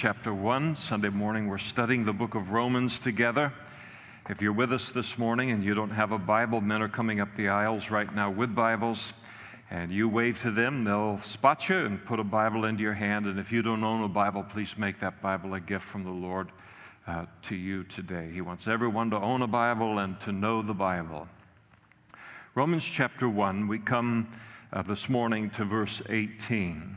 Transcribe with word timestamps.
chapter 0.00 0.32
1. 0.32 0.76
Sunday 0.76 1.10
morning, 1.10 1.46
we're 1.46 1.58
studying 1.58 2.06
the 2.06 2.12
book 2.14 2.34
of 2.34 2.52
Romans 2.52 2.98
together. 2.98 3.52
If 4.30 4.40
you're 4.40 4.50
with 4.50 4.72
us 4.72 4.88
this 4.88 5.18
morning 5.18 5.50
and 5.50 5.62
you 5.62 5.74
don't 5.74 5.90
have 5.90 6.10
a 6.12 6.18
Bible, 6.18 6.62
men 6.62 6.80
are 6.80 6.88
coming 6.88 7.20
up 7.20 7.28
the 7.36 7.50
aisles 7.50 7.90
right 7.90 8.10
now 8.14 8.30
with 8.30 8.54
Bibles. 8.54 9.12
And 9.70 9.92
you 9.92 10.08
wave 10.08 10.40
to 10.40 10.52
them, 10.52 10.84
they'll 10.84 11.18
spot 11.18 11.68
you 11.68 11.84
and 11.84 12.02
put 12.02 12.18
a 12.18 12.24
Bible 12.24 12.64
into 12.64 12.82
your 12.82 12.94
hand. 12.94 13.26
And 13.26 13.38
if 13.38 13.52
you 13.52 13.60
don't 13.60 13.84
own 13.84 14.02
a 14.02 14.08
Bible, 14.08 14.42
please 14.42 14.78
make 14.78 15.00
that 15.00 15.20
Bible 15.20 15.52
a 15.52 15.60
gift 15.60 15.84
from 15.84 16.04
the 16.04 16.10
Lord 16.10 16.48
uh, 17.06 17.26
to 17.42 17.54
you 17.54 17.84
today. 17.84 18.30
He 18.32 18.40
wants 18.40 18.66
everyone 18.68 19.10
to 19.10 19.18
own 19.18 19.42
a 19.42 19.46
Bible 19.46 19.98
and 19.98 20.18
to 20.20 20.32
know 20.32 20.62
the 20.62 20.72
Bible. 20.72 21.28
Romans 22.54 22.86
chapter 22.86 23.28
1, 23.28 23.68
we 23.68 23.78
come 23.78 24.32
uh, 24.72 24.80
this 24.80 25.10
morning 25.10 25.50
to 25.50 25.64
verse 25.66 26.00
18. 26.08 26.96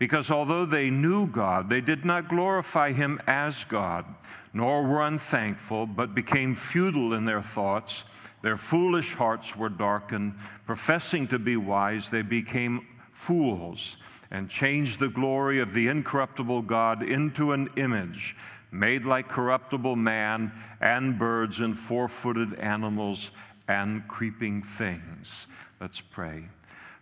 Because 0.00 0.30
although 0.30 0.64
they 0.64 0.88
knew 0.88 1.26
God, 1.26 1.68
they 1.68 1.82
did 1.82 2.06
not 2.06 2.26
glorify 2.26 2.92
him 2.92 3.20
as 3.26 3.64
God, 3.64 4.06
nor 4.54 4.82
were 4.82 5.02
unthankful, 5.02 5.86
but 5.86 6.14
became 6.14 6.54
futile 6.54 7.12
in 7.12 7.26
their 7.26 7.42
thoughts. 7.42 8.04
Their 8.40 8.56
foolish 8.56 9.12
hearts 9.12 9.54
were 9.54 9.68
darkened. 9.68 10.36
Professing 10.64 11.28
to 11.28 11.38
be 11.38 11.58
wise, 11.58 12.08
they 12.08 12.22
became 12.22 12.86
fools 13.12 13.98
and 14.30 14.48
changed 14.48 15.00
the 15.00 15.08
glory 15.10 15.60
of 15.60 15.74
the 15.74 15.88
incorruptible 15.88 16.62
God 16.62 17.02
into 17.02 17.52
an 17.52 17.68
image 17.76 18.34
made 18.72 19.04
like 19.04 19.28
corruptible 19.28 19.96
man 19.96 20.50
and 20.80 21.18
birds 21.18 21.60
and 21.60 21.76
four 21.76 22.08
footed 22.08 22.54
animals 22.54 23.32
and 23.68 24.06
creeping 24.08 24.62
things. 24.62 25.46
Let's 25.78 26.00
pray. 26.00 26.44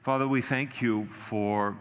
Father, 0.03 0.27
we 0.27 0.41
thank 0.41 0.81
you 0.81 1.07
for 1.07 1.77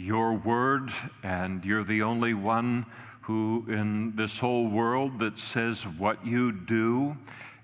your 0.00 0.32
word, 0.32 0.90
and 1.22 1.64
you're 1.64 1.84
the 1.84 2.02
only 2.02 2.34
one 2.34 2.86
who 3.22 3.64
in 3.68 4.16
this 4.16 4.38
whole 4.38 4.68
world 4.68 5.18
that 5.18 5.36
says 5.38 5.86
what 5.86 6.24
you 6.26 6.52
do. 6.52 7.16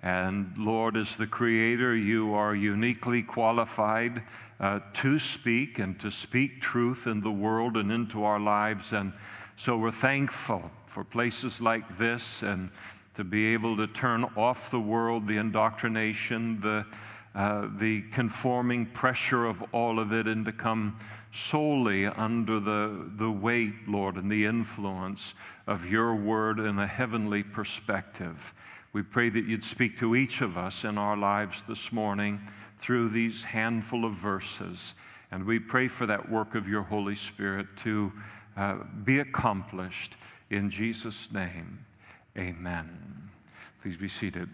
And 0.03 0.53
Lord, 0.57 0.97
as 0.97 1.17
the 1.17 1.27
Creator, 1.27 1.97
you 1.97 2.35
are 2.35 2.55
uniquely 2.55 3.23
qualified 3.23 4.23
uh, 4.61 4.81
to 4.95 5.19
speak 5.19 5.79
and 5.79 5.99
to 5.99 6.11
speak 6.11 6.61
truth 6.61 7.07
in 7.07 7.21
the 7.21 7.31
world 7.31 7.77
and 7.77 7.91
into 7.91 8.23
our 8.25 8.39
lives. 8.39 8.93
And 8.93 9.13
so 9.57 9.79
we're 9.79 9.91
thankful 9.91 10.71
for 10.85 11.05
places 11.05 11.61
like 11.61 11.99
this 11.99 12.43
and 12.43 12.71
to 13.15 13.25
be 13.25 13.47
able 13.47 13.77
to 13.79 13.87
turn 13.87 14.25
off 14.37 14.71
the 14.71 14.79
world, 14.79 15.27
the 15.27 15.39
indoctrination, 15.39 16.61
the, 16.61 16.85
uh, 17.37 17.69
the 17.79 18.01
conforming 18.13 18.87
pressure 18.87 19.45
of 19.45 19.63
all 19.73 19.99
of 19.99 20.13
it, 20.13 20.27
and 20.27 20.45
to 20.47 20.53
come 20.53 20.99
solely 21.33 22.07
under 22.07 22.59
the, 22.59 23.11
the 23.17 23.31
weight, 23.31 23.87
Lord, 23.87 24.17
and 24.17 24.31
the 24.33 24.47
influence 24.47 25.35
of 25.67 25.89
your 25.89 26.15
word 26.15 26.59
in 26.59 26.79
a 26.79 26.87
heavenly 26.87 27.43
perspective. 27.43 28.55
We 28.95 29.03
pray 29.03 29.29
that 29.29 29.45
you'd 29.45 29.63
speak 29.63 29.99
to 29.99 30.17
each 30.17 30.41
of 30.41 30.57
us 30.57 30.85
in 30.85 30.97
our 30.97 31.17
lives 31.17 31.63
this 31.69 31.93
morning 31.93 32.41
through 32.79 33.11
these 33.11 33.45
handful 33.45 34.07
of 34.07 34.15
verses. 34.15 34.95
And 35.31 35.45
we 35.45 35.59
pray 35.59 35.89
for 35.89 36.07
that 36.07 36.31
work 36.31 36.55
of 36.55 36.67
your 36.67 36.83
Holy 36.83 37.15
Spirit 37.15 37.67
to 37.79 38.13
uh, 38.57 38.77
be 39.05 39.19
accomplished 39.19 40.17
in 40.49 40.71
Jesus' 40.71 41.31
name. 41.31 41.85
Amen. 42.39 42.89
Please 43.83 43.99
be 43.99 44.09
seated. 44.09 44.49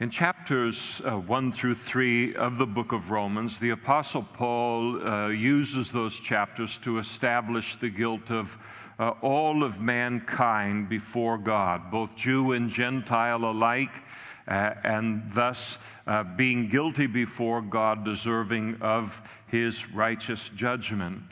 In 0.00 0.10
chapters 0.10 1.02
uh, 1.04 1.18
1 1.18 1.50
through 1.50 1.74
3 1.74 2.36
of 2.36 2.56
the 2.56 2.66
book 2.66 2.92
of 2.92 3.10
Romans, 3.10 3.58
the 3.58 3.70
Apostle 3.70 4.22
Paul 4.22 5.04
uh, 5.04 5.26
uses 5.26 5.90
those 5.90 6.20
chapters 6.20 6.78
to 6.78 6.98
establish 6.98 7.74
the 7.74 7.90
guilt 7.90 8.30
of 8.30 8.56
uh, 9.00 9.14
all 9.22 9.64
of 9.64 9.80
mankind 9.80 10.88
before 10.88 11.36
God, 11.36 11.90
both 11.90 12.14
Jew 12.14 12.52
and 12.52 12.70
Gentile 12.70 13.44
alike, 13.44 14.04
uh, 14.46 14.74
and 14.84 15.28
thus 15.32 15.78
uh, 16.06 16.22
being 16.22 16.68
guilty 16.68 17.08
before 17.08 17.60
God, 17.60 18.04
deserving 18.04 18.78
of 18.80 19.20
his 19.48 19.90
righteous 19.90 20.48
judgment. 20.50 21.24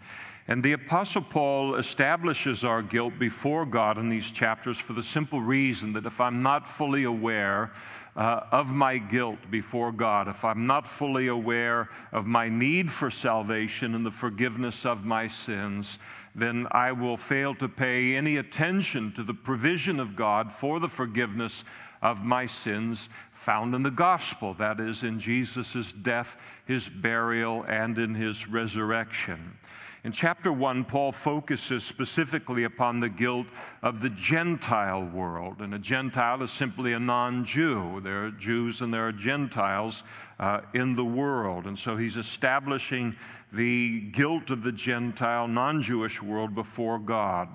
And 0.49 0.61
the 0.61 0.73
Apostle 0.73 1.23
Paul 1.23 1.77
establishes 1.77 2.65
our 2.65 2.83
guilt 2.83 3.17
before 3.19 3.65
God 3.65 3.99
in 3.99 4.09
these 4.09 4.33
chapters 4.33 4.79
for 4.79 4.93
the 4.93 5.03
simple 5.03 5.41
reason 5.41 5.93
that 5.93 6.07
if 6.07 6.21
I'm 6.21 6.43
not 6.43 6.67
fully 6.67 7.05
aware 7.05 7.73
uh, 8.17 8.41
of 8.51 8.73
my 8.73 8.97
guilt 8.97 9.39
before 9.51 9.93
God, 9.93 10.27
if 10.27 10.45
I'm 10.45 10.67
not 10.67 10.87
fully 10.87 11.27
aware 11.27 11.91
of 12.13 12.27
my 12.27 12.49
need 12.49 12.91
for 12.91 13.11
salvation 13.11 13.95
and 13.95 14.07
the 14.07 14.11
forgiveness 14.11 14.87
of 14.87 15.05
my 15.05 15.27
sins, 15.27 15.99
then 16.35 16.67
I 16.71 16.93
will 16.93 17.19
fail 17.19 17.55
to 17.57 17.69
pay 17.69 18.17
any 18.17 18.39
attention 18.39 19.13
to 19.13 19.23
the 19.23 19.35
provision 19.35 20.01
of 20.01 20.17
God 20.17 20.51
for 20.51 20.81
the 20.81 20.89
forgiveness 20.89 21.65
of 22.03 22.25
my 22.25 22.47
sins 22.47 23.09
found 23.33 23.75
in 23.75 23.83
the 23.83 23.91
gospel 23.91 24.55
that 24.55 24.81
is, 24.81 25.03
in 25.03 25.19
Jesus' 25.19 25.93
death, 25.93 26.37
his 26.65 26.89
burial, 26.89 27.65
and 27.65 27.99
in 27.99 28.15
his 28.15 28.49
resurrection. 28.49 29.59
In 30.07 30.13
chapter 30.13 30.53
1, 30.53 30.85
Paul 30.85 31.11
focuses 31.11 31.83
specifically 31.83 32.63
upon 32.63 33.01
the 33.01 33.09
guilt 33.09 33.49
of 33.83 34.01
the 34.01 34.11
Gentile 34.11 35.03
world. 35.03 35.61
And 35.61 35.75
a 35.75 35.81
Gentile 35.81 36.45
is 36.45 36.53
simply 36.53 36.93
a 36.93 37.01
non 37.01 37.45
Jew. 37.45 38.01
There 38.05 38.27
are 38.27 38.31
Jews 38.31 38.83
and 38.83 38.95
there 38.95 39.09
are 39.09 39.11
Gentiles 39.11 40.05
uh, 40.39 40.61
in 40.75 40.95
the 40.95 41.05
world. 41.05 41.67
And 41.67 41.77
so 41.77 41.97
he's 41.97 42.17
establishing 42.17 43.17
the 43.53 44.03
guilt 44.13 44.51
of 44.51 44.63
the 44.63 44.71
Gentile, 44.71 45.49
non 45.49 45.83
Jewish 45.83 46.23
world 46.23 46.55
before 46.55 47.01
God. 47.01 47.49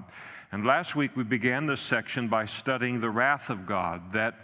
And 0.52 0.66
last 0.66 0.94
week 0.94 1.16
we 1.16 1.24
began 1.24 1.68
this 1.68 1.80
section 1.80 2.28
by 2.28 2.44
studying 2.44 3.00
the 3.00 3.12
wrath 3.12 3.50
of 3.50 3.66
God, 3.66 4.12
that 4.12 4.36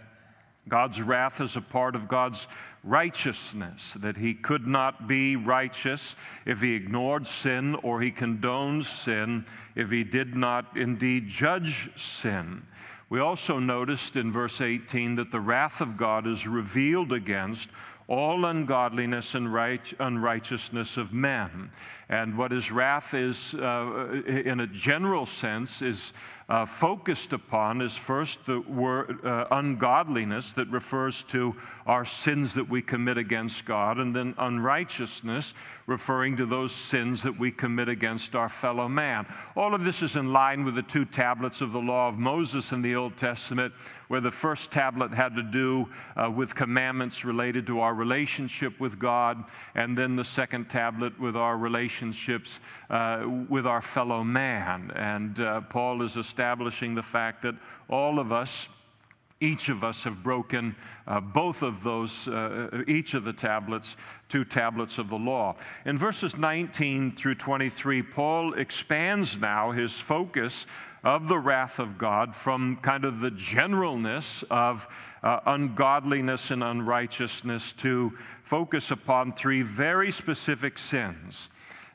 God's 0.68 1.02
wrath 1.02 1.40
is 1.40 1.56
a 1.56 1.60
part 1.60 1.94
of 1.94 2.08
God's 2.08 2.46
righteousness, 2.84 3.94
that 4.00 4.16
he 4.16 4.34
could 4.34 4.66
not 4.66 5.08
be 5.08 5.36
righteous 5.36 6.14
if 6.46 6.60
he 6.60 6.74
ignored 6.74 7.26
sin 7.26 7.74
or 7.76 8.00
he 8.00 8.10
condones 8.10 8.84
sin 8.84 9.44
if 9.74 9.90
he 9.90 10.04
did 10.04 10.34
not 10.34 10.76
indeed 10.76 11.28
judge 11.28 11.90
sin. 11.96 12.62
We 13.10 13.20
also 13.20 13.58
noticed 13.58 14.16
in 14.16 14.32
verse 14.32 14.60
18 14.60 15.14
that 15.16 15.30
the 15.30 15.40
wrath 15.40 15.80
of 15.80 15.96
God 15.96 16.26
is 16.26 16.46
revealed 16.46 17.12
against 17.12 17.70
all 18.06 18.46
ungodliness 18.46 19.34
and 19.34 19.48
unrighteousness 19.98 20.96
of 20.96 21.12
men. 21.12 21.70
And 22.08 22.38
what 22.38 22.52
his 22.52 22.72
wrath 22.72 23.12
is, 23.12 23.54
uh, 23.54 24.22
in 24.26 24.60
a 24.60 24.66
general 24.66 25.26
sense, 25.26 25.82
is 25.82 26.14
uh, 26.48 26.64
focused 26.64 27.34
upon 27.34 27.82
is 27.82 27.94
first 27.94 28.46
the 28.46 28.60
word 28.60 29.22
uh, 29.22 29.46
ungodliness 29.50 30.52
that 30.52 30.66
refers 30.70 31.22
to 31.24 31.54
our 31.86 32.06
sins 32.06 32.54
that 32.54 32.66
we 32.66 32.80
commit 32.80 33.18
against 33.18 33.66
God, 33.66 33.98
and 33.98 34.16
then 34.16 34.34
unrighteousness 34.38 35.52
referring 35.86 36.36
to 36.36 36.46
those 36.46 36.72
sins 36.72 37.22
that 37.22 37.38
we 37.38 37.50
commit 37.50 37.88
against 37.88 38.34
our 38.34 38.48
fellow 38.48 38.88
man. 38.88 39.26
All 39.56 39.74
of 39.74 39.84
this 39.84 40.02
is 40.02 40.16
in 40.16 40.32
line 40.32 40.64
with 40.64 40.74
the 40.74 40.82
two 40.82 41.04
tablets 41.04 41.60
of 41.60 41.72
the 41.72 41.78
law 41.78 42.08
of 42.08 42.18
Moses 42.18 42.72
in 42.72 42.80
the 42.80 42.94
Old 42.94 43.16
Testament, 43.18 43.74
where 44.08 44.20
the 44.20 44.30
first 44.30 44.72
tablet 44.72 45.12
had 45.12 45.36
to 45.36 45.42
do 45.42 45.86
uh, 46.16 46.30
with 46.30 46.54
commandments 46.54 47.26
related 47.26 47.66
to 47.66 47.80
our 47.80 47.94
relationship 47.94 48.78
with 48.80 48.98
God, 48.98 49.44
and 49.74 49.96
then 49.96 50.16
the 50.16 50.24
second 50.24 50.70
tablet 50.70 51.18
with 51.20 51.36
our 51.36 51.58
relationships 51.98 52.60
uh, 52.90 53.24
with 53.48 53.66
our 53.66 53.82
fellow 53.82 54.22
man. 54.22 54.92
And 54.94 55.40
uh, 55.40 55.62
Paul 55.62 56.02
is 56.02 56.16
establishing 56.16 56.94
the 56.94 57.02
fact 57.02 57.42
that 57.42 57.54
all 57.88 58.18
of 58.18 58.32
us 58.32 58.68
each 59.40 59.68
of 59.68 59.84
us 59.84 60.02
have 60.02 60.20
broken 60.20 60.74
uh, 61.06 61.20
both 61.20 61.62
of 61.62 61.84
those, 61.84 62.26
uh, 62.26 62.82
each 62.88 63.14
of 63.14 63.22
the 63.22 63.32
tablets, 63.32 63.96
two 64.28 64.44
tablets 64.44 64.98
of 64.98 65.08
the 65.08 65.16
law. 65.16 65.54
In 65.84 65.96
verses 65.96 66.36
19 66.36 67.12
through 67.12 67.36
23, 67.36 68.02
Paul 68.02 68.54
expands 68.54 69.38
now 69.38 69.70
his 69.70 69.92
focus 70.00 70.66
of 71.04 71.28
the 71.28 71.38
wrath 71.38 71.78
of 71.78 71.96
God 71.98 72.34
from 72.34 72.78
kind 72.82 73.04
of 73.04 73.20
the 73.20 73.30
generalness 73.30 74.42
of 74.50 74.88
uh, 75.22 75.38
ungodliness 75.46 76.50
and 76.50 76.64
unrighteousness 76.64 77.72
to 77.74 78.12
focus 78.42 78.90
upon 78.90 79.32
three 79.32 79.62
very 79.62 80.10
specific 80.10 80.78
sins 80.78 81.48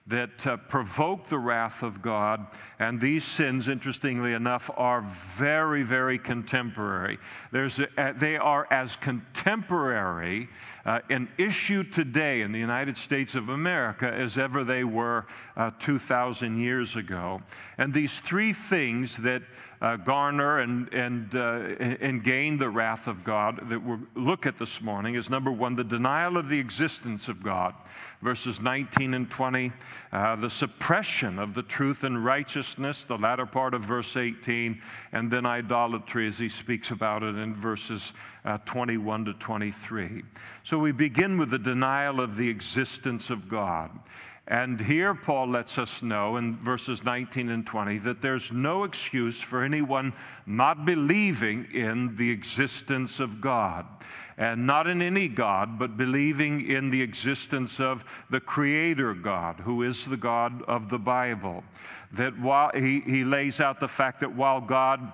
that 0.08 0.46
uh, 0.46 0.58
provoke 0.58 1.28
the 1.28 1.38
wrath 1.38 1.82
of 1.82 2.02
God. 2.02 2.48
And 2.80 3.00
these 3.00 3.24
sins, 3.24 3.70
interestingly 3.70 4.34
enough, 4.34 4.70
are 4.76 5.02
very, 5.02 5.84
very 5.84 6.20
contemporary. 6.20 7.20
A, 7.54 8.14
they 8.14 8.36
are 8.36 8.68
as 8.70 8.98
contemporary 8.98 10.50
uh, 10.86 11.00
an 11.10 11.30
issue 11.38 11.84
today 11.84 12.42
in 12.42 12.52
the 12.52 12.60
United 12.60 12.98
States 12.98 13.36
of 13.36 13.50
America 13.50 14.12
as 14.12 14.38
ever 14.38 14.64
they 14.64 14.84
were 14.84 15.26
uh, 15.56 15.72
2,000 15.80 16.58
years 16.58 16.96
ago. 16.96 17.42
And 17.78 17.94
these 17.94 18.20
three 18.20 18.54
things 18.54 19.18
that 19.18 19.44
uh, 19.82 19.98
garner 19.98 20.60
and, 20.60 20.94
and, 20.94 21.36
uh, 21.36 21.76
and 22.00 22.24
gain 22.24 22.58
the 22.58 22.70
wrath 22.70 23.08
of 23.08 23.24
God 23.24 23.70
that 23.70 23.82
we'll 23.82 24.00
look 24.16 24.46
at 24.46 24.58
this 24.58 24.82
morning 24.82 25.16
is 25.16 25.30
number 25.30 25.52
one, 25.52 25.76
the 25.76 25.84
denial 25.84 26.38
of 26.38 26.50
the 26.50 26.60
existence 26.60 27.28
of 27.28 27.44
God 27.44 27.74
verses 28.24 28.62
19 28.62 29.14
and 29.14 29.30
20, 29.30 29.72
uh, 30.14 30.36
the 30.38 30.50
suppression 30.50 31.38
of 31.38 31.54
the 31.54 31.62
truth 31.62 32.06
and 32.06 32.24
righteousness, 32.24 33.04
the 33.04 33.18
latter 33.18 33.46
part 33.46 33.74
of 33.74 33.82
verse 33.82 34.16
18, 34.16 34.82
and 35.12 35.30
then 35.30 35.46
idolatry 35.46 36.28
as 36.28 36.40
he 36.40 36.48
speaks 36.48 36.92
about 36.92 37.22
it 37.22 37.36
in 37.36 37.54
verses 37.54 38.14
uh, 38.46 38.58
21 38.66 39.26
to 39.26 39.34
23. 39.34 40.24
So 40.64 40.78
we 40.80 40.92
begin 40.92 41.38
with 41.38 41.50
the 41.52 41.60
denial 41.60 42.20
of 42.20 42.36
the 42.36 42.50
existence 42.50 43.30
of 43.30 43.48
God. 43.48 43.92
And 44.48 44.80
here 44.80 45.16
Paul 45.16 45.48
lets 45.48 45.78
us 45.78 46.04
know 46.04 46.36
in 46.36 46.58
verses 46.58 47.04
19 47.04 47.50
and 47.50 47.66
20 47.66 48.00
that 48.00 48.22
there's 48.22 48.52
no 48.52 48.84
excuse 48.84 49.40
for 49.40 49.64
anyone 49.64 50.12
not 50.46 50.86
believing 50.86 51.66
in 51.74 52.16
the 52.18 52.30
existence 52.30 53.22
of 53.22 53.40
God 53.40 53.86
and 54.38 54.68
not 54.68 54.88
in 54.88 55.02
any 55.02 55.30
God, 55.30 55.80
but 55.80 55.96
believing 55.96 56.70
in 56.70 56.90
the 56.90 57.02
existence 57.02 57.80
of 57.80 58.04
the 58.30 58.40
Creator 58.40 59.14
God, 59.14 59.60
who 59.60 59.84
is 59.84 60.06
the 60.06 60.18
God 60.18 60.64
of 60.64 60.90
the 60.90 61.00
Bible. 61.00 61.64
That 62.12 62.38
while 62.40 62.72
he, 62.74 63.00
he 63.02 63.24
lays 63.24 63.62
out 63.62 63.80
the 63.80 63.88
fact 63.88 64.20
that 64.22 64.36
while 64.36 64.60
God 64.60 65.12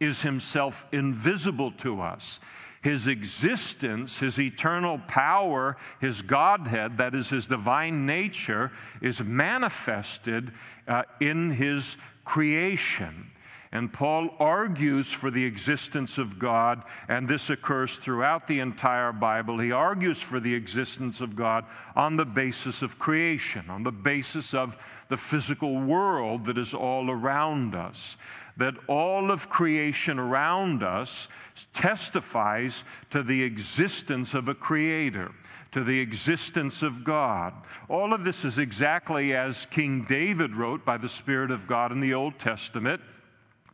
is 0.00 0.22
himself 0.22 0.86
invisible 0.92 1.72
to 1.72 2.00
us, 2.00 2.40
his 2.82 3.06
existence, 3.06 4.18
his 4.18 4.38
eternal 4.38 4.98
power, 5.08 5.76
his 6.00 6.22
Godhead, 6.22 6.98
that 6.98 7.14
is 7.14 7.28
his 7.28 7.46
divine 7.46 8.06
nature, 8.06 8.70
is 9.00 9.22
manifested 9.22 10.52
uh, 10.86 11.02
in 11.20 11.50
his 11.50 11.96
creation. 12.24 13.30
And 13.72 13.92
Paul 13.92 14.30
argues 14.38 15.10
for 15.10 15.30
the 15.30 15.44
existence 15.44 16.18
of 16.18 16.38
God, 16.38 16.84
and 17.08 17.26
this 17.26 17.50
occurs 17.50 17.96
throughout 17.96 18.46
the 18.46 18.60
entire 18.60 19.12
Bible. 19.12 19.58
He 19.58 19.72
argues 19.72 20.22
for 20.22 20.38
the 20.38 20.54
existence 20.54 21.20
of 21.20 21.34
God 21.34 21.64
on 21.96 22.16
the 22.16 22.24
basis 22.24 22.82
of 22.82 22.98
creation, 22.98 23.68
on 23.68 23.82
the 23.82 23.92
basis 23.92 24.54
of 24.54 24.78
the 25.08 25.16
physical 25.16 25.80
world 25.80 26.44
that 26.44 26.58
is 26.58 26.72
all 26.72 27.10
around 27.10 27.74
us. 27.74 28.16
That 28.56 28.74
all 28.86 29.30
of 29.30 29.48
creation 29.48 30.18
around 30.18 30.82
us 30.82 31.28
testifies 31.74 32.84
to 33.10 33.22
the 33.22 33.42
existence 33.42 34.34
of 34.34 34.48
a 34.48 34.54
creator 34.54 35.32
to 35.72 35.84
the 35.84 36.00
existence 36.00 36.82
of 36.82 37.04
God. 37.04 37.52
All 37.90 38.14
of 38.14 38.24
this 38.24 38.46
is 38.46 38.56
exactly 38.56 39.34
as 39.34 39.66
King 39.66 40.04
David 40.08 40.54
wrote 40.56 40.86
by 40.86 40.96
the 40.96 41.08
Spirit 41.08 41.50
of 41.50 41.66
God 41.66 41.92
in 41.92 42.00
the 42.00 42.14
Old 42.14 42.38
Testament 42.38 43.02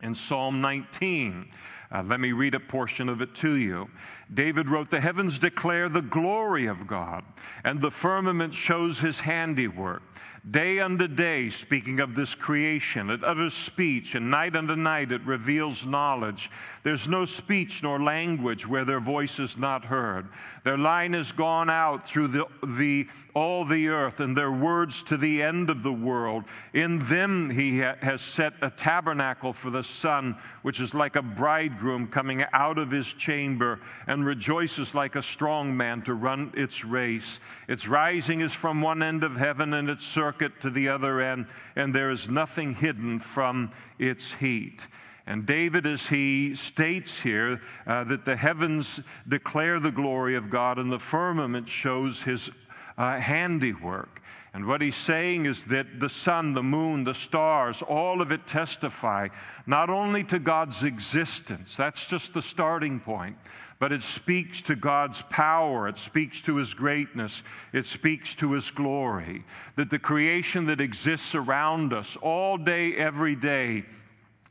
in 0.01 0.13
Psalm 0.13 0.59
19. 0.59 1.49
Uh, 1.91 2.03
let 2.03 2.19
me 2.19 2.31
read 2.31 2.55
a 2.55 2.59
portion 2.59 3.07
of 3.07 3.21
it 3.21 3.33
to 3.35 3.55
you. 3.55 3.89
David 4.33 4.67
wrote, 4.67 4.89
The 4.91 4.99
heavens 4.99 5.39
declare 5.39 5.87
the 5.87 6.01
glory 6.01 6.65
of 6.65 6.87
God, 6.87 7.23
and 7.63 7.79
the 7.79 7.91
firmament 7.91 8.53
shows 8.53 8.99
his 8.99 9.21
handiwork. 9.21 10.03
Day 10.51 10.81
unto 10.81 11.07
day, 11.07 11.49
speaking 11.49 12.01
of 12.01 12.15
this 12.15 12.35
creation, 12.35 13.09
it 13.09 13.23
utters 13.23 13.53
speech, 13.53 14.13
and 14.13 14.29
night 14.29 14.57
unto 14.57 14.75
night 14.75 15.13
it 15.13 15.21
reveals 15.21 15.87
knowledge. 15.87 16.51
There's 16.83 17.07
no 17.07 17.23
speech 17.23 17.81
nor 17.81 18.03
language 18.03 18.67
where 18.67 18.83
their 18.83 18.99
voice 18.99 19.39
is 19.39 19.57
not 19.57 19.85
heard. 19.85 20.27
Their 20.65 20.77
line 20.77 21.13
is 21.13 21.31
gone 21.31 21.69
out 21.69 22.05
through 22.05 22.27
the, 22.27 22.45
the, 22.61 23.07
all 23.33 23.63
the 23.63 23.87
earth, 23.87 24.19
and 24.19 24.35
their 24.35 24.51
words 24.51 25.01
to 25.03 25.15
the 25.15 25.41
end 25.41 25.69
of 25.69 25.81
the 25.81 25.93
world. 25.93 26.43
In 26.73 26.99
them 26.99 27.49
he 27.49 27.79
ha- 27.79 27.95
has 28.01 28.21
set 28.21 28.51
a 28.61 28.69
tabernacle 28.69 29.53
for 29.53 29.69
the 29.69 29.81
sun, 29.83 30.35
which 30.61 30.81
is 30.81 30.93
like 30.93 31.15
a 31.15 31.21
bridegroom 31.21 32.07
coming 32.07 32.43
out 32.51 32.77
of 32.77 32.91
his 32.91 33.13
chamber, 33.13 33.79
and 34.07 34.25
rejoices 34.25 34.93
like 34.93 35.15
a 35.15 35.21
strong 35.21 35.75
man 35.75 36.01
to 36.01 36.15
run 36.15 36.51
its 36.53 36.83
race. 36.83 37.39
Its 37.69 37.87
rising 37.87 38.41
is 38.41 38.51
from 38.51 38.81
one 38.81 39.01
end 39.01 39.23
of 39.23 39.37
heaven, 39.37 39.73
and 39.75 39.89
its 39.89 40.05
circuit 40.33 40.61
to 40.61 40.69
the 40.69 40.89
other 40.89 41.21
end, 41.21 41.45
and 41.75 41.93
there 41.93 42.09
is 42.09 42.27
nothing 42.27 42.73
hidden 42.73 43.19
from 43.19 43.71
its 43.99 44.33
heat. 44.33 44.87
And 45.27 45.45
David, 45.45 45.85
as 45.85 46.07
he 46.07 46.55
states 46.55 47.19
here, 47.19 47.61
uh, 47.85 48.03
that 48.05 48.25
the 48.25 48.35
heavens 48.35 48.99
declare 49.27 49.79
the 49.79 49.91
glory 49.91 50.35
of 50.35 50.49
God 50.49 50.79
and 50.79 50.91
the 50.91 50.99
firmament 50.99 51.69
shows 51.69 52.23
his 52.23 52.49
uh, 52.97 53.19
handiwork. 53.19 54.21
And 54.55 54.65
what 54.65 54.81
he's 54.81 54.95
saying 54.95 55.45
is 55.45 55.63
that 55.65 55.99
the 55.99 56.09
sun, 56.09 56.53
the 56.53 56.63
moon, 56.63 57.03
the 57.03 57.13
stars, 57.13 57.81
all 57.81 58.21
of 58.21 58.31
it 58.31 58.45
testify 58.45 59.29
not 59.65 59.89
only 59.89 60.23
to 60.25 60.39
God's 60.39 60.83
existence, 60.83 61.77
that's 61.77 62.07
just 62.07 62.33
the 62.33 62.41
starting 62.41 62.99
point, 62.99 63.37
but 63.83 63.91
it 63.91 64.01
speaks 64.01 64.61
to 64.61 64.77
God's 64.77 65.23
power, 65.23 65.89
it 65.89 65.97
speaks 65.97 66.41
to 66.43 66.55
his 66.55 66.73
greatness, 66.73 67.43
it 67.73 67.85
speaks 67.85 68.33
to 68.33 68.53
his 68.53 68.71
glory. 68.71 69.43
That 69.75 69.89
the 69.89 69.99
creation 69.99 70.67
that 70.67 70.79
exists 70.79 71.35
around 71.35 71.91
us 71.91 72.15
all 72.21 72.57
day, 72.57 72.95
every 72.95 73.35
day, 73.35 73.83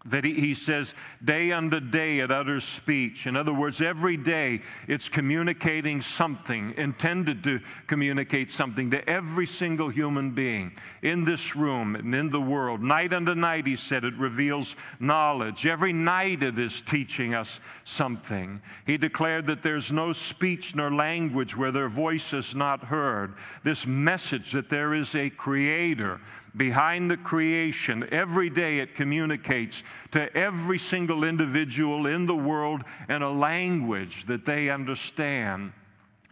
that 0.06 0.24
he, 0.24 0.54
says 0.54 0.94
day 1.24 1.52
unto 1.52 1.80
day 1.80 2.20
it 2.20 2.30
utters 2.30 2.64
speech. 2.64 3.26
In 3.26 3.36
other 3.36 3.52
words, 3.52 3.80
every 3.80 4.16
day 4.16 4.60
it's 4.88 5.08
communicating 5.08 6.02
something, 6.02 6.74
intended 6.76 7.44
to 7.44 7.60
communicate 7.86 8.50
something 8.50 8.90
to 8.90 9.08
every 9.08 9.46
single 9.46 9.88
human 9.88 10.30
being 10.30 10.72
in 11.02 11.24
this 11.24 11.54
room 11.54 11.94
and 11.94 12.14
in 12.14 12.30
the 12.30 12.40
world. 12.40 12.82
Night 12.82 13.12
unto 13.12 13.34
night, 13.34 13.66
he 13.66 13.76
said, 13.76 14.04
it 14.04 14.14
reveals 14.14 14.76
knowledge. 15.00 15.66
Every 15.66 15.92
night 15.92 16.42
it 16.42 16.58
is 16.58 16.80
teaching 16.80 17.34
us 17.34 17.60
something. 17.84 18.60
He 18.86 18.96
declared 18.96 19.46
that 19.46 19.62
there's 19.62 19.92
no 19.92 20.12
speech 20.12 20.74
nor 20.74 20.92
language 20.92 21.56
where 21.56 21.72
their 21.72 21.88
voice 21.88 22.32
is 22.32 22.54
not 22.54 22.84
heard. 22.84 23.34
This 23.62 23.86
message 23.86 24.52
that 24.52 24.68
there 24.68 24.94
is 24.94 25.14
a 25.14 25.30
creator 25.30 26.20
behind 26.56 27.10
the 27.10 27.16
creation. 27.16 28.08
Every 28.12 28.50
day 28.50 28.78
it 28.78 28.94
communicates 28.94 29.82
to 30.12 30.34
every 30.36 30.78
single 30.78 31.24
individual 31.24 32.06
in 32.06 32.26
the 32.26 32.36
world 32.36 32.82
in 33.08 33.22
a 33.22 33.30
language 33.30 34.26
that 34.26 34.44
they 34.44 34.70
understand. 34.70 35.72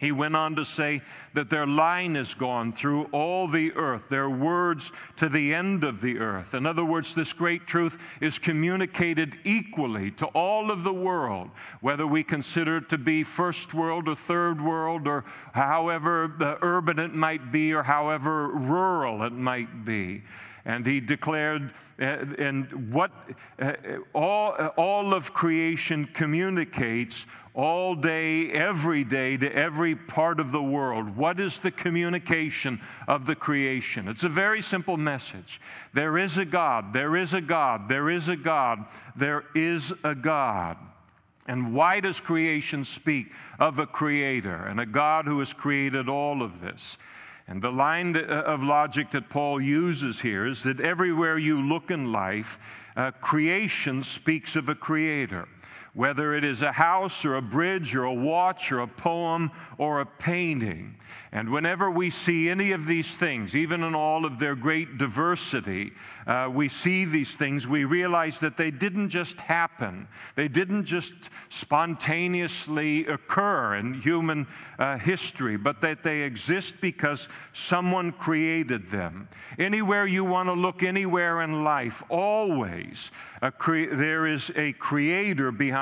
He 0.00 0.12
went 0.12 0.34
on 0.34 0.56
to 0.56 0.64
say 0.64 1.02
that 1.34 1.50
their 1.50 1.66
line 1.66 2.16
is 2.16 2.32
gone 2.32 2.72
through 2.72 3.04
all 3.12 3.46
the 3.46 3.70
earth, 3.74 4.08
their 4.08 4.30
words 4.30 4.92
to 5.16 5.28
the 5.28 5.52
end 5.52 5.84
of 5.84 6.00
the 6.00 6.18
earth. 6.18 6.54
In 6.54 6.64
other 6.64 6.86
words, 6.86 7.14
this 7.14 7.34
great 7.34 7.66
truth 7.66 7.98
is 8.18 8.38
communicated 8.38 9.36
equally 9.44 10.10
to 10.12 10.26
all 10.28 10.70
of 10.70 10.84
the 10.84 10.92
world, 10.92 11.50
whether 11.82 12.06
we 12.06 12.24
consider 12.24 12.78
it 12.78 12.88
to 12.88 12.96
be 12.96 13.22
first 13.22 13.74
world 13.74 14.08
or 14.08 14.14
third 14.14 14.64
world, 14.64 15.06
or 15.06 15.26
however 15.52 16.32
urban 16.62 16.98
it 16.98 17.14
might 17.14 17.52
be, 17.52 17.74
or 17.74 17.82
however 17.82 18.48
rural 18.48 19.22
it 19.22 19.34
might 19.34 19.84
be. 19.84 20.22
And 20.64 20.84
he 20.84 21.00
declared, 21.00 21.72
uh, 21.98 22.04
and 22.38 22.92
what 22.92 23.10
uh, 23.58 23.72
all, 24.12 24.52
all 24.76 25.14
of 25.14 25.32
creation 25.32 26.06
communicates 26.12 27.26
all 27.54 27.94
day, 27.94 28.50
every 28.52 29.02
day, 29.02 29.36
to 29.36 29.52
every 29.52 29.96
part 29.96 30.38
of 30.38 30.52
the 30.52 30.62
world. 30.62 31.16
What 31.16 31.40
is 31.40 31.58
the 31.58 31.70
communication 31.70 32.80
of 33.08 33.26
the 33.26 33.34
creation? 33.34 34.06
It's 34.06 34.22
a 34.22 34.28
very 34.28 34.62
simple 34.62 34.96
message. 34.96 35.60
There 35.92 36.16
is 36.18 36.38
a 36.38 36.44
God, 36.44 36.92
there 36.92 37.16
is 37.16 37.34
a 37.34 37.40
God, 37.40 37.88
there 37.88 38.10
is 38.10 38.28
a 38.28 38.36
God, 38.36 38.84
there 39.16 39.44
is 39.54 39.92
a 40.04 40.14
God. 40.14 40.76
And 41.46 41.74
why 41.74 41.98
does 41.98 42.20
creation 42.20 42.84
speak 42.84 43.32
of 43.58 43.80
a 43.80 43.86
creator 43.86 44.66
and 44.66 44.78
a 44.78 44.86
God 44.86 45.24
who 45.24 45.40
has 45.40 45.52
created 45.52 46.08
all 46.08 46.42
of 46.42 46.60
this? 46.60 46.96
And 47.50 47.60
the 47.60 47.72
line 47.72 48.16
uh, 48.16 48.20
of 48.20 48.62
logic 48.62 49.10
that 49.10 49.28
Paul 49.28 49.60
uses 49.60 50.20
here 50.20 50.46
is 50.46 50.62
that 50.62 50.78
everywhere 50.78 51.36
you 51.36 51.60
look 51.60 51.90
in 51.90 52.12
life, 52.12 52.60
uh, 52.96 53.10
creation 53.10 54.04
speaks 54.04 54.54
of 54.54 54.68
a 54.68 54.74
creator. 54.76 55.48
Whether 55.94 56.34
it 56.34 56.44
is 56.44 56.62
a 56.62 56.72
house 56.72 57.24
or 57.24 57.36
a 57.36 57.42
bridge 57.42 57.94
or 57.94 58.04
a 58.04 58.14
watch 58.14 58.70
or 58.70 58.80
a 58.80 58.86
poem 58.86 59.50
or 59.78 60.00
a 60.00 60.06
painting. 60.06 60.96
And 61.32 61.50
whenever 61.50 61.90
we 61.90 62.10
see 62.10 62.48
any 62.48 62.72
of 62.72 62.86
these 62.86 63.16
things, 63.16 63.54
even 63.56 63.82
in 63.82 63.94
all 63.94 64.24
of 64.24 64.38
their 64.38 64.54
great 64.54 64.98
diversity, 64.98 65.92
uh, 66.26 66.48
we 66.52 66.68
see 66.68 67.04
these 67.04 67.36
things, 67.36 67.66
we 67.66 67.84
realize 67.84 68.40
that 68.40 68.56
they 68.56 68.70
didn't 68.70 69.08
just 69.08 69.40
happen. 69.40 70.06
They 70.36 70.48
didn't 70.48 70.84
just 70.84 71.12
spontaneously 71.48 73.06
occur 73.06 73.76
in 73.76 73.94
human 73.94 74.46
uh, 74.78 74.98
history, 74.98 75.56
but 75.56 75.80
that 75.80 76.02
they 76.02 76.22
exist 76.22 76.80
because 76.80 77.28
someone 77.52 78.12
created 78.12 78.90
them. 78.90 79.28
Anywhere 79.58 80.06
you 80.06 80.24
want 80.24 80.48
to 80.48 80.52
look, 80.52 80.82
anywhere 80.82 81.42
in 81.42 81.64
life, 81.64 82.02
always 82.08 83.10
cre- 83.58 83.94
there 83.94 84.26
is 84.26 84.52
a 84.56 84.72
creator 84.74 85.50
behind 85.50 85.79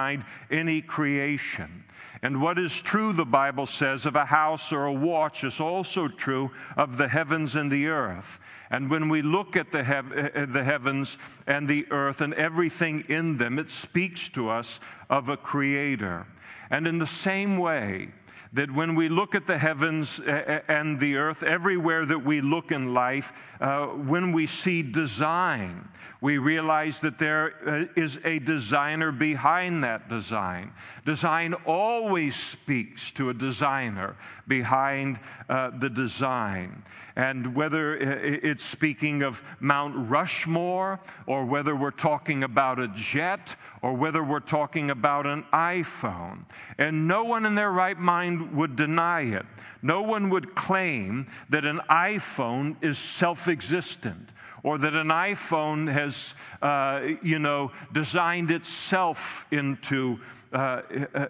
any 0.50 0.80
creation. 0.82 1.84
And 2.22 2.42
what 2.42 2.58
is 2.58 2.82
true, 2.82 3.12
the 3.12 3.24
Bible 3.24 3.66
says, 3.66 4.04
of 4.04 4.16
a 4.16 4.24
house 4.24 4.72
or 4.72 4.86
a 4.86 4.92
watch 4.92 5.44
is 5.44 5.60
also 5.60 6.08
true 6.08 6.50
of 6.76 6.96
the 6.96 7.08
heavens 7.08 7.54
and 7.54 7.70
the 7.70 7.86
earth. 7.86 8.40
And 8.70 8.90
when 8.90 9.08
we 9.08 9.22
look 9.22 9.56
at 9.56 9.70
the, 9.70 9.84
hev- 9.84 10.12
uh, 10.12 10.46
the 10.46 10.64
heavens 10.64 11.16
and 11.46 11.68
the 11.68 11.86
earth 11.90 12.20
and 12.20 12.34
everything 12.34 13.04
in 13.08 13.36
them, 13.36 13.58
it 13.58 13.70
speaks 13.70 14.28
to 14.30 14.48
us 14.48 14.80
of 15.08 15.28
a 15.28 15.36
creator. 15.36 16.26
And 16.70 16.86
in 16.86 16.98
the 16.98 17.06
same 17.06 17.56
way, 17.56 18.08
that 18.52 18.70
when 18.70 18.94
we 18.94 19.08
look 19.08 19.34
at 19.34 19.46
the 19.46 19.58
heavens 19.58 20.20
and 20.20 20.98
the 20.98 21.16
earth, 21.16 21.42
everywhere 21.42 22.06
that 22.06 22.24
we 22.24 22.40
look 22.40 22.72
in 22.72 22.94
life, 22.94 23.32
uh, 23.60 23.86
when 23.86 24.32
we 24.32 24.46
see 24.46 24.82
design, 24.82 25.86
we 26.20 26.38
realize 26.38 27.00
that 27.00 27.18
there 27.18 27.54
uh, 27.96 28.08
a 28.24 28.38
designer 28.40 29.12
behind 29.12 29.84
that 29.84 30.08
design. 30.08 30.72
Design 31.04 31.54
always 31.64 32.34
speaks 32.34 33.12
to 33.12 33.30
a 33.30 33.34
designer 33.34 34.16
behind 34.48 35.20
uh, 35.48 35.70
the 35.78 35.88
design. 35.88 36.82
And 37.14 37.54
whether 37.54 37.96
it's 37.96 38.64
speaking 38.64 39.22
of 39.22 39.42
Mount 39.58 40.08
Rushmore, 40.08 41.00
or 41.26 41.44
whether 41.44 41.74
we're 41.74 41.90
talking 41.90 42.44
about 42.44 42.78
a 42.78 42.88
jet, 42.88 43.56
or 43.82 43.94
whether 43.94 44.22
we're 44.22 44.38
talking 44.38 44.90
about 44.90 45.26
an 45.26 45.44
iPhone. 45.52 46.44
And 46.78 47.08
no 47.08 47.24
one 47.24 47.44
in 47.44 47.56
their 47.56 47.72
right 47.72 47.98
mind 47.98 48.56
would 48.56 48.76
deny 48.76 49.22
it. 49.22 49.46
No 49.82 50.02
one 50.02 50.30
would 50.30 50.54
claim 50.54 51.26
that 51.48 51.64
an 51.64 51.80
iPhone 51.90 52.76
is 52.82 52.98
self 52.98 53.48
existent 53.48 54.30
or 54.62 54.78
that 54.78 54.94
an 54.94 55.08
iPhone 55.08 55.90
has, 55.90 56.34
uh, 56.62 57.16
you 57.22 57.38
know, 57.38 57.70
designed 57.92 58.50
itself 58.50 59.46
into 59.50 60.18
uh, 60.52 60.82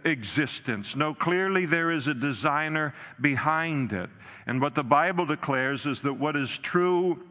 existence. 0.04 0.96
No, 0.96 1.14
clearly 1.14 1.66
there 1.66 1.90
is 1.90 2.06
a 2.06 2.14
designer 2.14 2.94
behind 3.20 3.92
it. 3.92 4.10
And 4.46 4.60
what 4.60 4.74
the 4.74 4.84
Bible 4.84 5.26
declares 5.26 5.86
is 5.86 6.00
that 6.02 6.14
what 6.14 6.36
is 6.36 6.58
true 6.58 7.22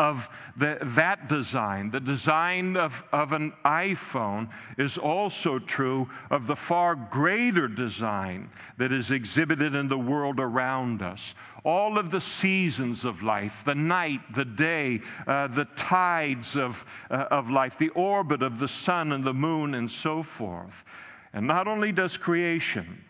of 0.00 0.30
the, 0.56 0.78
that 0.80 1.28
design, 1.28 1.90
the 1.90 2.00
design 2.00 2.74
of, 2.74 3.04
of 3.12 3.34
an 3.34 3.52
iPhone, 3.66 4.48
is 4.78 4.96
also 4.96 5.58
true 5.58 6.08
of 6.30 6.46
the 6.46 6.56
far 6.56 6.94
greater 6.94 7.68
design 7.68 8.48
that 8.78 8.92
is 8.92 9.10
exhibited 9.10 9.74
in 9.74 9.88
the 9.88 9.98
world 9.98 10.40
around 10.40 11.02
us. 11.02 11.34
All 11.64 11.98
of 11.98 12.10
the 12.10 12.20
seasons 12.20 13.04
of 13.04 13.22
life, 13.22 13.64
the 13.64 13.74
night, 13.74 14.20
the 14.34 14.44
day, 14.44 15.00
uh, 15.26 15.46
the 15.48 15.66
tides 15.76 16.56
of, 16.56 16.84
uh, 17.10 17.26
of 17.30 17.50
life, 17.50 17.76
the 17.76 17.90
orbit 17.90 18.42
of 18.42 18.58
the 18.58 18.68
sun 18.68 19.12
and 19.12 19.24
the 19.24 19.34
moon, 19.34 19.74
and 19.74 19.90
so 19.90 20.22
forth. 20.22 20.84
And 21.32 21.46
not 21.46 21.68
only 21.68 21.92
does 21.92 22.16
creation 22.16 23.04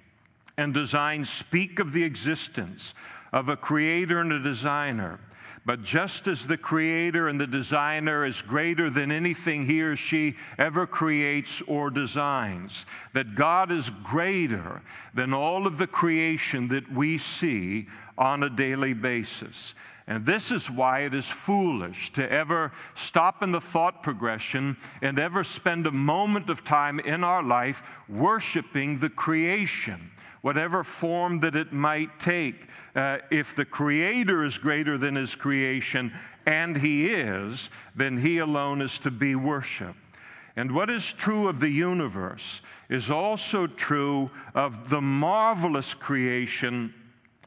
and 0.56 0.74
design 0.74 1.24
speak 1.24 1.78
of 1.78 1.92
the 1.92 2.02
existence 2.02 2.94
of 3.32 3.48
a 3.48 3.56
creator 3.56 4.20
and 4.20 4.32
a 4.32 4.40
designer, 4.40 5.20
but 5.66 5.82
just 5.82 6.26
as 6.26 6.46
the 6.46 6.56
creator 6.56 7.28
and 7.28 7.40
the 7.40 7.46
designer 7.46 8.24
is 8.24 8.40
greater 8.40 8.88
than 8.88 9.12
anything 9.12 9.66
he 9.66 9.82
or 9.82 9.94
she 9.94 10.36
ever 10.58 10.86
creates 10.86 11.60
or 11.62 11.90
designs, 11.90 12.86
that 13.12 13.34
God 13.34 13.70
is 13.70 13.90
greater 14.02 14.82
than 15.14 15.34
all 15.34 15.66
of 15.66 15.76
the 15.76 15.86
creation 15.86 16.68
that 16.68 16.90
we 16.90 17.18
see 17.18 17.88
on 18.16 18.42
a 18.42 18.50
daily 18.50 18.94
basis. 18.94 19.74
And 20.06 20.26
this 20.26 20.50
is 20.50 20.70
why 20.70 21.00
it 21.00 21.14
is 21.14 21.28
foolish 21.28 22.10
to 22.14 22.32
ever 22.32 22.72
stop 22.94 23.42
in 23.42 23.52
the 23.52 23.60
thought 23.60 24.02
progression 24.02 24.76
and 25.02 25.18
ever 25.18 25.44
spend 25.44 25.86
a 25.86 25.92
moment 25.92 26.50
of 26.50 26.64
time 26.64 26.98
in 27.00 27.22
our 27.22 27.42
life 27.42 27.82
worshiping 28.08 28.98
the 28.98 29.10
creation 29.10 30.10
whatever 30.42 30.84
form 30.84 31.40
that 31.40 31.54
it 31.54 31.72
might 31.72 32.18
take. 32.20 32.68
Uh, 32.94 33.18
if 33.30 33.54
the 33.54 33.64
Creator 33.64 34.44
is 34.44 34.58
greater 34.58 34.96
than 34.98 35.14
His 35.14 35.34
creation, 35.34 36.12
and 36.46 36.76
He 36.76 37.12
is, 37.12 37.70
then 37.94 38.16
He 38.16 38.38
alone 38.38 38.80
is 38.80 38.98
to 39.00 39.10
be 39.10 39.34
worshiped. 39.34 39.98
And 40.56 40.72
what 40.72 40.90
is 40.90 41.12
true 41.12 41.48
of 41.48 41.60
the 41.60 41.68
universe 41.68 42.60
is 42.88 43.10
also 43.10 43.66
true 43.66 44.30
of 44.54 44.90
the 44.90 45.00
marvelous 45.00 45.94
creation 45.94 46.92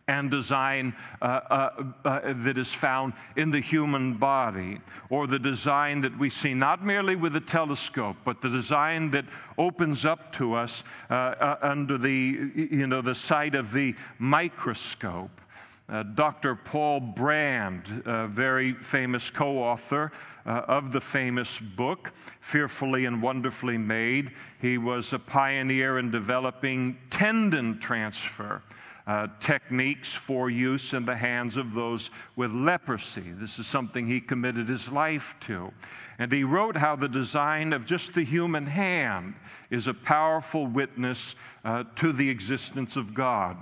and 0.08 0.30
design 0.30 0.94
uh, 1.22 1.26
uh, 1.26 1.84
uh, 2.04 2.34
that 2.36 2.58
is 2.58 2.74
found 2.74 3.14
in 3.36 3.52
the 3.52 3.60
human 3.60 4.14
body, 4.14 4.80
or 5.10 5.28
the 5.28 5.40
design 5.40 6.02
that 6.02 6.18
we 6.18 6.30
see 6.30 6.54
not 6.54 6.84
merely 6.84 7.16
with 7.16 7.36
a 7.36 7.42
telescope, 7.42 8.18
but 8.26 8.42
the 8.42 8.50
design 8.50 9.12
that 9.12 9.26
opens 9.58 10.06
up 10.06 10.32
to 10.34 10.54
us 10.54 10.84
uh, 11.10 11.14
uh, 11.14 11.58
under 11.62 11.98
the, 11.98 12.52
you 12.56 12.88
know, 12.88 13.02
the 13.02 13.16
sight 13.16 13.56
of 13.56 13.72
the 13.72 13.96
microscope. 14.20 15.42
Uh, 15.90 16.04
Dr. 16.04 16.56
Paul 16.56 17.00
Brand, 17.00 18.04
a 18.06 18.28
very 18.28 18.74
famous 18.74 19.30
co 19.30 19.60
author 19.60 20.12
of 20.46 20.92
the 20.92 21.00
famous 21.00 21.60
book, 21.60 22.12
Fearfully 22.42 23.06
and 23.06 23.22
Wonderfully 23.22 23.78
Made, 23.78 24.32
he 24.60 24.78
was 24.78 25.14
a 25.14 25.20
pioneer 25.20 26.00
in 26.00 26.12
developing 26.12 26.98
tendon 27.10 27.80
transfer 27.80 28.62
uh, 29.06 29.28
techniques 29.40 30.14
for 30.14 30.50
use 30.50 30.94
in 30.94 31.06
the 31.06 31.16
hands 31.16 31.58
of 31.58 31.74
those 31.74 32.10
with 32.36 32.52
leprosy. 32.52 33.34
This 33.34 33.60
is 33.60 33.68
something 33.68 34.08
he 34.08 34.22
committed 34.22 34.70
his 34.70 34.92
life 34.92 35.36
to. 35.42 35.72
And 36.20 36.32
he 36.32 36.44
wrote 36.44 36.78
how 36.78 36.96
the 36.96 37.10
design 37.10 37.74
of 37.74 37.86
just 37.86 38.14
the 38.14 38.24
human 38.24 38.66
hand 38.66 39.34
is 39.70 39.88
a 39.88 39.94
powerful 39.94 40.68
witness 40.68 41.36
uh, 41.66 41.84
to 41.96 42.14
the 42.14 42.30
existence 42.30 42.96
of 42.96 43.14
God. 43.14 43.58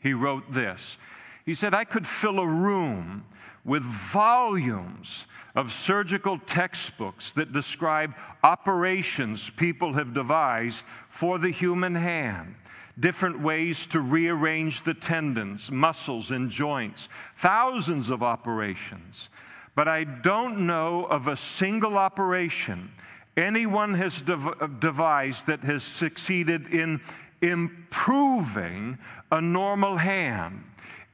He 0.00 0.12
wrote 0.12 0.52
this 0.52 0.98
He 1.46 1.54
said, 1.54 1.72
I 1.72 1.84
could 1.84 2.06
fill 2.06 2.38
a 2.38 2.46
room 2.46 3.24
with 3.64 3.82
volumes 3.82 5.26
of 5.54 5.72
surgical 5.72 6.38
textbooks 6.38 7.32
that 7.32 7.52
describe 7.52 8.14
operations 8.42 9.50
people 9.50 9.94
have 9.94 10.14
devised 10.14 10.84
for 11.08 11.38
the 11.38 11.50
human 11.50 11.94
hand 11.94 12.54
different 13.00 13.40
ways 13.40 13.86
to 13.88 14.00
rearrange 14.00 14.82
the 14.82 14.94
tendons, 14.94 15.70
muscles, 15.70 16.30
and 16.30 16.50
joints, 16.50 17.08
thousands 17.36 18.10
of 18.10 18.22
operations. 18.22 19.28
But 19.74 19.88
I 19.88 20.04
don't 20.04 20.66
know 20.66 21.04
of 21.04 21.28
a 21.28 21.36
single 21.36 21.96
operation 21.96 22.90
anyone 23.38 23.94
has 23.94 24.20
dev- 24.20 24.80
devised 24.80 25.46
that 25.46 25.60
has 25.60 25.84
succeeded 25.84 26.66
in 26.74 27.00
improving 27.40 28.98
a 29.30 29.40
normal 29.40 29.96
hand. 29.96 30.64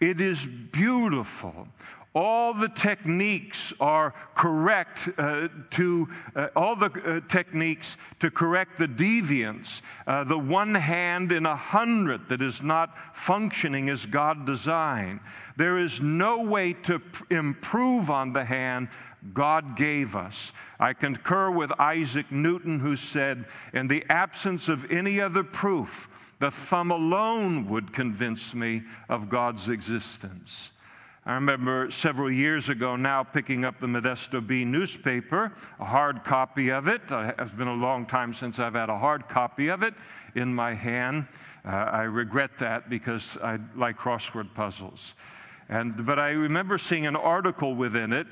It 0.00 0.21
is 0.21 0.47
beautiful. 0.47 1.69
All 2.14 2.54
the 2.54 2.68
techniques 2.68 3.73
are 3.80 4.14
correct 4.37 5.09
uh, 5.18 5.49
to, 5.71 6.09
uh, 6.37 6.49
all 6.54 6.76
the 6.76 6.87
uh, 6.87 7.28
techniques 7.28 7.97
to 8.21 8.30
correct 8.30 8.78
the 8.78 8.87
deviance, 8.87 9.83
uh, 10.06 10.23
the 10.23 10.38
one 10.38 10.76
hand 10.76 11.33
in 11.33 11.44
a 11.44 11.56
hundred 11.56 12.28
that 12.28 12.40
is 12.40 12.62
not 12.62 12.97
functioning 13.16 13.90
as 13.90 14.06
God 14.06 14.47
designed. 14.47 15.18
There 15.56 15.76
is 15.76 16.00
no 16.00 16.42
way 16.42 16.75
to 16.85 17.02
improve 17.30 18.11
on 18.11 18.33
the 18.33 18.44
hand 18.44 18.88
God 19.33 19.76
gave 19.76 20.14
us. 20.14 20.52
I 20.78 20.92
concur 20.92 21.50
with 21.50 21.73
Isaac 21.80 22.30
Newton, 22.30 22.78
who 22.78 22.94
said, 22.94 23.47
In 23.73 23.88
the 23.88 24.04
absence 24.09 24.68
of 24.68 24.90
any 24.90 25.21
other 25.21 25.42
proof, 25.42 26.09
the 26.38 26.50
thumb 26.50 26.90
alone 26.90 27.68
would 27.68 27.92
convince 27.92 28.54
me 28.54 28.83
of 29.09 29.28
God's 29.28 29.68
existence. 29.68 30.73
I 31.26 31.33
remember 31.37 31.90
several 31.90 32.31
years 32.31 32.69
ago 32.69 32.97
now 32.97 33.23
picking 33.23 33.64
up 33.64 33.81
the 33.81 33.87
Modesto 33.87 34.47
Bee 34.47 34.62
newspaper, 34.66 35.52
a 35.81 35.85
hard 35.85 36.23
copy 36.23 36.71
of 36.71 36.87
it. 36.87 37.11
Uh, 37.11 37.33
it's 37.38 37.50
been 37.50 37.66
a 37.66 37.73
long 37.73 38.04
time 38.04 38.35
since 38.35 38.59
I've 38.59 38.75
had 38.75 38.90
a 38.90 38.99
hard 38.99 39.26
copy 39.26 39.69
of 39.69 39.83
it 39.83 39.95
in 40.35 40.54
my 40.54 40.75
hand. 40.75 41.26
Uh, 41.64 41.71
I 41.71 42.02
regret 42.02 42.59
that 42.59 42.90
because 42.90 43.38
I 43.43 43.59
like 43.75 43.97
crossword 43.97 44.52
puzzles. 44.52 45.14
And, 45.71 46.04
but 46.04 46.19
I 46.19 46.33
remember 46.33 46.76
seeing 46.76 47.07
an 47.07 47.16
article 47.16 47.75
within 47.75 48.12
it 48.12 48.26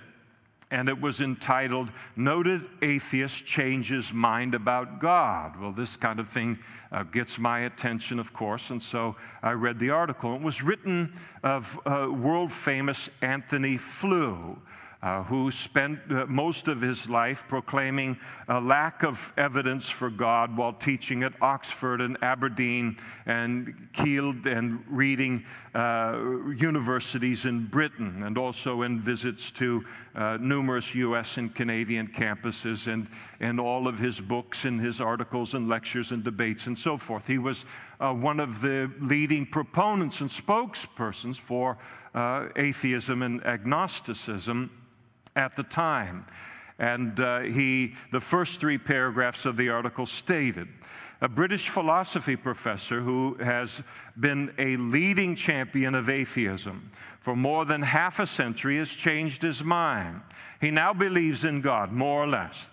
and 0.73 0.89
it 0.89 0.99
was 0.99 1.21
entitled 1.21 1.93
Noted 2.17 2.63
Atheist 2.81 3.45
Changes 3.45 4.11
Mind 4.11 4.55
About 4.55 4.99
God. 5.01 5.61
Well, 5.61 5.71
this 5.71 5.99
kind 5.99 6.19
of 6.19 6.31
thing 6.31 6.59
uh, 6.91 7.03
gets 7.03 7.39
my 7.39 7.61
attention, 7.61 8.19
of 8.19 8.33
course, 8.33 8.71
and 8.71 8.83
so 8.83 9.15
I 9.43 9.53
read 9.53 9.79
the 9.79 9.91
article. 9.91 10.35
It 10.35 10.41
was 10.41 10.63
written 10.63 11.13
of 11.43 11.79
uh, 11.85 12.09
world 12.11 12.51
famous 12.51 13.11
Antony 13.21 13.77
Flew 13.77 14.59
uh, 15.03 15.25
who 15.25 15.51
spent 15.51 15.99
uh, 16.11 16.27
most 16.27 16.69
of 16.69 16.81
his 16.81 17.11
life 17.11 17.45
proclaiming 17.49 18.17
a 18.47 18.61
lack 18.61 19.03
of 19.03 19.33
evidence 19.37 19.89
for 19.89 20.09
God 20.09 20.57
while 20.57 20.73
teaching 20.73 21.25
at 21.25 21.33
Oxford 21.43 22.01
and 22.01 22.17
Aberdeen 22.23 22.97
and 23.27 23.89
Keele 23.93 24.35
and 24.45 24.85
Reading 24.89 25.45
uh, 25.75 26.17
universities 26.57 27.47
in 27.47 27.67
Britain 27.67 28.23
and 28.23 28.39
also 28.39 28.83
in 28.83 29.01
visits 29.01 29.51
to 29.53 29.85
uh, 30.15 30.39
numerous 30.41 30.95
U.S. 30.95 31.37
and 31.37 31.53
Canadian 31.53 32.07
campuses 32.07 32.87
and, 32.87 33.09
and 33.41 33.59
all 33.59 33.89
of 33.89 33.99
his 33.99 34.21
books 34.21 34.67
and 34.67 34.81
his 34.81 35.01
articles 35.01 35.55
and 35.55 35.69
lectures 35.69 36.13
and 36.13 36.23
debates 36.23 36.69
and 36.69 36.79
so 36.79 36.97
forth. 36.97 37.27
He 37.27 37.39
was 37.39 37.65
uh, 37.99 38.13
one 38.13 38.39
of 38.39 38.61
the 38.61 38.89
leading 39.01 39.47
proponents 39.47 40.21
and 40.21 40.31
spokespersons 40.31 41.41
for 41.41 41.77
atheism 42.57 43.23
and 43.23 43.45
agnosticism 43.47 44.71
at 45.37 45.57
the 45.57 45.63
time. 45.63 46.27
And 46.79 47.19
uh, 47.21 47.41
he, 47.41 47.95
the 48.11 48.21
first 48.21 48.61
three 48.61 48.79
paragraphs 48.79 49.45
of 49.45 49.57
the 49.57 49.69
article 49.69 50.07
stated 50.07 50.69
a 51.21 51.29
British 51.29 51.69
philosophy 51.69 52.35
professor 52.35 53.01
who 53.01 53.35
has 53.35 53.81
been 54.19 54.53
a 54.59 54.77
leading 54.77 55.37
champion 55.37 55.95
of 55.95 56.11
atheism 56.11 56.91
for 57.21 57.37
more 57.37 57.65
than 57.65 57.81
half 57.81 58.19
a 58.19 58.27
century 58.27 58.79
has 58.79 58.91
changed 58.91 59.41
his 59.41 59.63
mind. 59.63 60.21
He 60.61 60.73
now 60.73 60.93
believes 60.93 61.45
in 61.45 61.61
God, 61.61 61.93
more 61.93 62.25
or 62.25 62.27
less, 62.27 62.67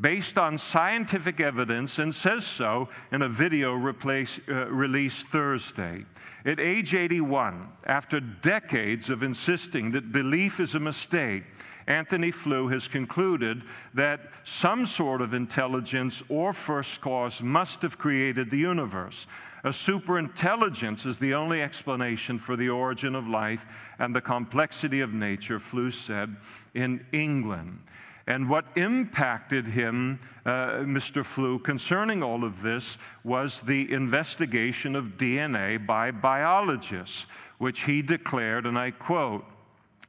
based 0.00 0.36
on 0.36 0.58
scientific 0.58 1.38
evidence, 1.38 2.00
and 2.00 2.12
says 2.12 2.44
so 2.44 2.88
in 3.12 3.22
a 3.22 3.28
video 3.28 3.74
replace, 3.74 4.40
uh, 4.48 4.66
released 4.66 5.28
Thursday. 5.28 6.04
At 6.44 6.58
age 6.58 6.96
81, 6.96 7.68
after 7.84 8.18
decades 8.18 9.10
of 9.10 9.22
insisting 9.22 9.92
that 9.92 10.10
belief 10.10 10.58
is 10.58 10.74
a 10.74 10.80
mistake, 10.80 11.44
Antony 11.86 12.30
Flew 12.30 12.68
has 12.68 12.88
concluded 12.88 13.62
that 13.94 14.20
some 14.44 14.86
sort 14.86 15.20
of 15.20 15.34
intelligence 15.34 16.22
or 16.28 16.52
first 16.52 17.00
cause 17.00 17.42
must 17.42 17.82
have 17.82 17.98
created 17.98 18.50
the 18.50 18.58
universe. 18.58 19.26
A 19.64 19.68
superintelligence 19.68 21.06
is 21.06 21.18
the 21.18 21.34
only 21.34 21.62
explanation 21.62 22.36
for 22.36 22.56
the 22.56 22.68
origin 22.68 23.14
of 23.14 23.28
life 23.28 23.64
and 23.98 24.14
the 24.14 24.20
complexity 24.20 25.00
of 25.00 25.12
nature, 25.12 25.60
Flew 25.60 25.90
said 25.90 26.34
in 26.74 27.04
England. 27.12 27.78
And 28.26 28.48
what 28.48 28.66
impacted 28.76 29.66
him, 29.66 30.20
uh, 30.46 30.80
Mr. 30.80 31.24
Flew, 31.24 31.58
concerning 31.58 32.22
all 32.22 32.44
of 32.44 32.62
this 32.62 32.98
was 33.24 33.60
the 33.60 33.92
investigation 33.92 34.94
of 34.94 35.16
DNA 35.18 35.84
by 35.84 36.10
biologists, 36.10 37.26
which 37.58 37.82
he 37.82 38.00
declared, 38.00 38.66
and 38.66 38.78
I 38.78 38.92
quote, 38.92 39.44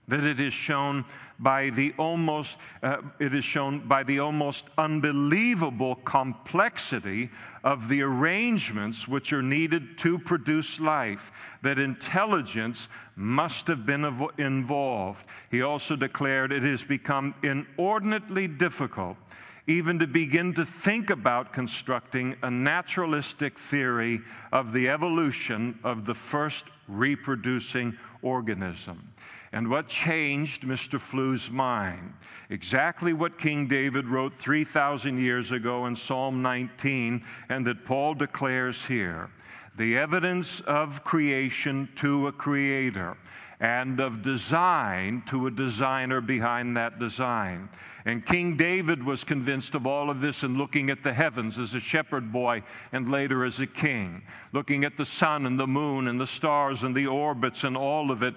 that 0.08 0.24
it 0.24 0.40
is 0.40 0.54
shown 0.54 1.06
by 1.40 1.70
the 1.72 1.94
almost 1.98 2.58
uh, 2.84 2.98
it 3.20 3.34
is 3.34 3.44
shown 3.44 3.80
by 3.80 4.04
the 4.04 4.20
almost 4.20 4.70
unbelievable 4.78 5.96
complexity 5.96 7.30
of 7.64 7.90
the 7.90 8.02
arrangements 8.02 9.08
which 9.08 9.34
are 9.34 9.42
needed 9.42 9.98
to 9.98 10.20
produce 10.20 10.80
life 10.80 11.32
that 11.62 11.80
intelligence 11.80 12.88
must 13.16 13.68
have 13.68 13.86
been 13.86 14.30
involved 14.38 15.26
he 15.50 15.62
also 15.62 15.96
declared 15.96 16.52
it 16.52 16.64
has 16.64 16.84
become 16.84 17.34
inordinately 17.44 18.48
difficult 18.48 19.18
even 19.66 19.98
to 19.98 20.08
begin 20.08 20.54
to 20.54 20.66
think 20.66 21.10
about 21.10 21.54
constructing 21.54 22.36
a 22.44 22.52
naturalistic 22.52 23.58
theory 23.58 24.20
of 24.52 24.74
the 24.74 24.90
evolution 24.90 25.78
of 25.84 26.04
the 26.04 26.14
first 26.14 26.66
reproducing 26.90 27.98
organism. 28.22 29.13
And 29.54 29.70
what 29.70 29.88
changed 29.88 30.64
Mr. 30.64 31.00
Flew's 31.00 31.52
mind? 31.52 32.14
Exactly 32.50 33.14
what 33.14 33.38
King 33.38 33.68
David 33.68 34.08
wrote 34.08 34.34
3,000 34.34 35.20
years 35.20 35.52
ago 35.52 35.86
in 35.86 35.96
Psalm 35.96 36.42
19, 36.42 37.24
and 37.50 37.66
that 37.68 37.86
Paul 37.86 38.16
declares 38.16 38.84
here 38.84 39.30
the 39.78 39.96
evidence 39.96 40.60
of 40.62 41.04
creation 41.04 41.88
to 41.96 42.28
a 42.28 42.32
creator 42.32 43.16
and 43.60 44.00
of 44.00 44.24
design 44.24 45.24
to 45.28 45.48
a 45.48 45.52
designer 45.52 46.20
behind 46.20 46.76
that 46.76 47.00
design. 47.00 47.70
And 48.06 48.26
King 48.26 48.58
David 48.58 49.04
was 49.04 49.24
convinced 49.24 49.76
of 49.76 49.88
all 49.88 50.10
of 50.10 50.20
this 50.20 50.44
in 50.44 50.58
looking 50.58 50.90
at 50.90 51.04
the 51.04 51.14
heavens 51.14 51.60
as 51.60 51.76
a 51.76 51.80
shepherd 51.80 52.32
boy 52.32 52.64
and 52.92 53.10
later 53.10 53.46
as 53.46 53.60
a 53.60 53.68
king, 53.68 54.24
looking 54.52 54.84
at 54.84 54.98
the 54.98 55.06
sun 55.06 55.46
and 55.46 55.60
the 55.60 55.68
moon 55.68 56.08
and 56.08 56.20
the 56.20 56.28
stars 56.28 56.84
and 56.84 56.96
the 56.96 57.08
orbits 57.08 57.64
and 57.64 57.78
all 57.78 58.12
of 58.12 58.24
it 58.24 58.34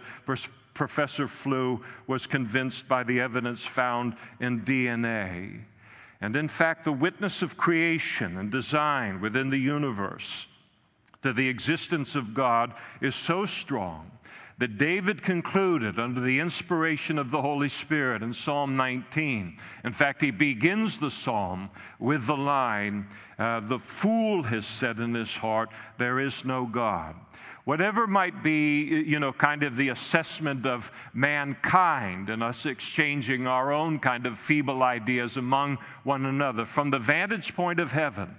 Professor 0.76 1.26
Flew 1.26 1.82
was 2.06 2.26
convinced 2.26 2.86
by 2.86 3.02
the 3.02 3.20
evidence 3.20 3.64
found 3.64 4.16
in 4.40 4.60
DNA. 4.60 5.62
And 6.20 6.36
in 6.36 6.48
fact, 6.48 6.84
the 6.84 6.92
witness 6.92 7.42
of 7.42 7.56
creation 7.56 8.36
and 8.36 8.50
design 8.50 9.20
within 9.20 9.50
the 9.50 9.58
universe 9.58 10.46
to 11.22 11.32
the 11.32 11.48
existence 11.48 12.14
of 12.14 12.34
God 12.34 12.74
is 13.00 13.14
so 13.14 13.46
strong 13.46 14.10
that 14.59 14.79
David 14.79 15.23
concluded 15.23 15.99
under 15.99 16.21
the 16.21 16.40
inspiration 16.40 17.19
of 17.19 17.31
the 17.31 17.42
Holy 17.42 17.69
Spirit 17.69 18.23
in 18.23 18.33
Psalm 18.33 18.77
19. 18.77 19.59
In 19.85 19.92
fact, 19.92 20.23
he 20.23 20.31
begins 20.31 20.99
the 20.99 21.11
psalm 21.11 21.71
with 21.99 22.27
the 22.27 22.37
line, 22.37 23.07
uh, 23.38 23.61
The 23.61 23.79
fool 23.79 24.42
has 24.45 24.66
said 24.66 24.99
in 24.99 25.14
his 25.14 25.37
heart, 25.37 25.71
There 25.99 26.21
is 26.21 26.45
no 26.45 26.64
God 26.64 27.16
whatever 27.66 28.07
might 28.07 28.45
be, 28.45 28.85
you 28.85 29.19
know, 29.19 29.33
kind 29.33 29.64
of 29.64 29.77
the 29.77 29.88
assessment 29.88 30.64
of 30.64 30.90
mankind 31.12 32.31
and 32.31 32.40
us 32.40 32.64
exchanging 32.64 33.49
our 33.49 33.73
own 33.73 33.99
kind 33.99 34.25
of 34.25 34.38
feeble 34.38 34.85
ideas 34.85 35.37
among 35.37 35.77
one 36.05 36.27
another, 36.27 36.64
from 36.64 36.90
the 36.90 36.99
vantage 36.99 37.57
point 37.57 37.81
of 37.81 37.90
heaven, 37.90 38.33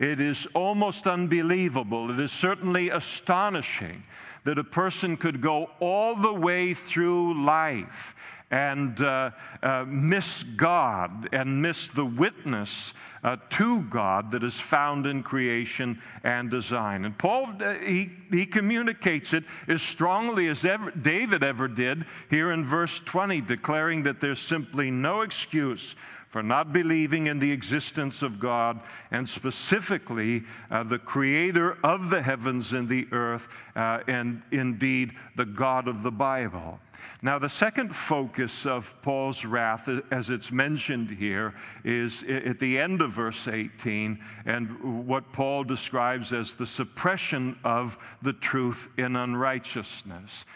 it 0.00 0.18
is 0.18 0.48
almost 0.52 1.06
unbelievable. 1.06 2.10
It 2.10 2.18
is 2.18 2.32
certainly 2.32 2.90
astonishing 2.90 4.02
that 4.44 4.58
a 4.58 4.64
person 4.64 5.16
could 5.16 5.40
go 5.40 5.70
all 5.80 6.16
the 6.16 6.32
way 6.32 6.74
through 6.74 7.44
life 7.44 8.14
and 8.52 9.00
uh, 9.00 9.30
uh, 9.62 9.84
miss 9.88 10.42
God 10.42 11.28
and 11.32 11.62
miss 11.62 11.88
the 11.88 12.04
witness 12.04 12.92
uh, 13.24 13.36
to 13.50 13.80
God 13.82 14.30
that 14.32 14.44
is 14.44 14.60
found 14.60 15.06
in 15.06 15.22
creation 15.22 16.00
and 16.22 16.50
design. 16.50 17.06
And 17.06 17.16
Paul, 17.16 17.54
uh, 17.60 17.74
he, 17.74 18.10
he 18.30 18.44
communicates 18.44 19.32
it 19.32 19.44
as 19.68 19.80
strongly 19.80 20.48
as 20.48 20.66
ever, 20.66 20.90
David 20.90 21.42
ever 21.42 21.66
did 21.66 22.04
here 22.28 22.52
in 22.52 22.64
verse 22.64 23.00
20, 23.00 23.40
declaring 23.40 24.02
that 24.02 24.20
there's 24.20 24.40
simply 24.40 24.90
no 24.90 25.22
excuse 25.22 25.96
for 26.32 26.42
not 26.42 26.72
believing 26.72 27.26
in 27.26 27.38
the 27.38 27.52
existence 27.52 28.22
of 28.22 28.40
God, 28.40 28.80
and 29.10 29.28
specifically 29.28 30.42
uh, 30.70 30.82
the 30.82 30.98
creator 30.98 31.76
of 31.84 32.08
the 32.08 32.22
heavens 32.22 32.72
and 32.72 32.88
the 32.88 33.06
earth, 33.12 33.48
uh, 33.76 34.00
and 34.08 34.40
indeed 34.50 35.12
the 35.36 35.44
God 35.44 35.88
of 35.88 36.02
the 36.02 36.10
Bible. 36.10 36.80
Now, 37.20 37.38
the 37.38 37.50
second 37.50 37.94
focus 37.94 38.64
of 38.64 38.94
Paul's 39.02 39.44
wrath, 39.44 39.90
as 40.10 40.30
it's 40.30 40.50
mentioned 40.50 41.10
here, 41.10 41.52
is 41.84 42.24
at 42.24 42.58
the 42.58 42.78
end 42.78 43.02
of 43.02 43.12
verse 43.12 43.46
18, 43.46 44.18
and 44.46 45.06
what 45.06 45.32
Paul 45.32 45.64
describes 45.64 46.32
as 46.32 46.54
the 46.54 46.66
suppression 46.66 47.58
of 47.62 47.98
the 48.22 48.32
truth 48.32 48.88
in 48.96 49.16
unrighteousness. 49.16 50.46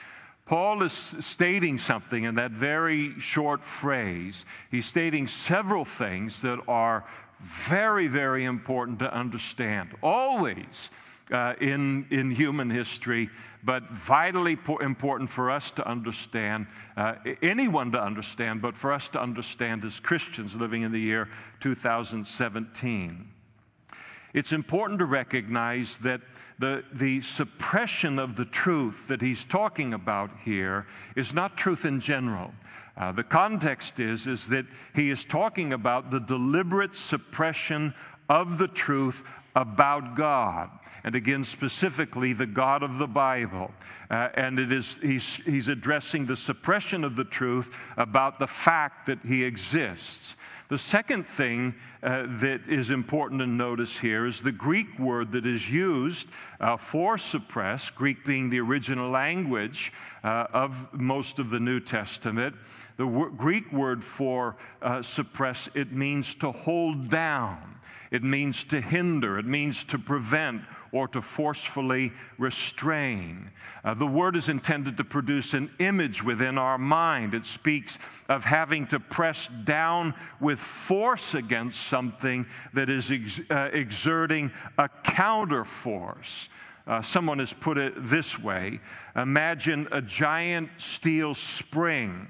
Paul 0.46 0.82
is 0.84 0.92
stating 0.92 1.76
something 1.76 2.22
in 2.22 2.36
that 2.36 2.52
very 2.52 3.18
short 3.18 3.64
phrase. 3.64 4.44
He's 4.70 4.86
stating 4.86 5.26
several 5.26 5.84
things 5.84 6.40
that 6.42 6.60
are 6.68 7.04
very, 7.40 8.06
very 8.06 8.44
important 8.44 9.00
to 9.00 9.12
understand. 9.12 9.90
Always 10.02 10.90
uh, 11.32 11.54
in, 11.60 12.06
in 12.10 12.30
human 12.30 12.70
history, 12.70 13.28
but 13.64 13.90
vitally 13.90 14.56
important 14.80 15.28
for 15.28 15.50
us 15.50 15.72
to 15.72 15.88
understand, 15.88 16.68
uh, 16.96 17.16
anyone 17.42 17.90
to 17.90 18.00
understand, 18.00 18.62
but 18.62 18.76
for 18.76 18.92
us 18.92 19.08
to 19.08 19.20
understand 19.20 19.84
as 19.84 19.98
Christians 19.98 20.54
living 20.54 20.82
in 20.82 20.92
the 20.92 21.00
year 21.00 21.28
2017. 21.58 23.32
It's 24.36 24.52
important 24.52 24.98
to 24.98 25.06
recognize 25.06 25.96
that 25.98 26.20
the, 26.58 26.84
the 26.92 27.22
suppression 27.22 28.18
of 28.18 28.36
the 28.36 28.44
truth 28.44 29.08
that 29.08 29.22
he's 29.22 29.46
talking 29.46 29.94
about 29.94 30.30
here 30.44 30.86
is 31.16 31.32
not 31.32 31.56
truth 31.56 31.86
in 31.86 32.00
general. 32.00 32.52
Uh, 32.98 33.12
the 33.12 33.24
context 33.24 33.98
is, 33.98 34.26
is 34.26 34.46
that 34.48 34.66
he 34.94 35.10
is 35.10 35.24
talking 35.24 35.72
about 35.72 36.10
the 36.10 36.20
deliberate 36.20 36.94
suppression 36.94 37.94
of 38.28 38.58
the 38.58 38.68
truth 38.68 39.24
about 39.54 40.16
God. 40.16 40.68
And 41.02 41.14
again, 41.14 41.42
specifically, 41.42 42.34
the 42.34 42.46
God 42.46 42.82
of 42.82 42.98
the 42.98 43.06
Bible. 43.06 43.70
Uh, 44.10 44.28
and 44.34 44.58
it 44.58 44.70
is, 44.70 44.98
he's, 45.00 45.36
he's 45.36 45.68
addressing 45.68 46.26
the 46.26 46.36
suppression 46.36 47.04
of 47.04 47.16
the 47.16 47.24
truth 47.24 47.74
about 47.96 48.38
the 48.38 48.46
fact 48.46 49.06
that 49.06 49.20
he 49.24 49.44
exists. 49.44 50.35
The 50.68 50.78
second 50.78 51.28
thing 51.28 51.76
uh, 52.02 52.26
that 52.40 52.62
is 52.68 52.90
important 52.90 53.40
to 53.40 53.46
notice 53.46 53.96
here 53.96 54.26
is 54.26 54.40
the 54.40 54.50
Greek 54.50 54.98
word 54.98 55.30
that 55.32 55.46
is 55.46 55.70
used 55.70 56.28
uh, 56.58 56.76
for 56.76 57.18
suppress, 57.18 57.88
Greek 57.88 58.24
being 58.24 58.50
the 58.50 58.58
original 58.58 59.08
language 59.08 59.92
uh, 60.24 60.46
of 60.52 60.92
most 60.92 61.38
of 61.38 61.50
the 61.50 61.60
New 61.60 61.78
Testament. 61.78 62.56
The 62.96 63.04
w- 63.06 63.32
Greek 63.36 63.72
word 63.72 64.02
for 64.02 64.56
uh, 64.82 65.02
suppress, 65.02 65.68
it 65.74 65.92
means 65.92 66.34
to 66.36 66.50
hold 66.50 67.10
down. 67.10 67.75
It 68.10 68.22
means 68.22 68.64
to 68.64 68.80
hinder, 68.80 69.38
it 69.38 69.46
means 69.46 69.84
to 69.84 69.98
prevent 69.98 70.62
or 70.92 71.08
to 71.08 71.20
forcefully 71.20 72.12
restrain. 72.38 73.50
Uh, 73.84 73.94
the 73.94 74.06
word 74.06 74.36
is 74.36 74.48
intended 74.48 74.96
to 74.96 75.04
produce 75.04 75.54
an 75.54 75.70
image 75.78 76.22
within 76.22 76.58
our 76.58 76.78
mind. 76.78 77.34
It 77.34 77.44
speaks 77.44 77.98
of 78.28 78.44
having 78.44 78.86
to 78.88 79.00
press 79.00 79.48
down 79.64 80.14
with 80.40 80.58
force 80.58 81.34
against 81.34 81.82
something 81.82 82.46
that 82.72 82.88
is 82.88 83.10
ex- 83.10 83.40
uh, 83.50 83.70
exerting 83.72 84.50
a 84.78 84.88
counterforce. 85.04 86.48
Uh, 86.86 87.02
someone 87.02 87.40
has 87.40 87.52
put 87.52 87.78
it 87.78 87.94
this 87.96 88.38
way 88.38 88.78
Imagine 89.16 89.88
a 89.90 90.00
giant 90.00 90.70
steel 90.78 91.34
spring 91.34 92.28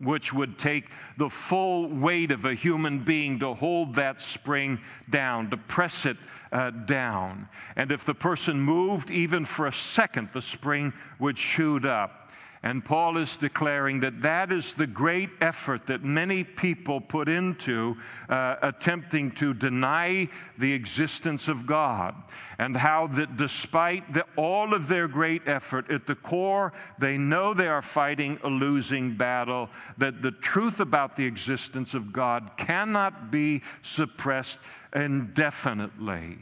which 0.00 0.32
would 0.32 0.58
take 0.58 0.90
the 1.16 1.28
full 1.28 1.88
weight 1.88 2.30
of 2.30 2.44
a 2.44 2.54
human 2.54 3.00
being 3.00 3.38
to 3.40 3.54
hold 3.54 3.94
that 3.94 4.20
spring 4.20 4.78
down, 5.10 5.50
to 5.50 5.56
press 5.56 6.06
it 6.06 6.16
uh, 6.52 6.70
down. 6.70 7.48
And 7.76 7.90
if 7.90 8.04
the 8.04 8.14
person 8.14 8.60
moved 8.60 9.10
even 9.10 9.44
for 9.44 9.66
a 9.66 9.72
second, 9.72 10.30
the 10.32 10.42
spring 10.42 10.92
would 11.18 11.36
shoot 11.36 11.84
up. 11.84 12.27
And 12.62 12.84
Paul 12.84 13.18
is 13.18 13.36
declaring 13.36 14.00
that 14.00 14.22
that 14.22 14.50
is 14.50 14.74
the 14.74 14.86
great 14.86 15.30
effort 15.40 15.86
that 15.86 16.02
many 16.02 16.42
people 16.42 17.00
put 17.00 17.28
into 17.28 17.96
uh, 18.28 18.56
attempting 18.62 19.30
to 19.32 19.54
deny 19.54 20.28
the 20.58 20.72
existence 20.72 21.46
of 21.46 21.66
God. 21.66 22.14
And 22.58 22.76
how 22.76 23.06
that 23.08 23.36
despite 23.36 24.12
the, 24.12 24.24
all 24.34 24.74
of 24.74 24.88
their 24.88 25.06
great 25.06 25.46
effort, 25.46 25.88
at 25.88 26.06
the 26.06 26.16
core, 26.16 26.72
they 26.98 27.16
know 27.16 27.54
they 27.54 27.68
are 27.68 27.82
fighting 27.82 28.40
a 28.42 28.48
losing 28.48 29.16
battle, 29.16 29.70
that 29.98 30.22
the 30.22 30.32
truth 30.32 30.80
about 30.80 31.14
the 31.14 31.24
existence 31.24 31.94
of 31.94 32.12
God 32.12 32.50
cannot 32.56 33.30
be 33.30 33.62
suppressed 33.82 34.58
indefinitely. 34.92 36.38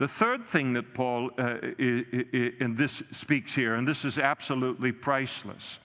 The 0.00 0.08
third 0.08 0.46
thing 0.46 0.72
that 0.72 0.94
Paul 0.94 1.30
uh, 1.36 1.58
in 1.78 2.74
this 2.74 3.02
speaks 3.10 3.54
here, 3.54 3.74
and 3.74 3.86
this 3.86 4.06
is 4.06 4.18
absolutely 4.18 4.92
priceless. 4.92 5.78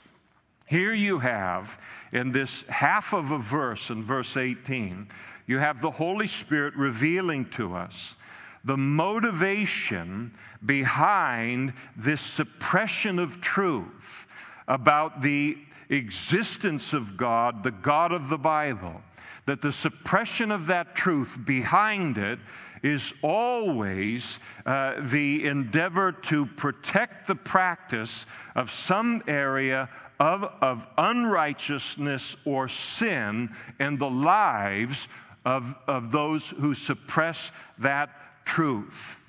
Here 0.68 0.94
you 0.94 1.20
have 1.20 1.78
in 2.14 2.32
this 2.32 2.62
half 2.70 3.12
of 3.12 3.32
a 3.32 3.38
verse 3.38 3.90
in 3.90 4.02
verse 4.02 4.38
18, 4.38 5.10
you 5.48 5.58
have 5.58 5.82
the 5.82 5.92
Holy 5.92 6.28
Spirit 6.28 6.78
revealing 6.78 7.50
to 7.50 7.76
us 7.76 8.16
the 8.64 8.78
motivation 8.78 10.34
behind 10.66 11.74
this 11.98 12.22
suppression 12.22 13.20
of 13.20 13.42
truth 13.42 14.28
about 14.70 15.22
the 15.22 15.58
existence 15.90 16.94
of 16.94 17.18
God, 17.18 17.64
the 17.64 17.72
God 17.72 18.14
of 18.14 18.30
the 18.30 18.38
Bible, 18.38 19.02
that 19.46 19.62
the 19.62 19.72
suppression 19.72 20.52
of 20.52 20.68
that 20.68 20.96
truth 20.96 21.38
behind 21.46 22.18
it 22.18 22.40
is 22.82 23.14
always 23.22 24.40
uh, 24.66 24.96
the 25.00 25.46
endeavor 25.48 26.12
to 26.12 26.46
protect 26.46 27.28
the 27.28 27.36
practice 27.36 28.26
of 28.56 28.72
some 28.72 29.24
area 29.28 29.90
of, 30.20 30.44
of 30.62 30.88
unrighteousness 30.98 32.36
or 32.46 32.68
sin 32.68 33.50
in 33.80 33.98
the 33.98 34.10
lives 34.10 35.08
of, 35.46 35.76
of 35.88 36.12
those 36.12 36.50
who 36.50 36.74
suppress 36.74 37.52
that 37.78 38.10
truth. 38.46 39.20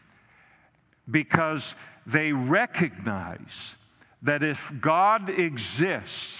Because 1.10 1.74
they 2.06 2.32
recognize 2.32 3.74
that 4.22 4.42
if 4.42 4.72
God 4.80 5.28
exists, 5.28 6.36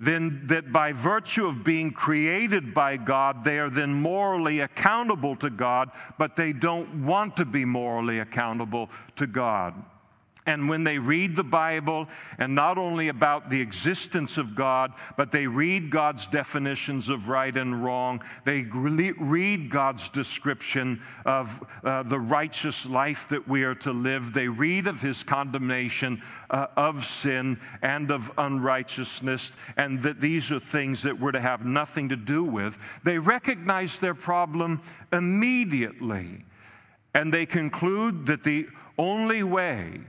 then 0.00 0.42
that 0.46 0.72
by 0.72 0.92
virtue 0.92 1.46
of 1.46 1.62
being 1.62 1.92
created 1.92 2.72
by 2.72 2.96
God, 2.96 3.44
they 3.44 3.58
are 3.58 3.70
then 3.70 3.92
morally 3.92 4.60
accountable 4.60 5.36
to 5.36 5.50
God, 5.50 5.90
but 6.18 6.36
they 6.36 6.52
don't 6.52 7.04
want 7.04 7.36
to 7.36 7.44
be 7.44 7.64
morally 7.64 8.18
accountable 8.18 8.90
to 9.16 9.26
God. 9.26 9.74
And 10.50 10.68
when 10.68 10.82
they 10.82 10.98
read 10.98 11.36
the 11.36 11.44
Bible, 11.44 12.08
and 12.38 12.56
not 12.56 12.76
only 12.76 13.06
about 13.06 13.50
the 13.50 13.60
existence 13.60 14.36
of 14.36 14.56
God, 14.56 14.92
but 15.16 15.30
they 15.30 15.46
read 15.46 15.90
God's 15.90 16.26
definitions 16.26 17.08
of 17.08 17.28
right 17.28 17.56
and 17.56 17.84
wrong, 17.84 18.20
they 18.44 18.62
read 18.62 19.70
God's 19.70 20.08
description 20.08 21.00
of 21.24 21.62
uh, 21.84 22.02
the 22.02 22.18
righteous 22.18 22.84
life 22.84 23.28
that 23.28 23.46
we 23.46 23.62
are 23.62 23.76
to 23.76 23.92
live, 23.92 24.32
they 24.32 24.48
read 24.48 24.88
of 24.88 25.00
his 25.00 25.22
condemnation 25.22 26.20
uh, 26.50 26.66
of 26.76 27.04
sin 27.04 27.56
and 27.80 28.10
of 28.10 28.32
unrighteousness, 28.36 29.52
and 29.76 30.02
that 30.02 30.20
these 30.20 30.50
are 30.50 30.58
things 30.58 31.00
that 31.02 31.20
we're 31.20 31.30
to 31.30 31.40
have 31.40 31.64
nothing 31.64 32.08
to 32.08 32.16
do 32.16 32.42
with, 32.42 32.76
they 33.04 33.18
recognize 33.18 34.00
their 34.00 34.16
problem 34.16 34.82
immediately. 35.12 36.44
And 37.14 37.32
they 37.32 37.46
conclude 37.46 38.26
that 38.26 38.42
the 38.42 38.66
only 38.98 39.44
way 39.44 40.00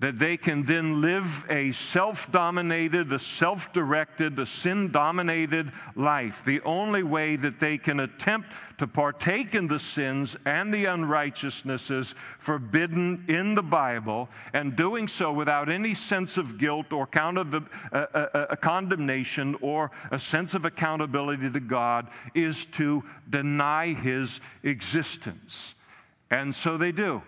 that 0.00 0.18
they 0.18 0.36
can 0.36 0.64
then 0.64 1.02
live 1.02 1.44
a 1.50 1.72
self 1.72 2.30
dominated, 2.32 3.12
a 3.12 3.18
self 3.18 3.72
directed, 3.72 4.38
a 4.38 4.46
sin 4.46 4.90
dominated 4.90 5.70
life. 5.94 6.42
The 6.44 6.62
only 6.62 7.02
way 7.02 7.36
that 7.36 7.60
they 7.60 7.76
can 7.76 8.00
attempt 8.00 8.48
to 8.78 8.86
partake 8.86 9.54
in 9.54 9.68
the 9.68 9.78
sins 9.78 10.36
and 10.46 10.72
the 10.72 10.86
unrighteousnesses 10.86 12.14
forbidden 12.38 13.26
in 13.28 13.54
the 13.54 13.62
Bible, 13.62 14.30
and 14.54 14.74
doing 14.74 15.06
so 15.06 15.32
without 15.32 15.68
any 15.68 15.92
sense 15.92 16.38
of 16.38 16.56
guilt 16.56 16.92
or 16.92 17.06
of, 17.14 17.54
uh, 17.54 17.58
uh, 17.92 18.02
uh, 18.16 18.56
condemnation 18.56 19.54
or 19.60 19.90
a 20.10 20.18
sense 20.18 20.54
of 20.54 20.64
accountability 20.64 21.50
to 21.50 21.60
God, 21.60 22.08
is 22.34 22.64
to 22.66 23.04
deny 23.28 23.92
His 23.92 24.40
existence. 24.62 25.74
And 26.30 26.54
so 26.54 26.78
they 26.78 26.92
do. 26.92 27.22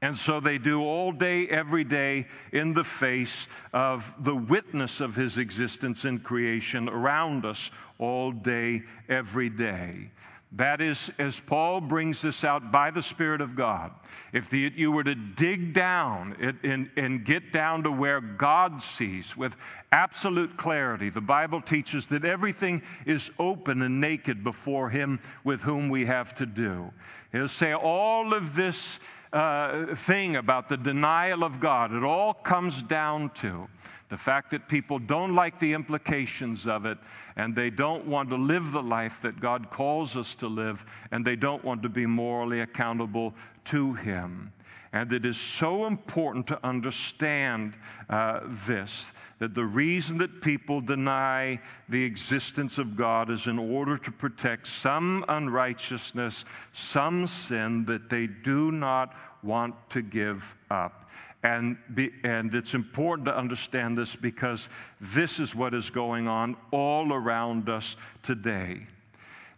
And 0.00 0.16
so 0.16 0.38
they 0.38 0.58
do 0.58 0.82
all 0.82 1.10
day, 1.10 1.48
every 1.48 1.82
day, 1.82 2.28
in 2.52 2.72
the 2.72 2.84
face 2.84 3.48
of 3.72 4.14
the 4.22 4.34
witness 4.34 5.00
of 5.00 5.16
his 5.16 5.38
existence 5.38 6.04
in 6.04 6.20
creation 6.20 6.88
around 6.88 7.44
us 7.44 7.70
all 7.98 8.30
day, 8.30 8.82
every 9.08 9.50
day. 9.50 10.10
That 10.52 10.80
is, 10.80 11.10
as 11.18 11.40
Paul 11.40 11.82
brings 11.82 12.22
this 12.22 12.42
out 12.42 12.72
by 12.72 12.90
the 12.90 13.02
Spirit 13.02 13.42
of 13.42 13.54
God, 13.54 13.90
if 14.32 14.48
the, 14.48 14.72
you 14.74 14.90
were 14.90 15.04
to 15.04 15.14
dig 15.14 15.74
down 15.74 16.36
and, 16.40 16.58
and, 16.62 16.90
and 16.96 17.24
get 17.24 17.52
down 17.52 17.82
to 17.82 17.90
where 17.90 18.22
God 18.22 18.82
sees 18.82 19.36
with 19.36 19.56
absolute 19.92 20.56
clarity, 20.56 21.10
the 21.10 21.20
Bible 21.20 21.60
teaches 21.60 22.06
that 22.06 22.24
everything 22.24 22.82
is 23.04 23.30
open 23.38 23.82
and 23.82 24.00
naked 24.00 24.42
before 24.42 24.88
Him 24.88 25.20
with 25.44 25.60
whom 25.62 25.90
we 25.90 26.06
have 26.06 26.34
to 26.36 26.46
do. 26.46 26.92
He'll 27.30 27.48
say, 27.48 27.74
All 27.74 28.32
of 28.32 28.54
this 28.54 29.00
uh, 29.32 29.94
thing 29.94 30.36
about 30.36 30.68
the 30.68 30.76
denial 30.76 31.44
of 31.44 31.60
God. 31.60 31.92
It 31.92 32.04
all 32.04 32.34
comes 32.34 32.82
down 32.82 33.30
to 33.30 33.68
the 34.08 34.16
fact 34.16 34.50
that 34.50 34.68
people 34.68 34.98
don't 34.98 35.34
like 35.34 35.58
the 35.58 35.74
implications 35.74 36.66
of 36.66 36.86
it 36.86 36.98
and 37.36 37.54
they 37.54 37.70
don't 37.70 38.06
want 38.06 38.30
to 38.30 38.36
live 38.36 38.72
the 38.72 38.82
life 38.82 39.20
that 39.22 39.38
God 39.40 39.70
calls 39.70 40.16
us 40.16 40.34
to 40.36 40.48
live 40.48 40.84
and 41.10 41.24
they 41.24 41.36
don't 41.36 41.62
want 41.62 41.82
to 41.82 41.88
be 41.88 42.06
morally 42.06 42.60
accountable 42.60 43.34
to 43.66 43.94
Him. 43.94 44.52
And 44.92 45.12
it 45.12 45.26
is 45.26 45.36
so 45.36 45.86
important 45.86 46.46
to 46.46 46.66
understand 46.66 47.74
uh, 48.08 48.40
this 48.66 49.08
that 49.38 49.54
the 49.54 49.64
reason 49.64 50.18
that 50.18 50.42
people 50.42 50.80
deny 50.80 51.60
the 51.88 52.02
existence 52.02 52.76
of 52.76 52.96
God 52.96 53.30
is 53.30 53.46
in 53.46 53.58
order 53.58 53.96
to 53.96 54.10
protect 54.10 54.66
some 54.66 55.24
unrighteousness, 55.28 56.44
some 56.72 57.26
sin 57.26 57.84
that 57.84 58.10
they 58.10 58.26
do 58.26 58.72
not 58.72 59.14
want 59.44 59.76
to 59.90 60.02
give 60.02 60.56
up. 60.70 61.08
And, 61.44 61.78
be, 61.94 62.10
and 62.24 62.52
it's 62.52 62.74
important 62.74 63.26
to 63.26 63.36
understand 63.36 63.96
this 63.96 64.16
because 64.16 64.68
this 65.00 65.38
is 65.38 65.54
what 65.54 65.72
is 65.72 65.88
going 65.88 66.26
on 66.26 66.56
all 66.72 67.12
around 67.12 67.68
us 67.68 67.94
today. 68.24 68.88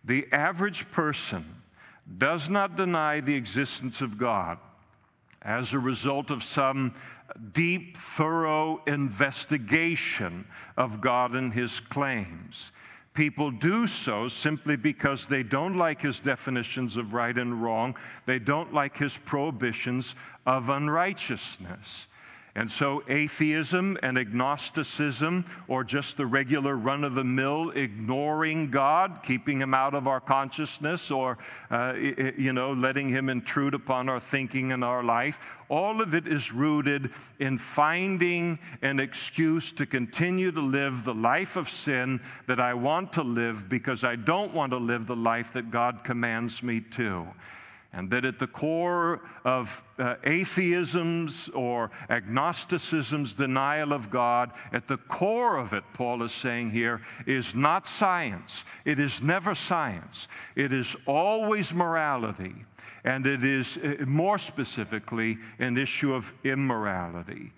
The 0.04 0.26
average 0.30 0.90
person 0.90 1.44
does 2.18 2.50
not 2.50 2.76
deny 2.76 3.20
the 3.20 3.34
existence 3.34 4.02
of 4.02 4.18
God 4.18 4.58
as 5.42 5.72
a 5.72 5.78
result 5.78 6.30
of 6.30 6.42
some 6.44 6.94
deep, 7.52 7.96
thorough 7.96 8.82
investigation 8.86 10.44
of 10.76 11.00
God 11.00 11.32
and 11.32 11.52
his 11.52 11.80
claims. 11.80 12.72
People 13.14 13.50
do 13.50 13.86
so 13.86 14.28
simply 14.28 14.76
because 14.76 15.26
they 15.26 15.42
don't 15.42 15.76
like 15.76 16.00
his 16.00 16.20
definitions 16.20 16.96
of 16.96 17.12
right 17.12 17.36
and 17.36 17.62
wrong. 17.62 17.96
They 18.24 18.38
don't 18.38 18.72
like 18.72 18.96
his 18.96 19.18
prohibitions 19.18 20.14
of 20.46 20.68
unrighteousness. 20.68 22.06
And 22.56 22.68
so, 22.68 23.04
atheism 23.06 23.96
and 24.02 24.18
agnosticism, 24.18 25.44
or 25.68 25.84
just 25.84 26.16
the 26.16 26.26
regular 26.26 26.74
run 26.74 27.04
of 27.04 27.14
the 27.14 27.22
mill 27.22 27.70
ignoring 27.70 28.70
God, 28.70 29.20
keeping 29.22 29.60
Him 29.60 29.72
out 29.72 29.94
of 29.94 30.08
our 30.08 30.20
consciousness, 30.20 31.12
or, 31.12 31.38
uh, 31.70 31.94
you 31.94 32.52
know, 32.52 32.72
letting 32.72 33.08
Him 33.08 33.28
intrude 33.28 33.74
upon 33.74 34.08
our 34.08 34.18
thinking 34.18 34.72
and 34.72 34.82
our 34.82 35.04
life, 35.04 35.38
all 35.68 36.02
of 36.02 36.12
it 36.12 36.26
is 36.26 36.52
rooted 36.52 37.12
in 37.38 37.56
finding 37.56 38.58
an 38.82 38.98
excuse 38.98 39.70
to 39.70 39.86
continue 39.86 40.50
to 40.50 40.60
live 40.60 41.04
the 41.04 41.14
life 41.14 41.54
of 41.54 41.70
sin 41.70 42.20
that 42.48 42.58
I 42.58 42.74
want 42.74 43.12
to 43.12 43.22
live 43.22 43.68
because 43.68 44.02
I 44.02 44.16
don't 44.16 44.52
want 44.52 44.72
to 44.72 44.78
live 44.78 45.06
the 45.06 45.14
life 45.14 45.52
that 45.52 45.70
God 45.70 46.02
commands 46.02 46.64
me 46.64 46.80
to. 46.80 47.28
And 47.92 48.08
that 48.10 48.24
at 48.24 48.38
the 48.38 48.46
core 48.46 49.20
of 49.44 49.82
uh, 49.98 50.14
atheism's 50.24 51.48
or 51.48 51.90
agnosticism's 52.08 53.32
denial 53.32 53.92
of 53.92 54.10
God, 54.10 54.52
at 54.72 54.86
the 54.86 54.96
core 54.96 55.56
of 55.56 55.72
it, 55.72 55.82
Paul 55.92 56.22
is 56.22 56.30
saying 56.30 56.70
here, 56.70 57.00
is 57.26 57.54
not 57.54 57.88
science. 57.88 58.64
It 58.84 59.00
is 59.00 59.22
never 59.22 59.56
science. 59.56 60.28
It 60.54 60.72
is 60.72 60.94
always 61.04 61.74
morality. 61.74 62.54
And 63.02 63.26
it 63.26 63.42
is, 63.42 63.78
uh, 63.78 64.04
more 64.06 64.38
specifically, 64.38 65.38
an 65.58 65.76
issue 65.76 66.14
of 66.14 66.32
immorality. 66.44 67.52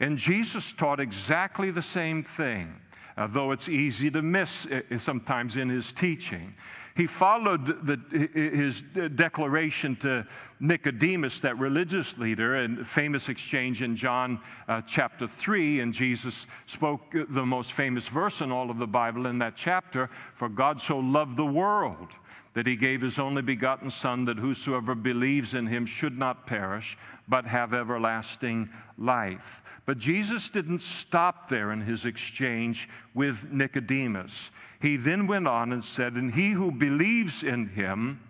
And 0.00 0.18
Jesus 0.18 0.72
taught 0.72 0.98
exactly 0.98 1.70
the 1.70 1.82
same 1.82 2.24
thing, 2.24 2.74
uh, 3.16 3.28
though 3.28 3.52
it's 3.52 3.68
easy 3.68 4.10
to 4.10 4.20
miss 4.20 4.66
uh, 4.66 4.80
sometimes 4.98 5.56
in 5.56 5.68
his 5.68 5.92
teaching 5.92 6.54
he 6.96 7.06
followed 7.06 7.86
the, 7.86 8.28
his 8.32 8.82
declaration 9.14 9.96
to 9.96 10.26
Nicodemus, 10.60 11.40
that 11.40 11.58
religious 11.58 12.16
leader, 12.16 12.56
and 12.56 12.86
famous 12.86 13.28
exchange 13.28 13.82
in 13.82 13.96
John 13.96 14.40
uh, 14.66 14.80
chapter 14.80 15.28
3. 15.28 15.80
And 15.80 15.92
Jesus 15.92 16.46
spoke 16.64 17.14
the 17.28 17.44
most 17.44 17.74
famous 17.74 18.08
verse 18.08 18.40
in 18.40 18.50
all 18.50 18.70
of 18.70 18.78
the 18.78 18.86
Bible 18.86 19.26
in 19.26 19.38
that 19.40 19.56
chapter 19.56 20.08
For 20.34 20.48
God 20.48 20.80
so 20.80 20.98
loved 20.98 21.36
the 21.36 21.44
world 21.44 22.08
that 22.54 22.66
he 22.66 22.76
gave 22.76 23.02
his 23.02 23.18
only 23.18 23.42
begotten 23.42 23.90
Son, 23.90 24.24
that 24.24 24.38
whosoever 24.38 24.94
believes 24.94 25.52
in 25.52 25.66
him 25.66 25.84
should 25.84 26.16
not 26.16 26.46
perish, 26.46 26.96
but 27.28 27.44
have 27.44 27.74
everlasting 27.74 28.70
life. 28.96 29.62
But 29.84 29.98
Jesus 29.98 30.48
didn't 30.48 30.80
stop 30.80 31.50
there 31.50 31.72
in 31.72 31.82
his 31.82 32.06
exchange 32.06 32.88
with 33.12 33.52
Nicodemus. 33.52 34.50
He 34.80 34.96
then 34.96 35.26
went 35.26 35.48
on 35.48 35.72
and 35.72 35.84
said, 35.84 36.14
And 36.14 36.32
he 36.32 36.50
who 36.50 36.70
believes 36.70 37.42
in 37.42 37.68
him, 37.68 38.20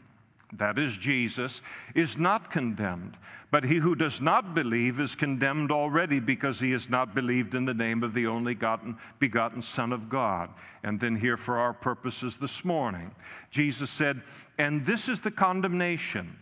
that 0.53 0.79
is 0.79 0.97
Jesus, 0.97 1.63
is 1.95 2.17
not 2.17 2.51
condemned. 2.51 3.17
But 3.51 3.65
he 3.65 3.77
who 3.77 3.95
does 3.95 4.21
not 4.21 4.55
believe 4.55 4.99
is 4.99 5.15
condemned 5.15 5.71
already 5.71 6.19
because 6.19 6.59
he 6.59 6.73
has 6.73 6.91
not 6.91 7.15
believed 7.15 7.55
in 7.55 7.65
the 7.65 7.75
name 7.75 8.03
of 8.03 8.13
the 8.13 8.27
only 8.27 8.55
gotten, 8.55 8.97
begotten 9.19 9.63
Son 9.63 9.93
of 9.93 10.09
God. 10.09 10.51
And 10.83 10.99
then, 10.99 11.17
here 11.17 11.37
for 11.37 11.59
our 11.59 11.73
purposes 11.73 12.37
this 12.37 12.65
morning, 12.65 13.15
Jesus 13.51 13.91
said, 13.91 14.23
And 14.59 14.85
this 14.85 15.09
is 15.09 15.21
the 15.21 15.31
condemnation 15.31 16.37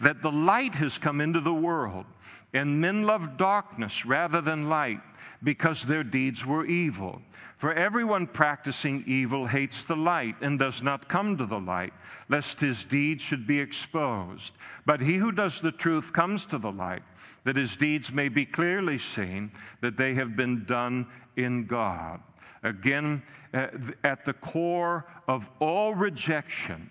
that 0.00 0.22
the 0.22 0.32
light 0.32 0.74
has 0.76 0.98
come 0.98 1.20
into 1.20 1.40
the 1.40 1.54
world, 1.54 2.06
and 2.54 2.80
men 2.80 3.02
love 3.04 3.36
darkness 3.36 4.06
rather 4.06 4.40
than 4.40 4.68
light 4.68 5.00
because 5.42 5.82
their 5.82 6.04
deeds 6.04 6.44
were 6.44 6.66
evil. 6.66 7.22
For 7.56 7.74
everyone 7.74 8.26
practicing 8.26 9.04
evil 9.06 9.46
hates 9.46 9.84
the 9.84 9.96
light 9.96 10.36
and 10.40 10.58
does 10.58 10.82
not 10.82 11.08
come 11.08 11.36
to 11.36 11.44
the 11.44 11.60
light, 11.60 11.92
lest 12.28 12.60
his 12.60 12.84
deeds 12.84 13.22
should 13.22 13.46
be 13.46 13.60
exposed. 13.60 14.54
But 14.86 15.00
he 15.00 15.16
who 15.16 15.30
does 15.30 15.60
the 15.60 15.72
truth 15.72 16.12
comes 16.12 16.46
to 16.46 16.58
the 16.58 16.72
light, 16.72 17.02
that 17.44 17.56
his 17.56 17.76
deeds 17.76 18.12
may 18.12 18.28
be 18.28 18.46
clearly 18.46 18.98
seen, 18.98 19.52
that 19.82 19.96
they 19.96 20.14
have 20.14 20.36
been 20.36 20.64
done 20.64 21.06
in 21.36 21.66
God. 21.66 22.20
Again, 22.62 23.22
uh, 23.52 23.68
at 24.04 24.24
the 24.24 24.34
core 24.34 25.06
of 25.28 25.48
all 25.58 25.94
rejection 25.94 26.90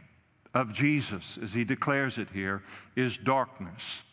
of 0.53 0.73
Jesus, 0.73 1.37
as 1.41 1.53
he 1.53 1.63
declares 1.63 2.17
it 2.17 2.29
here, 2.31 2.63
is 2.95 3.17
darkness 3.17 4.03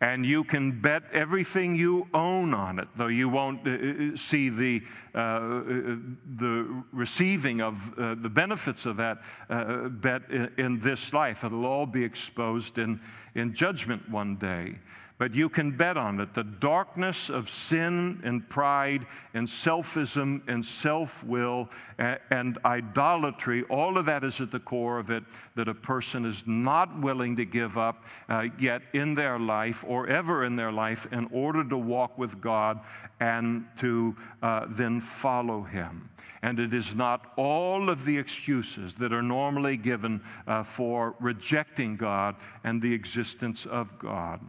and 0.00 0.24
you 0.24 0.44
can 0.44 0.80
bet 0.80 1.02
everything 1.12 1.74
you 1.74 2.08
own 2.14 2.54
on 2.54 2.78
it, 2.78 2.88
though 2.96 3.08
you 3.08 3.28
won't 3.28 3.66
uh, 3.66 3.70
uh 3.70 4.16
see 4.16 4.48
the, 4.48 4.82
uh, 5.14 5.18
uh, 5.18 5.96
the 6.36 6.82
receiving 6.92 7.60
of 7.60 7.98
uh, 7.98 8.14
the 8.14 8.28
benefits 8.28 8.86
of 8.86 8.96
that 8.96 9.22
uh, 9.50 9.88
bet 9.88 10.22
in, 10.30 10.50
in, 10.56 10.78
this 10.78 11.12
life. 11.12 11.44
It'll 11.44 11.66
all 11.66 11.86
be 11.86 12.02
exposed 12.02 12.78
in, 12.78 13.00
in 13.34 13.52
judgment 13.52 14.08
one 14.08 14.36
day 14.36 14.78
but 15.20 15.34
you 15.34 15.50
can 15.50 15.70
bet 15.70 15.98
on 15.98 16.18
it. 16.18 16.32
The 16.32 16.44
darkness 16.44 17.28
of 17.28 17.50
sin 17.50 18.22
and 18.24 18.48
pride 18.48 19.06
and 19.34 19.46
selfism 19.46 20.40
and 20.48 20.64
self 20.64 21.22
will 21.22 21.68
and 21.98 22.56
idolatry, 22.64 23.64
all 23.64 23.98
of 23.98 24.06
that 24.06 24.24
is 24.24 24.40
at 24.40 24.50
the 24.50 24.60
core 24.60 24.98
of 24.98 25.10
it 25.10 25.22
that 25.56 25.68
a 25.68 25.74
person 25.74 26.24
is 26.24 26.44
not 26.46 26.98
willing 26.98 27.36
to 27.36 27.44
give 27.44 27.76
up 27.76 28.06
uh, 28.30 28.46
yet 28.58 28.80
in 28.94 29.14
their 29.14 29.38
life 29.38 29.84
or 29.86 30.06
ever 30.08 30.46
in 30.46 30.56
their 30.56 30.72
life 30.72 31.06
in 31.12 31.28
order 31.32 31.64
to 31.64 31.76
walk 31.76 32.16
with 32.16 32.40
God 32.40 32.80
and 33.20 33.66
to 33.76 34.16
uh, 34.42 34.64
then 34.70 35.02
follow 35.02 35.60
Him. 35.60 36.08
And 36.40 36.58
it 36.58 36.72
is 36.72 36.94
not 36.94 37.34
all 37.36 37.90
of 37.90 38.06
the 38.06 38.16
excuses 38.16 38.94
that 38.94 39.12
are 39.12 39.20
normally 39.20 39.76
given 39.76 40.22
uh, 40.46 40.62
for 40.62 41.14
rejecting 41.20 41.96
God 41.98 42.36
and 42.64 42.80
the 42.80 42.94
existence 42.94 43.66
of 43.66 43.98
God. 43.98 44.40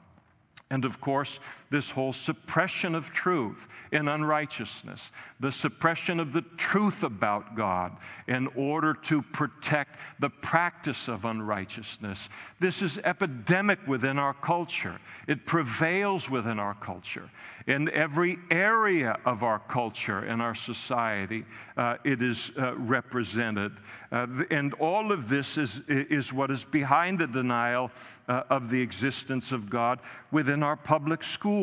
And 0.71 0.85
of 0.85 1.01
course, 1.01 1.39
this 1.71 1.89
whole 1.89 2.13
suppression 2.13 2.93
of 2.93 3.11
truth 3.11 3.67
in 3.91 4.07
unrighteousness, 4.07 5.11
the 5.39 5.51
suppression 5.51 6.19
of 6.19 6.33
the 6.33 6.43
truth 6.57 7.01
about 7.01 7.55
God 7.55 7.97
in 8.27 8.47
order 8.55 8.93
to 8.93 9.21
protect 9.21 9.97
the 10.19 10.29
practice 10.29 11.07
of 11.07 11.25
unrighteousness. 11.25 12.29
This 12.59 12.81
is 12.81 12.99
epidemic 12.99 13.79
within 13.87 14.19
our 14.19 14.33
culture. 14.33 14.99
It 15.27 15.45
prevails 15.45 16.29
within 16.29 16.59
our 16.59 16.75
culture. 16.75 17.29
In 17.67 17.89
every 17.89 18.37
area 18.49 19.17
of 19.25 19.43
our 19.43 19.59
culture 19.59 20.19
and 20.19 20.41
our 20.41 20.55
society, 20.55 21.45
uh, 21.77 21.97
it 22.03 22.21
is 22.21 22.51
uh, 22.57 22.75
represented. 22.75 23.71
Uh, 24.11 24.27
and 24.49 24.73
all 24.75 25.11
of 25.11 25.29
this 25.29 25.57
is, 25.57 25.81
is 25.87 26.33
what 26.33 26.51
is 26.51 26.65
behind 26.65 27.19
the 27.19 27.27
denial 27.27 27.91
uh, 28.27 28.43
of 28.49 28.69
the 28.69 28.81
existence 28.81 29.51
of 29.51 29.69
God 29.69 29.99
within 30.31 30.63
our 30.63 30.75
public 30.75 31.23
schools. 31.23 31.60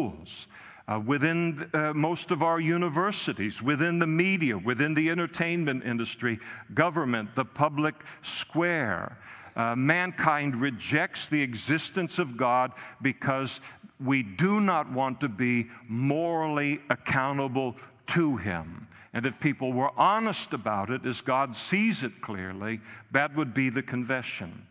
Uh, 0.88 0.98
within 1.04 1.68
uh, 1.74 1.92
most 1.92 2.30
of 2.30 2.42
our 2.42 2.60
universities, 2.60 3.62
within 3.62 3.98
the 3.98 4.06
media, 4.06 4.56
within 4.56 4.94
the 4.94 5.10
entertainment 5.10 5.84
industry, 5.84 6.38
government, 6.72 7.28
the 7.34 7.44
public 7.44 7.94
square. 8.22 9.18
Uh, 9.54 9.76
mankind 9.76 10.56
rejects 10.56 11.28
the 11.28 11.42
existence 11.42 12.18
of 12.18 12.38
God 12.38 12.72
because 13.02 13.60
we 14.00 14.22
do 14.22 14.60
not 14.60 14.90
want 14.90 15.20
to 15.20 15.28
be 15.28 15.66
morally 15.88 16.80
accountable 16.88 17.76
to 18.06 18.36
Him. 18.38 18.86
And 19.12 19.26
if 19.26 19.38
people 19.40 19.72
were 19.72 19.90
honest 19.98 20.54
about 20.54 20.90
it, 20.90 21.04
as 21.04 21.20
God 21.20 21.54
sees 21.54 22.02
it 22.02 22.22
clearly, 22.22 22.80
that 23.10 23.34
would 23.36 23.52
be 23.52 23.68
the 23.68 23.82
confession. 23.82 24.66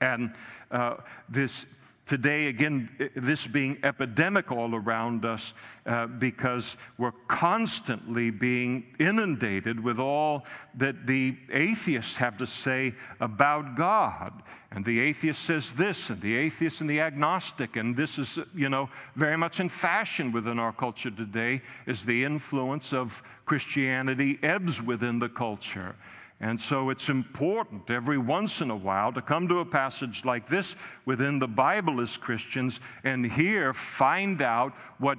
And 0.00 0.32
uh, 0.70 0.96
this 1.28 1.66
today, 2.06 2.48
again, 2.48 3.10
this 3.14 3.46
being 3.46 3.78
epidemic 3.82 4.50
all 4.50 4.74
around 4.74 5.24
us 5.24 5.54
uh, 5.86 6.06
because 6.06 6.76
we're 6.98 7.12
constantly 7.28 8.30
being 8.30 8.84
inundated 8.98 9.78
with 9.78 9.98
all 9.98 10.44
that 10.74 11.06
the 11.06 11.36
atheists 11.52 12.16
have 12.16 12.36
to 12.38 12.46
say 12.46 12.94
about 13.20 13.76
God. 13.76 14.42
And 14.70 14.84
the 14.84 15.00
atheist 15.00 15.42
says 15.42 15.72
this, 15.72 16.08
and 16.08 16.20
the 16.20 16.34
atheist 16.34 16.80
and 16.80 16.88
the 16.88 17.00
agnostic, 17.00 17.76
and 17.76 17.94
this 17.94 18.18
is, 18.18 18.38
you 18.54 18.70
know, 18.70 18.88
very 19.14 19.36
much 19.36 19.60
in 19.60 19.68
fashion 19.68 20.32
within 20.32 20.58
our 20.58 20.72
culture 20.72 21.10
today, 21.10 21.60
as 21.86 22.04
the 22.04 22.24
influence 22.24 22.92
of 22.94 23.22
Christianity 23.44 24.38
ebbs 24.42 24.80
within 24.80 25.18
the 25.18 25.28
culture. 25.28 25.94
And 26.42 26.60
so 26.60 26.90
it's 26.90 27.08
important 27.08 27.88
every 27.88 28.18
once 28.18 28.60
in 28.60 28.70
a 28.72 28.76
while 28.76 29.12
to 29.12 29.22
come 29.22 29.46
to 29.46 29.60
a 29.60 29.64
passage 29.64 30.24
like 30.24 30.48
this 30.48 30.74
within 31.06 31.38
the 31.38 31.46
Bible 31.46 32.00
as 32.00 32.16
Christians 32.16 32.80
and 33.04 33.24
here 33.24 33.72
find 33.72 34.42
out 34.42 34.72
what, 34.98 35.18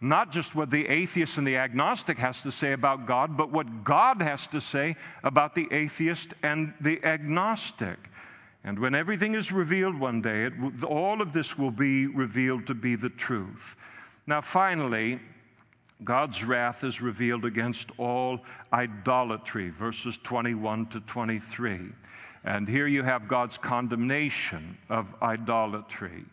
not 0.00 0.30
just 0.30 0.54
what 0.54 0.70
the 0.70 0.86
atheist 0.86 1.38
and 1.38 1.46
the 1.46 1.56
agnostic 1.56 2.18
has 2.18 2.40
to 2.42 2.52
say 2.52 2.72
about 2.72 3.04
God, 3.04 3.36
but 3.36 3.50
what 3.50 3.82
God 3.82 4.22
has 4.22 4.46
to 4.46 4.60
say 4.60 4.94
about 5.24 5.56
the 5.56 5.66
atheist 5.72 6.34
and 6.44 6.72
the 6.80 7.04
agnostic. 7.04 7.98
And 8.62 8.78
when 8.78 8.94
everything 8.94 9.34
is 9.34 9.50
revealed 9.50 9.98
one 9.98 10.22
day, 10.22 10.44
it, 10.44 10.84
all 10.84 11.20
of 11.20 11.32
this 11.32 11.58
will 11.58 11.72
be 11.72 12.06
revealed 12.06 12.68
to 12.68 12.74
be 12.74 12.94
the 12.94 13.08
truth. 13.08 13.74
Now, 14.24 14.40
finally, 14.40 15.18
God's 16.04 16.44
wrath 16.44 16.84
is 16.84 17.00
revealed 17.00 17.44
against 17.44 17.90
all 17.98 18.40
idolatry, 18.72 19.70
verses 19.70 20.18
21 20.18 20.86
to 20.86 21.00
23. 21.00 21.80
And 22.44 22.66
here 22.66 22.86
you 22.86 23.02
have 23.02 23.28
God's 23.28 23.58
condemnation 23.58 24.78
of 24.88 25.06
idolatry. 25.22 26.24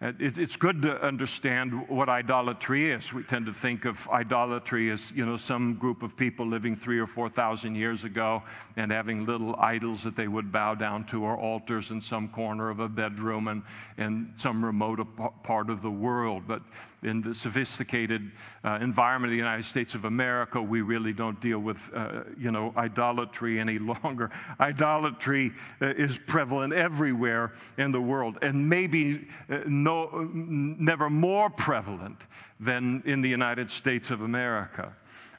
It's 0.00 0.54
good 0.54 0.82
to 0.82 1.02
understand 1.04 1.88
what 1.88 2.08
idolatry 2.08 2.92
is. 2.92 3.12
We 3.12 3.24
tend 3.24 3.46
to 3.46 3.52
think 3.52 3.84
of 3.84 4.08
idolatry 4.10 4.92
as, 4.92 5.10
you 5.10 5.26
know, 5.26 5.36
some 5.36 5.74
group 5.74 6.04
of 6.04 6.16
people 6.16 6.46
living 6.46 6.76
three 6.76 7.00
or 7.00 7.08
four 7.08 7.28
thousand 7.28 7.74
years 7.74 8.04
ago 8.04 8.44
and 8.76 8.92
having 8.92 9.26
little 9.26 9.56
idols 9.58 10.04
that 10.04 10.14
they 10.14 10.28
would 10.28 10.52
bow 10.52 10.76
down 10.76 11.02
to 11.06 11.24
or 11.24 11.36
altars 11.36 11.90
in 11.90 12.00
some 12.00 12.28
corner 12.28 12.70
of 12.70 12.78
a 12.78 12.88
bedroom 12.88 13.48
and 13.48 13.64
in 13.96 14.32
some 14.36 14.64
remote 14.64 15.04
part 15.42 15.68
of 15.68 15.82
the 15.82 15.90
world. 15.90 16.44
But 16.46 16.62
in 17.02 17.20
the 17.22 17.34
sophisticated 17.34 18.30
uh, 18.64 18.78
environment 18.80 19.30
of 19.30 19.34
the 19.34 19.38
United 19.38 19.64
States 19.64 19.94
of 19.94 20.04
America, 20.04 20.60
we 20.60 20.80
really 20.80 21.12
don't 21.12 21.40
deal 21.40 21.58
with, 21.58 21.90
uh, 21.94 22.24
you 22.38 22.50
know, 22.50 22.72
idolatry 22.76 23.60
any 23.60 23.78
longer. 24.02 24.30
Idolatry 24.58 25.52
uh, 25.80 25.86
is 25.86 26.18
prevalent 26.18 26.72
everywhere 26.72 27.52
in 27.76 27.90
the 27.90 28.00
world, 28.00 28.38
and 28.42 28.68
maybe 28.68 29.28
uh, 29.48 29.60
no, 29.66 30.28
never 30.32 31.08
more 31.08 31.50
prevalent 31.50 32.20
than 32.60 33.02
in 33.06 33.20
the 33.20 33.28
United 33.28 33.70
States 33.70 34.10
of 34.10 34.22
America. 34.22 34.92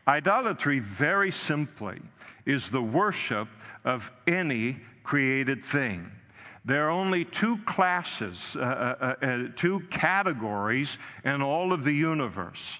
Idolatry, 0.08 0.80
very 0.80 1.32
simply, 1.32 2.00
is 2.45 2.69
the 2.69 2.82
worship 2.82 3.48
of 3.84 4.12
any 4.26 4.78
created 5.04 5.63
thing. 5.63 6.12
There 6.70 6.86
are 6.86 6.92
only 6.92 7.26
two 7.26 7.58
classes, 7.66 8.56
uh, 8.56 8.60
uh, 8.60 9.16
uh, 9.24 9.26
uh, 9.26 9.48
two 9.56 9.80
categories 9.90 11.00
in 11.26 11.42
all 11.42 11.74
of 11.74 11.84
the 11.84 11.92
universe. 11.92 12.78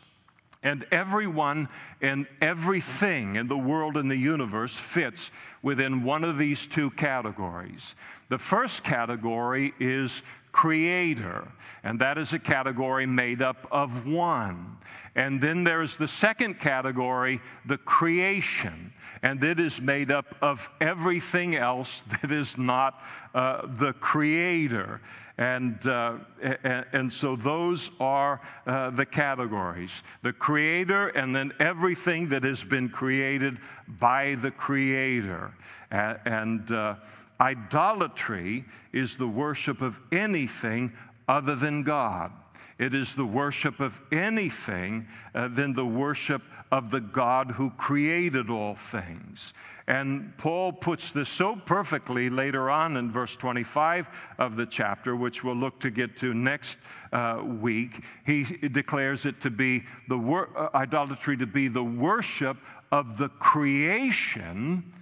And 0.62 0.86
everyone 0.92 1.70
and 2.00 2.28
everything 2.40 3.36
in 3.36 3.48
the 3.48 3.58
world 3.58 3.98
and 3.98 4.12
the 4.12 4.16
universe 4.16 4.76
fits 4.76 5.32
within 5.64 6.04
one 6.04 6.24
of 6.24 6.38
these 6.38 6.68
two 6.68 6.92
categories. 6.92 7.96
The 8.28 8.38
first 8.38 8.84
category 8.84 9.74
is 9.80 10.22
creator, 10.52 11.52
and 11.84 12.00
that 12.00 12.18
is 12.18 12.34
a 12.34 12.40
category 12.40 13.06
made 13.06 13.42
up 13.42 13.68
of 13.72 14.06
one. 14.06 14.78
And 15.16 15.42
then 15.42 15.64
there's 15.64 15.98
the 15.98 16.08
second 16.08 16.60
category, 16.60 17.42
the 17.66 17.78
creation, 17.78 18.94
and 19.22 19.44
it 19.44 19.60
is 19.60 19.82
made 19.82 20.12
up 20.12 20.36
of 20.42 20.70
everything 20.80 21.56
else 21.56 22.02
that 22.22 22.32
is 22.32 22.58
not 22.58 23.02
uh, 23.34 23.68
the 23.68 23.94
creator. 23.94 25.02
And, 25.38 25.86
uh, 25.88 26.18
and, 26.42 26.86
and, 26.92 27.14
so 27.14 27.38
those 27.38 27.92
are 28.02 28.42
uh, 28.68 28.90
the 28.90 29.06
categories 29.06 30.04
the 30.22 30.34
creator, 30.34 31.08
and 31.10 31.34
then 31.34 31.54
everything 31.62 32.28
that 32.30 32.44
has 32.44 32.62
been 32.62 32.90
created 32.90 33.58
by 33.88 34.36
the 34.36 34.52
creator. 34.52 35.54
and 35.92 36.70
uh, 36.72 36.96
Idolatry 37.42 38.66
is 38.92 39.18
the 39.18 39.28
worship 39.28 39.82
of 39.82 40.00
anything 40.12 40.92
other 41.28 41.56
than 41.56 41.84
God. 41.84 42.32
It 42.78 42.94
is 42.94 43.14
the 43.14 43.26
worship 43.26 43.80
of 43.80 44.00
anything 44.12 45.08
uh, 45.36 45.50
than 45.50 45.74
the 45.74 45.86
worship 45.86 46.42
of 46.72 46.92
the 46.92 47.02
God 47.02 47.52
who 47.52 47.72
created 47.72 48.50
all 48.50 48.76
things. 48.76 49.54
And 49.88 50.38
Paul 50.38 50.72
puts 50.72 51.12
this 51.12 51.30
so 51.30 51.56
perfectly 51.56 52.30
later 52.30 52.70
on 52.70 52.96
in 52.96 53.12
verse 53.12 53.36
25 53.36 54.08
of 54.38 54.56
the 54.56 54.66
chapter, 54.66 55.16
which 55.16 55.44
we'll 55.44 55.56
look 55.56 55.80
to 55.80 55.90
get 55.90 56.16
to 56.18 56.34
next 56.34 56.78
uh, 57.12 57.42
week. 57.44 58.04
He 58.26 58.44
declares 58.44 59.26
it 59.26 59.42
to 59.42 59.50
be 59.50 59.84
the 60.08 60.18
wor- 60.18 60.50
uh, 60.56 60.70
idolatry 60.76 61.38
to 61.38 61.48
be 61.48 61.68
the 61.68 61.84
worship 61.84 62.58
of 62.92 63.18
the 63.18 63.30
creation 63.30 64.94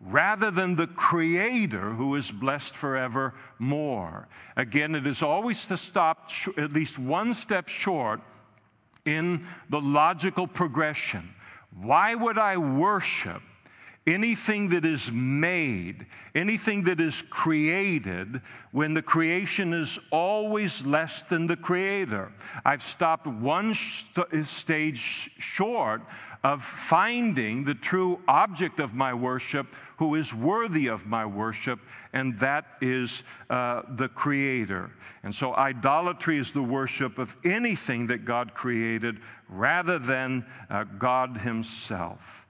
rather 0.00 0.50
than 0.50 0.76
the 0.76 0.86
Creator 0.86 1.94
who 1.94 2.14
is 2.16 2.30
blessed 2.30 2.76
forevermore. 2.76 4.28
Again, 4.56 4.94
it 4.94 5.06
is 5.06 5.22
always 5.22 5.64
to 5.66 5.76
stop 5.76 6.30
sh- 6.30 6.48
at 6.56 6.72
least 6.72 6.98
one 6.98 7.34
step 7.34 7.68
short 7.68 8.20
in 9.04 9.46
the 9.70 9.80
logical 9.80 10.46
progression. 10.46 11.34
Why 11.80 12.14
would 12.14 12.38
I 12.38 12.56
worship 12.56 13.42
anything 14.06 14.68
that 14.68 14.84
is 14.84 15.10
made, 15.10 16.06
anything 16.34 16.84
that 16.84 17.00
is 17.00 17.22
created, 17.22 18.40
when 18.72 18.94
the 18.94 19.02
creation 19.02 19.72
is 19.72 19.98
always 20.10 20.86
less 20.86 21.22
than 21.22 21.46
the 21.46 21.56
creator. 21.56 22.32
I've 22.64 22.82
stopped 22.82 23.26
one 23.26 23.74
st- 23.74 24.46
stage 24.46 25.30
short 25.38 26.02
of 26.44 26.62
finding 26.62 27.64
the 27.64 27.74
true 27.74 28.20
object 28.28 28.78
of 28.78 28.94
my 28.94 29.12
worship 29.12 29.66
who 29.96 30.14
is 30.14 30.32
worthy 30.32 30.86
of 30.86 31.06
my 31.06 31.26
worship, 31.26 31.80
and 32.12 32.38
that 32.38 32.66
is 32.80 33.24
uh, 33.50 33.82
the 33.96 34.08
Creator. 34.08 34.90
And 35.22 35.34
so, 35.34 35.54
idolatry 35.54 36.38
is 36.38 36.52
the 36.52 36.62
worship 36.62 37.18
of 37.18 37.36
anything 37.44 38.06
that 38.08 38.24
God 38.24 38.54
created 38.54 39.20
rather 39.48 39.98
than 39.98 40.44
uh, 40.70 40.84
God 40.84 41.38
Himself. 41.38 42.45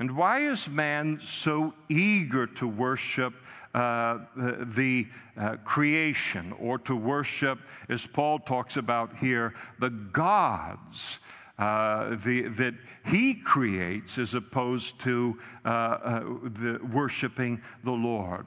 And 0.00 0.16
why 0.16 0.48
is 0.48 0.66
man 0.66 1.20
so 1.22 1.74
eager 1.90 2.46
to 2.46 2.66
worship 2.66 3.34
uh, 3.74 4.20
the 4.34 5.06
uh, 5.36 5.56
creation 5.62 6.54
or 6.58 6.78
to 6.78 6.96
worship, 6.96 7.58
as 7.90 8.06
Paul 8.06 8.38
talks 8.38 8.78
about 8.78 9.14
here, 9.18 9.52
the 9.78 9.90
gods? 9.90 11.20
Uh, 11.58 12.16
the, 12.24 12.48
that 12.48 12.72
he 13.04 13.34
creates 13.34 14.16
as 14.16 14.32
opposed 14.32 14.98
to 15.00 15.38
uh, 15.66 15.68
uh, 15.68 16.20
the 16.44 16.80
worshiping 16.90 17.60
the 17.84 17.92
Lord. 17.92 18.46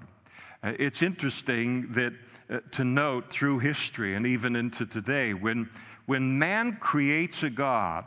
Uh, 0.63 0.73
it's 0.79 1.03
interesting 1.03 1.91
that 1.91 2.13
uh, 2.49 2.61
to 2.71 2.83
note 2.83 3.29
through 3.29 3.59
history 3.59 4.15
and 4.15 4.25
even 4.25 4.55
into 4.55 4.87
today, 4.87 5.35
when, 5.35 5.69
when 6.07 6.39
man 6.39 6.77
creates 6.77 7.43
a 7.43 7.51
God, 7.51 8.05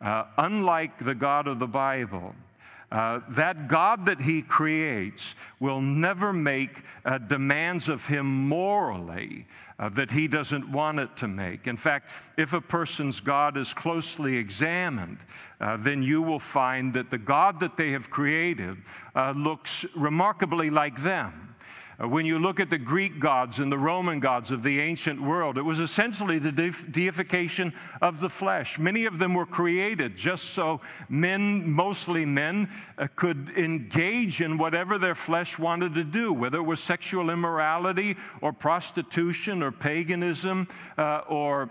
uh, 0.00 0.24
unlike 0.36 0.98
the 0.98 1.14
God 1.14 1.46
of 1.46 1.60
the 1.60 1.68
Bible, 1.68 2.34
uh, 2.94 3.18
that 3.30 3.66
God 3.66 4.06
that 4.06 4.20
he 4.20 4.40
creates 4.40 5.34
will 5.58 5.80
never 5.80 6.32
make 6.32 6.82
uh, 7.04 7.18
demands 7.18 7.88
of 7.88 8.06
him 8.06 8.24
morally 8.24 9.48
uh, 9.80 9.88
that 9.88 10.12
he 10.12 10.28
doesn't 10.28 10.70
want 10.70 11.00
it 11.00 11.16
to 11.16 11.26
make. 11.26 11.66
In 11.66 11.76
fact, 11.76 12.12
if 12.36 12.52
a 12.52 12.60
person's 12.60 13.18
God 13.18 13.56
is 13.56 13.74
closely 13.74 14.36
examined, 14.36 15.18
uh, 15.60 15.76
then 15.76 16.04
you 16.04 16.22
will 16.22 16.38
find 16.38 16.94
that 16.94 17.10
the 17.10 17.18
God 17.18 17.58
that 17.58 17.76
they 17.76 17.90
have 17.90 18.10
created 18.10 18.76
uh, 19.16 19.32
looks 19.36 19.84
remarkably 19.96 20.70
like 20.70 21.02
them. 21.02 21.43
Uh, 22.02 22.08
when 22.08 22.26
you 22.26 22.38
look 22.38 22.58
at 22.58 22.70
the 22.70 22.78
Greek 22.78 23.20
gods 23.20 23.58
and 23.58 23.70
the 23.70 23.78
Roman 23.78 24.20
gods 24.20 24.50
of 24.50 24.62
the 24.62 24.80
ancient 24.80 25.22
world, 25.22 25.58
it 25.58 25.62
was 25.62 25.78
essentially 25.78 26.38
the 26.38 26.52
deification 26.90 27.72
of 28.02 28.20
the 28.20 28.28
flesh. 28.28 28.78
Many 28.78 29.04
of 29.04 29.18
them 29.18 29.34
were 29.34 29.46
created 29.46 30.16
just 30.16 30.50
so 30.50 30.80
men, 31.08 31.70
mostly 31.70 32.24
men, 32.24 32.68
uh, 32.98 33.06
could 33.14 33.50
engage 33.56 34.40
in 34.40 34.58
whatever 34.58 34.98
their 34.98 35.14
flesh 35.14 35.58
wanted 35.58 35.94
to 35.94 36.04
do, 36.04 36.32
whether 36.32 36.58
it 36.58 36.62
was 36.62 36.80
sexual 36.80 37.30
immorality 37.30 38.16
or 38.40 38.52
prostitution 38.52 39.62
or 39.62 39.70
paganism 39.70 40.66
uh, 40.98 41.22
or 41.28 41.70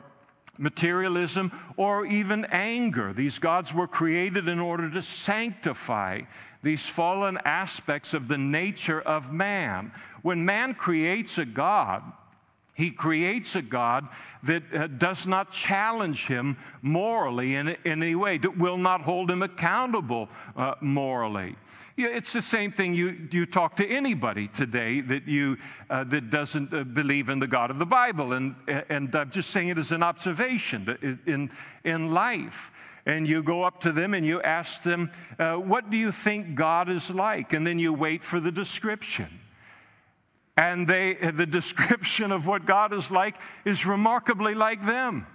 materialism, 0.57 1.51
or 1.77 2.05
even 2.05 2.45
anger. 2.45 3.11
These 3.11 3.39
gods 3.39 3.73
were 3.73 3.87
created 3.87 4.47
in 4.47 4.59
order 4.59 4.89
to 4.91 5.01
sanctify 5.01 6.21
these 6.61 6.87
fallen 6.87 7.37
aspects 7.43 8.13
of 8.13 8.27
the 8.27 8.37
nature 8.37 9.01
of 9.01 9.33
man. 9.33 9.91
When 10.23 10.43
man 10.43 10.73
creates 10.73 11.37
a 11.37 11.45
God, 11.45 12.01
he 12.73 12.89
creates 12.89 13.55
a 13.55 13.61
God 13.61 14.07
that 14.41 14.63
uh, 14.73 14.87
does 14.87 15.27
not 15.27 15.51
challenge 15.51 16.25
him 16.25 16.57
morally 16.81 17.55
in, 17.55 17.77
any 17.85 18.15
way, 18.15 18.39
that 18.39 18.57
will 18.57 18.77
not 18.77 19.01
hold 19.01 19.29
him 19.29 19.43
accountable 19.43 20.27
uh, 20.57 20.73
morally. 20.81 21.55
It's 21.95 22.33
the 22.33 22.41
same 22.41 22.71
thing 22.71 22.95
you, 22.95 23.27
you 23.31 23.45
talk 23.45 23.75
to 23.75 23.87
anybody 23.87 24.47
today 24.47 25.01
that, 25.01 25.27
you, 25.27 25.57
uh, 25.91 26.03
that 26.05 26.31
doesn't 26.31 26.73
uh, 26.73 26.83
believe 26.83 27.29
in 27.29 27.37
the 27.37 27.45
God 27.45 27.69
of 27.69 27.77
the 27.77 27.85
Bible. 27.85 28.33
And, 28.33 28.55
and 28.67 29.15
I'm 29.15 29.29
just 29.29 29.51
saying 29.51 29.67
it 29.67 29.77
as 29.77 29.91
an 29.91 30.01
observation 30.01 31.21
in, 31.27 31.51
in 31.83 32.11
life 32.11 32.71
and 33.05 33.27
you 33.27 33.43
go 33.43 33.63
up 33.63 33.81
to 33.81 33.91
them 33.91 34.13
and 34.13 34.25
you 34.25 34.41
ask 34.41 34.81
them, 34.81 35.11
uh, 35.37 35.55
What 35.55 35.89
do 35.89 35.97
you 35.97 36.11
think 36.11 36.55
God 36.55 36.89
is 36.89 37.11
like? 37.11 37.53
And 37.53 37.67
then 37.67 37.77
you 37.77 37.93
wait 37.93 38.23
for 38.23 38.39
the 38.39 38.51
description. 38.51 39.27
And 40.55 40.87
they, 40.87 41.13
the 41.13 41.45
description 41.45 42.31
of 42.31 42.45
what 42.45 42.65
God 42.65 42.93
is 42.93 43.09
like 43.09 43.35
is 43.65 43.85
remarkably 43.85 44.53
like 44.53 44.85
them. 44.85 45.25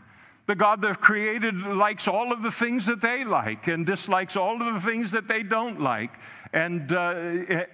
The 0.47 0.55
God 0.55 0.81
they've 0.81 0.99
created 0.99 1.55
likes 1.61 2.09
all 2.09 2.33
of 2.33 2.43
the 2.43 2.51
things 2.51 2.87
that 2.87 3.03
they 3.03 3.23
like 3.25 3.67
and 3.67 3.85
dislikes 3.85 4.35
all 4.35 4.63
of 4.63 4.75
the 4.75 4.81
things 4.81 5.11
that 5.11 5.29
they 5.29 5.43
don't 5.43 5.81
like 5.81 6.13
and, 6.55 6.91
uh, 6.91 7.11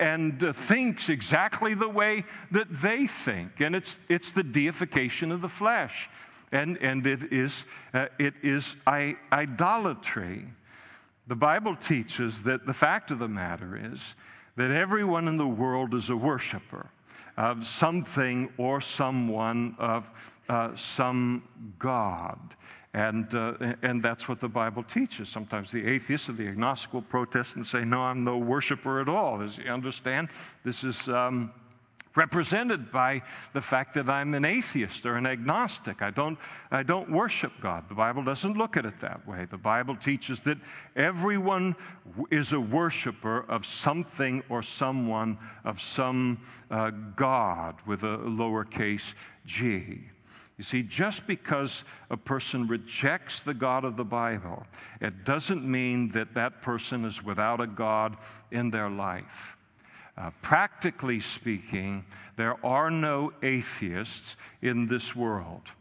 and 0.00 0.42
uh, 0.42 0.52
thinks 0.52 1.08
exactly 1.08 1.74
the 1.74 1.88
way 1.88 2.24
that 2.50 2.66
they 2.72 3.06
think. 3.06 3.60
And 3.60 3.76
it's, 3.76 3.98
it's 4.08 4.32
the 4.32 4.42
deification 4.42 5.30
of 5.30 5.40
the 5.40 5.48
flesh. 5.48 6.08
and, 6.50 6.78
and 6.78 7.06
it 7.06 7.32
is, 7.32 7.64
uh, 7.92 8.06
it 8.18 8.34
is 8.42 8.76
I- 8.86 9.16
idolatry. 9.30 10.46
The 11.26 11.36
Bible 11.36 11.76
teaches 11.76 12.42
that 12.42 12.66
the 12.66 12.74
fact 12.74 13.10
of 13.10 13.18
the 13.18 13.28
matter 13.28 13.78
is 13.80 14.14
that 14.56 14.70
everyone 14.70 15.28
in 15.28 15.36
the 15.36 15.46
world 15.46 15.94
is 15.94 16.10
a 16.10 16.16
worshiper 16.16 16.90
of 17.36 17.66
something 17.66 18.52
or 18.58 18.80
someone, 18.80 19.74
of 19.78 20.10
uh, 20.48 20.74
some 20.74 21.42
God. 21.78 22.38
And, 22.92 23.34
uh, 23.34 23.74
and 23.82 24.00
that's 24.00 24.28
what 24.28 24.38
the 24.38 24.48
Bible 24.48 24.84
teaches. 24.84 25.28
Sometimes 25.28 25.72
the 25.72 25.84
atheists 25.84 26.28
or 26.28 26.32
the 26.32 26.46
agnostic 26.46 26.92
will 26.92 27.02
protest 27.02 27.56
and 27.56 27.66
say, 27.66 27.84
No, 27.84 28.02
I'm 28.02 28.22
no 28.22 28.38
worshiper 28.38 29.00
at 29.00 29.08
all. 29.08 29.42
As 29.42 29.58
you 29.58 29.70
understand, 29.70 30.28
this 30.64 30.84
is. 30.84 31.08
Um, 31.08 31.52
represented 32.16 32.92
by 32.92 33.22
the 33.52 33.60
fact 33.60 33.94
that 33.94 34.08
I'm 34.08 34.34
an 34.34 34.44
atheist 34.44 35.04
or 35.04 35.16
an 35.16 35.26
agnostic. 35.26 36.02
I 36.02 36.10
don't, 36.10 36.38
I 36.70 36.82
don't 36.82 37.10
worship 37.10 37.52
God. 37.60 37.88
The 37.88 37.94
Bible 37.94 38.22
doesn't 38.22 38.56
look 38.56 38.76
at 38.76 38.86
it 38.86 39.00
that 39.00 39.26
way. 39.26 39.46
The 39.50 39.58
Bible 39.58 39.96
teaches 39.96 40.40
that 40.42 40.58
everyone 40.96 41.74
is 42.30 42.52
a 42.52 42.60
worshiper 42.60 43.44
of 43.48 43.66
something 43.66 44.42
or 44.48 44.62
someone, 44.62 45.38
of 45.64 45.80
some 45.80 46.40
uh, 46.70 46.90
God 47.16 47.76
with 47.86 48.04
a 48.04 48.18
lowercase 48.18 49.14
g. 49.44 50.00
You 50.56 50.62
see, 50.62 50.84
just 50.84 51.26
because 51.26 51.82
a 52.10 52.16
person 52.16 52.68
rejects 52.68 53.42
the 53.42 53.54
God 53.54 53.84
of 53.84 53.96
the 53.96 54.04
Bible, 54.04 54.64
it 55.00 55.24
doesn't 55.24 55.64
mean 55.64 56.08
that 56.08 56.34
that 56.34 56.62
person 56.62 57.04
is 57.04 57.24
without 57.24 57.60
a 57.60 57.66
God 57.66 58.16
in 58.52 58.70
their 58.70 58.88
life. 58.88 59.53
Uh, 60.16 60.30
practically 60.42 61.18
speaking, 61.18 62.04
there 62.36 62.64
are 62.64 62.90
no 62.90 63.32
atheists 63.42 64.36
in 64.62 64.86
this 64.86 65.16
world. 65.16 65.72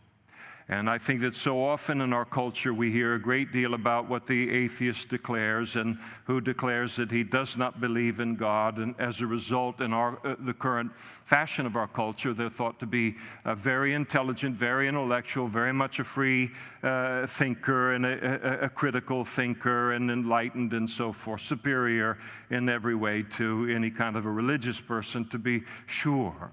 And 0.70 0.90
I 0.90 0.98
think 0.98 1.20
that 1.22 1.36
so 1.36 1.62
often 1.62 2.00
in 2.00 2.14
our 2.14 2.24
culture 2.24 2.74
we 2.74 2.90
hear 2.90 3.16
a 3.16 3.22
great 3.22 3.52
deal 3.52 3.74
about 3.74 4.08
what 4.08 4.26
the 4.26 4.50
atheist 4.50 5.10
declares 5.10 5.76
and 5.76 5.98
who 6.24 6.40
declares 6.40 6.96
that 6.96 7.12
he 7.12 7.24
does 7.24 7.58
not 7.58 7.82
believe 7.82 8.22
in 8.22 8.36
God. 8.36 8.78
And 8.78 8.96
as 8.98 9.20
a 9.20 9.28
result, 9.28 9.82
in 9.82 9.92
our, 9.92 10.18
uh, 10.26 10.36
the 10.40 10.54
current 10.54 10.94
fashion 11.26 11.66
of 11.66 11.76
our 11.76 11.88
culture, 11.88 12.34
they're 12.34 12.50
thought 12.50 12.80
to 12.80 12.86
be 12.86 13.16
uh, 13.44 13.56
very 13.56 13.94
intelligent, 13.94 14.56
very 14.56 14.88
intellectual, 14.88 15.48
very 15.48 15.74
much 15.74 16.00
a 16.00 16.04
free 16.04 16.50
uh, 16.82 17.28
thinker 17.28 17.94
and 17.94 18.06
a, 18.06 18.62
a, 18.64 18.66
a 18.66 18.70
critical 18.70 19.26
thinker 19.26 19.92
and 19.92 20.10
enlightened 20.10 20.72
and 20.72 20.90
so 20.90 21.12
forth, 21.12 21.42
superior 21.42 22.18
in 22.52 22.70
every 22.70 22.96
way 22.96 23.22
to 23.22 23.68
any 23.70 23.90
kind 23.90 24.16
of 24.16 24.26
a 24.26 24.32
religious 24.32 24.80
person, 24.80 25.26
to 25.28 25.38
be 25.38 25.62
sure. 25.88 26.52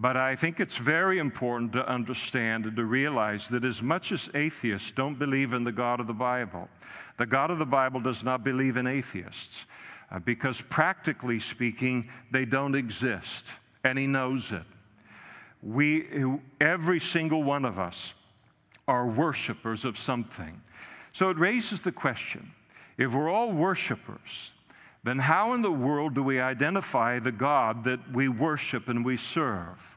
But 0.00 0.16
I 0.16 0.34
think 0.34 0.60
it's 0.60 0.78
very 0.78 1.18
important 1.18 1.74
to 1.74 1.86
understand 1.86 2.64
and 2.64 2.74
to 2.76 2.86
realize 2.86 3.48
that 3.48 3.66
as 3.66 3.82
much 3.82 4.12
as 4.12 4.30
atheists 4.32 4.90
don't 4.92 5.18
believe 5.18 5.52
in 5.52 5.62
the 5.62 5.72
God 5.72 6.00
of 6.00 6.06
the 6.06 6.14
Bible, 6.14 6.70
the 7.18 7.26
God 7.26 7.50
of 7.50 7.58
the 7.58 7.66
Bible 7.66 8.00
does 8.00 8.24
not 8.24 8.42
believe 8.42 8.78
in 8.78 8.86
atheists 8.86 9.66
uh, 10.10 10.18
because, 10.18 10.62
practically 10.62 11.38
speaking, 11.38 12.08
they 12.30 12.46
don't 12.46 12.74
exist, 12.74 13.52
and 13.84 13.98
He 13.98 14.06
knows 14.06 14.52
it. 14.52 14.62
We, 15.62 16.06
every 16.62 16.98
single 16.98 17.42
one 17.42 17.66
of 17.66 17.78
us, 17.78 18.14
are 18.88 19.06
worshipers 19.06 19.84
of 19.84 19.98
something. 19.98 20.62
So 21.12 21.28
it 21.28 21.36
raises 21.36 21.82
the 21.82 21.92
question 21.92 22.50
if 22.96 23.12
we're 23.12 23.28
all 23.28 23.52
worshipers, 23.52 24.52
then 25.02 25.18
how 25.18 25.54
in 25.54 25.62
the 25.62 25.72
world 25.72 26.14
do 26.14 26.22
we 26.22 26.40
identify 26.40 27.18
the 27.18 27.32
God 27.32 27.84
that 27.84 28.12
we 28.12 28.28
worship 28.28 28.88
and 28.88 29.04
we 29.04 29.16
serve? 29.16 29.96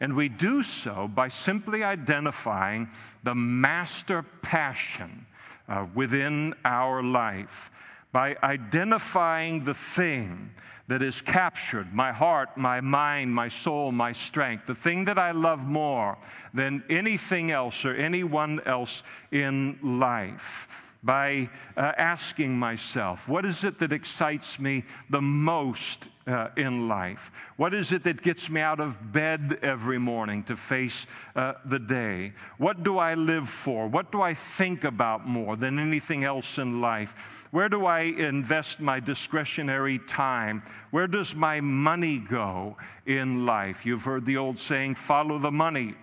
And 0.00 0.14
we 0.14 0.28
do 0.28 0.62
so 0.62 1.08
by 1.08 1.28
simply 1.28 1.84
identifying 1.84 2.88
the 3.22 3.34
master 3.34 4.22
passion 4.42 5.26
uh, 5.68 5.86
within 5.94 6.54
our 6.64 7.02
life, 7.02 7.70
by 8.10 8.36
identifying 8.42 9.64
the 9.64 9.74
thing 9.74 10.50
that 10.88 11.00
has 11.00 11.22
captured 11.22 11.94
my 11.94 12.12
heart, 12.12 12.56
my 12.56 12.80
mind, 12.80 13.32
my 13.32 13.48
soul, 13.48 13.92
my 13.92 14.12
strength, 14.12 14.66
the 14.66 14.74
thing 14.74 15.06
that 15.06 15.18
I 15.18 15.30
love 15.30 15.66
more 15.66 16.18
than 16.52 16.82
anything 16.90 17.50
else 17.50 17.84
or 17.84 17.94
anyone 17.94 18.60
else 18.66 19.02
in 19.30 19.78
life 19.82 20.68
by 21.02 21.50
uh, 21.76 21.92
asking 21.96 22.56
myself, 22.56 23.28
what 23.28 23.44
is 23.44 23.64
it 23.64 23.78
that 23.80 23.92
excites 23.92 24.60
me 24.60 24.84
the 25.10 25.20
most 25.20 26.08
uh, 26.26 26.48
in 26.56 26.88
life? 26.88 27.32
What 27.56 27.74
is 27.74 27.92
it 27.92 28.04
that 28.04 28.22
gets 28.22 28.48
me 28.48 28.60
out 28.60 28.78
of 28.78 29.12
bed 29.12 29.58
every 29.62 29.98
morning 29.98 30.44
to 30.44 30.56
face 30.56 31.06
uh, 31.34 31.54
the 31.64 31.80
day? 31.80 32.32
What 32.58 32.84
do 32.84 32.98
I 32.98 33.14
live 33.14 33.48
for? 33.48 33.88
What 33.88 34.12
do 34.12 34.22
I 34.22 34.34
think 34.34 34.84
about 34.84 35.26
more 35.26 35.56
than 35.56 35.80
anything 35.80 36.22
else 36.22 36.58
in 36.58 36.80
life? 36.80 37.14
Where 37.50 37.68
do 37.68 37.86
I 37.86 38.00
invest 38.02 38.78
my 38.78 39.00
discretionary 39.00 39.98
time? 39.98 40.62
Where 40.92 41.08
does 41.08 41.34
my 41.34 41.60
money 41.60 42.18
go 42.18 42.76
in 43.06 43.44
life? 43.44 43.84
You've 43.84 44.04
heard 44.04 44.24
the 44.24 44.36
old 44.36 44.58
saying, 44.58 44.94
follow 44.94 45.38
the 45.38 45.50
money. 45.50 45.96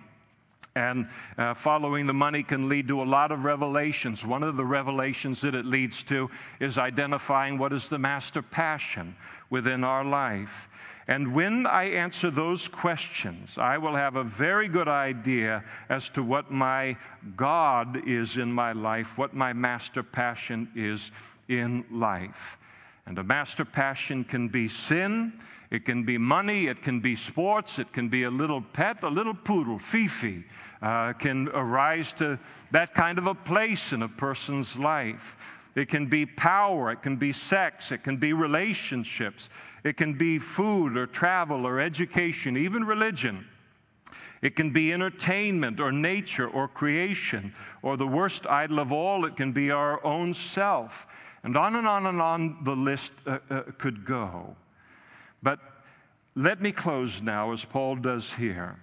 And 0.76 1.08
uh, 1.36 1.54
following 1.54 2.06
the 2.06 2.14
money 2.14 2.42
can 2.42 2.68
lead 2.68 2.86
to 2.88 3.02
a 3.02 3.04
lot 3.04 3.32
of 3.32 3.44
revelations. 3.44 4.24
One 4.24 4.42
of 4.42 4.56
the 4.56 4.64
revelations 4.64 5.40
that 5.40 5.54
it 5.54 5.66
leads 5.66 6.04
to 6.04 6.30
is 6.60 6.78
identifying 6.78 7.58
what 7.58 7.72
is 7.72 7.88
the 7.88 7.98
master 7.98 8.40
passion 8.40 9.16
within 9.50 9.82
our 9.82 10.04
life. 10.04 10.68
And 11.08 11.34
when 11.34 11.66
I 11.66 11.84
answer 11.84 12.30
those 12.30 12.68
questions, 12.68 13.58
I 13.58 13.78
will 13.78 13.96
have 13.96 14.14
a 14.14 14.22
very 14.22 14.68
good 14.68 14.86
idea 14.86 15.64
as 15.88 16.08
to 16.10 16.22
what 16.22 16.52
my 16.52 16.96
God 17.36 18.06
is 18.06 18.36
in 18.36 18.52
my 18.52 18.70
life, 18.70 19.18
what 19.18 19.34
my 19.34 19.52
master 19.52 20.04
passion 20.04 20.68
is 20.76 21.10
in 21.48 21.84
life. 21.90 22.58
And 23.06 23.18
a 23.18 23.24
master 23.24 23.64
passion 23.64 24.22
can 24.22 24.46
be 24.46 24.68
sin, 24.68 25.32
it 25.70 25.84
can 25.84 26.02
be 26.02 26.18
money, 26.18 26.66
it 26.66 26.82
can 26.82 26.98
be 27.00 27.14
sports, 27.14 27.78
it 27.78 27.92
can 27.92 28.08
be 28.08 28.24
a 28.24 28.30
little 28.30 28.60
pet, 28.60 29.04
a 29.04 29.08
little 29.08 29.34
poodle, 29.34 29.78
Fifi, 29.78 30.44
uh, 30.82 31.12
can 31.12 31.48
arise 31.50 32.12
to 32.14 32.38
that 32.72 32.92
kind 32.94 33.18
of 33.18 33.26
a 33.26 33.34
place 33.34 33.92
in 33.92 34.02
a 34.02 34.08
person's 34.08 34.78
life. 34.78 35.36
It 35.76 35.88
can 35.88 36.06
be 36.06 36.26
power, 36.26 36.90
it 36.90 37.02
can 37.02 37.16
be 37.16 37.32
sex, 37.32 37.92
it 37.92 38.02
can 38.02 38.16
be 38.16 38.32
relationships, 38.32 39.48
it 39.84 39.96
can 39.96 40.14
be 40.14 40.40
food 40.40 40.96
or 40.96 41.06
travel 41.06 41.64
or 41.64 41.78
education, 41.78 42.56
even 42.56 42.84
religion. 42.84 43.46
It 44.42 44.56
can 44.56 44.72
be 44.72 44.92
entertainment 44.92 45.78
or 45.78 45.92
nature 45.92 46.48
or 46.48 46.66
creation, 46.66 47.54
or 47.82 47.96
the 47.96 48.06
worst 48.06 48.46
idol 48.46 48.80
of 48.80 48.90
all, 48.90 49.24
it 49.24 49.36
can 49.36 49.52
be 49.52 49.70
our 49.70 50.04
own 50.04 50.34
self. 50.34 51.06
And 51.44 51.56
on 51.56 51.76
and 51.76 51.86
on 51.86 52.06
and 52.06 52.20
on 52.20 52.64
the 52.64 52.74
list 52.74 53.12
uh, 53.26 53.38
uh, 53.48 53.62
could 53.78 54.04
go. 54.04 54.56
But 55.42 55.58
let 56.34 56.60
me 56.60 56.72
close 56.72 57.22
now, 57.22 57.52
as 57.52 57.64
Paul 57.64 57.96
does 57.96 58.32
here, 58.32 58.78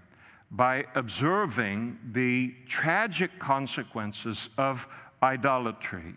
by 0.52 0.86
observing 0.96 2.00
the 2.12 2.54
tragic 2.68 3.38
consequences 3.40 4.50
of 4.58 4.88
idolatry, 5.22 6.16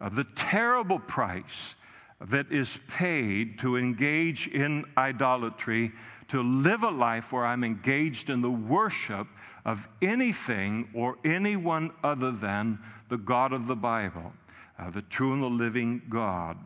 of 0.00 0.14
the 0.14 0.26
terrible 0.34 0.98
price 0.98 1.76
that 2.20 2.50
is 2.50 2.78
paid 2.88 3.58
to 3.60 3.76
engage 3.76 4.48
in 4.48 4.84
idolatry, 4.96 5.92
to 6.28 6.42
live 6.42 6.82
a 6.82 6.90
life 6.90 7.32
where 7.32 7.44
I'm 7.44 7.64
engaged 7.64 8.30
in 8.30 8.40
the 8.40 8.50
worship 8.50 9.26
of 9.64 9.88
anything 10.00 10.88
or 10.94 11.18
anyone 11.24 11.90
other 12.02 12.30
than 12.30 12.78
the 13.08 13.18
God 13.18 13.52
of 13.52 13.66
the 13.66 13.76
Bible, 13.76 14.32
uh, 14.78 14.90
the 14.90 15.02
true 15.02 15.32
and 15.32 15.42
the 15.42 15.50
living 15.50 16.02
God 16.08 16.56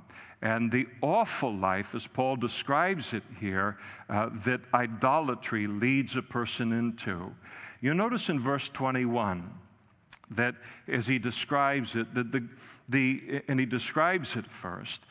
and 0.46 0.70
the 0.70 0.86
awful 1.02 1.52
life, 1.52 1.92
as 1.96 2.06
Paul 2.06 2.36
describes 2.36 3.12
it 3.12 3.24
here, 3.40 3.78
uh, 4.08 4.28
that 4.44 4.60
idolatry 4.72 5.66
leads 5.66 6.16
a 6.16 6.22
person 6.22 6.72
into. 6.72 7.34
You 7.80 7.94
notice 7.94 8.28
in 8.28 8.38
verse 8.38 8.68
21 8.68 9.50
that 10.30 10.54
as 10.86 11.08
he 11.08 11.18
describes 11.18 11.96
it, 11.96 12.14
that 12.14 12.30
the, 12.30 12.46
the, 12.88 13.42
and 13.48 13.58
he 13.58 13.66
describes 13.66 14.36
it 14.36 14.46
first, 14.46 15.02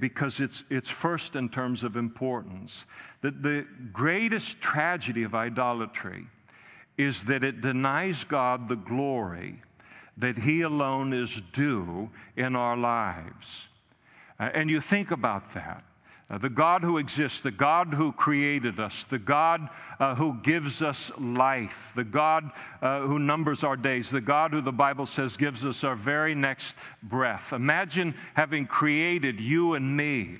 because 0.00 0.40
it's, 0.40 0.64
it's 0.70 0.88
first 0.88 1.36
in 1.36 1.50
terms 1.50 1.84
of 1.84 1.96
importance, 1.96 2.86
that 3.20 3.42
the 3.42 3.66
greatest 3.92 4.62
tragedy 4.62 5.24
of 5.24 5.34
idolatry 5.34 6.24
is 6.96 7.22
that 7.24 7.44
it 7.44 7.60
denies 7.60 8.24
God 8.24 8.66
the 8.66 8.76
glory 8.76 9.60
that 10.16 10.38
He 10.38 10.62
alone 10.62 11.12
is 11.12 11.42
due 11.52 12.10
in 12.34 12.56
our 12.56 12.78
lives. 12.78 13.68
Uh, 14.38 14.50
and 14.54 14.70
you 14.70 14.80
think 14.80 15.10
about 15.10 15.52
that. 15.54 15.84
Uh, 16.30 16.36
the 16.36 16.50
God 16.50 16.84
who 16.84 16.98
exists, 16.98 17.40
the 17.40 17.50
God 17.50 17.94
who 17.94 18.12
created 18.12 18.78
us, 18.78 19.04
the 19.04 19.18
God 19.18 19.70
uh, 19.98 20.14
who 20.14 20.34
gives 20.42 20.82
us 20.82 21.10
life, 21.18 21.92
the 21.96 22.04
God 22.04 22.50
uh, 22.82 23.00
who 23.00 23.18
numbers 23.18 23.64
our 23.64 23.78
days, 23.78 24.10
the 24.10 24.20
God 24.20 24.52
who 24.52 24.60
the 24.60 24.70
Bible 24.72 25.06
says 25.06 25.38
gives 25.38 25.64
us 25.64 25.84
our 25.84 25.96
very 25.96 26.34
next 26.34 26.76
breath. 27.02 27.54
Imagine 27.54 28.14
having 28.34 28.66
created 28.66 29.40
you 29.40 29.72
and 29.72 29.96
me 29.96 30.38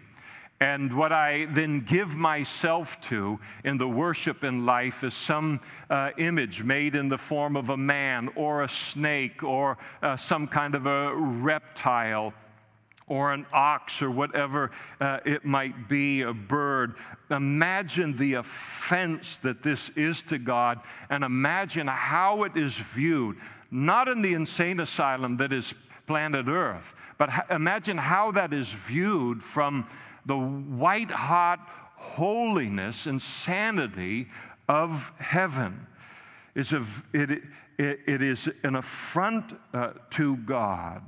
And 0.60 0.92
what 0.92 1.12
I 1.12 1.44
then 1.46 1.80
give 1.80 2.16
myself 2.16 3.00
to 3.02 3.38
in 3.62 3.76
the 3.76 3.88
worship 3.88 4.42
in 4.42 4.66
life 4.66 5.04
is 5.04 5.14
some 5.14 5.60
uh, 5.88 6.10
image 6.18 6.64
made 6.64 6.96
in 6.96 7.08
the 7.08 7.18
form 7.18 7.56
of 7.56 7.70
a 7.70 7.76
man 7.76 8.28
or 8.34 8.64
a 8.64 8.68
snake 8.68 9.44
or 9.44 9.78
uh, 10.02 10.16
some 10.16 10.48
kind 10.48 10.74
of 10.74 10.86
a 10.86 11.14
reptile 11.14 12.34
or 13.08 13.32
an 13.32 13.46
ox 13.52 14.02
or 14.02 14.10
whatever 14.10 14.70
uh, 15.00 15.20
it 15.24 15.44
might 15.44 15.88
be, 15.88 16.22
a 16.22 16.32
bird. 16.32 16.94
Imagine 17.30 18.16
the 18.16 18.34
offense 18.34 19.38
that 19.38 19.62
this 19.62 19.88
is 19.90 20.22
to 20.24 20.38
God 20.38 20.80
and 21.10 21.24
imagine 21.24 21.86
how 21.86 22.44
it 22.44 22.56
is 22.56 22.76
viewed, 22.76 23.36
not 23.70 24.08
in 24.08 24.22
the 24.22 24.34
insane 24.34 24.80
asylum 24.80 25.36
that 25.38 25.52
is 25.52 25.74
planet 26.06 26.48
Earth, 26.48 26.94
but 27.18 27.28
ha- 27.28 27.46
imagine 27.50 27.98
how 27.98 28.30
that 28.32 28.52
is 28.52 28.68
viewed 28.68 29.42
from 29.42 29.86
the 30.26 30.36
white 30.36 31.10
hot 31.10 31.60
holiness 31.96 33.06
and 33.06 33.20
sanity 33.20 34.28
of 34.68 35.12
heaven. 35.18 35.86
Is 36.54 36.72
a, 36.72 36.84
it, 37.12 37.42
it, 37.78 38.00
it 38.06 38.22
is 38.22 38.50
an 38.62 38.76
affront 38.76 39.58
uh, 39.72 39.92
to 40.10 40.36
God. 40.38 41.02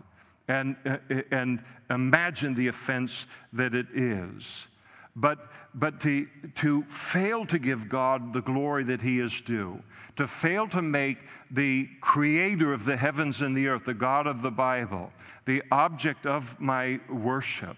And, 0.50 0.74
uh, 0.84 0.96
and 1.30 1.62
imagine 1.90 2.54
the 2.54 2.66
offense 2.66 3.28
that 3.52 3.72
it 3.72 3.86
is. 3.94 4.66
But, 5.14 5.38
but 5.74 6.00
to, 6.00 6.26
to 6.56 6.82
fail 6.84 7.46
to 7.46 7.58
give 7.60 7.88
God 7.88 8.32
the 8.32 8.42
glory 8.42 8.82
that 8.84 9.00
He 9.00 9.20
is 9.20 9.40
due, 9.40 9.80
to 10.16 10.26
fail 10.26 10.66
to 10.68 10.82
make 10.82 11.18
the 11.52 11.88
creator 12.00 12.72
of 12.72 12.84
the 12.84 12.96
heavens 12.96 13.42
and 13.42 13.56
the 13.56 13.68
earth, 13.68 13.84
the 13.84 13.94
God 13.94 14.26
of 14.26 14.42
the 14.42 14.50
Bible, 14.50 15.12
the 15.46 15.62
object 15.70 16.26
of 16.26 16.60
my 16.60 16.98
worship, 17.08 17.76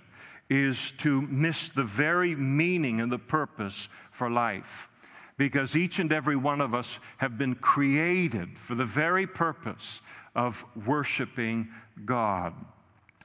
is 0.48 0.92
to 0.92 1.20
miss 1.20 1.68
the 1.68 1.84
very 1.84 2.34
meaning 2.34 3.02
and 3.02 3.12
the 3.12 3.18
purpose 3.18 3.90
for 4.10 4.30
life. 4.30 4.88
Because 5.36 5.76
each 5.76 5.98
and 5.98 6.10
every 6.10 6.36
one 6.36 6.62
of 6.62 6.74
us 6.74 6.98
have 7.18 7.36
been 7.36 7.54
created 7.54 8.56
for 8.56 8.74
the 8.74 8.84
very 8.86 9.26
purpose 9.26 10.00
of 10.34 10.64
worshiping 10.86 11.68
God. 12.04 12.54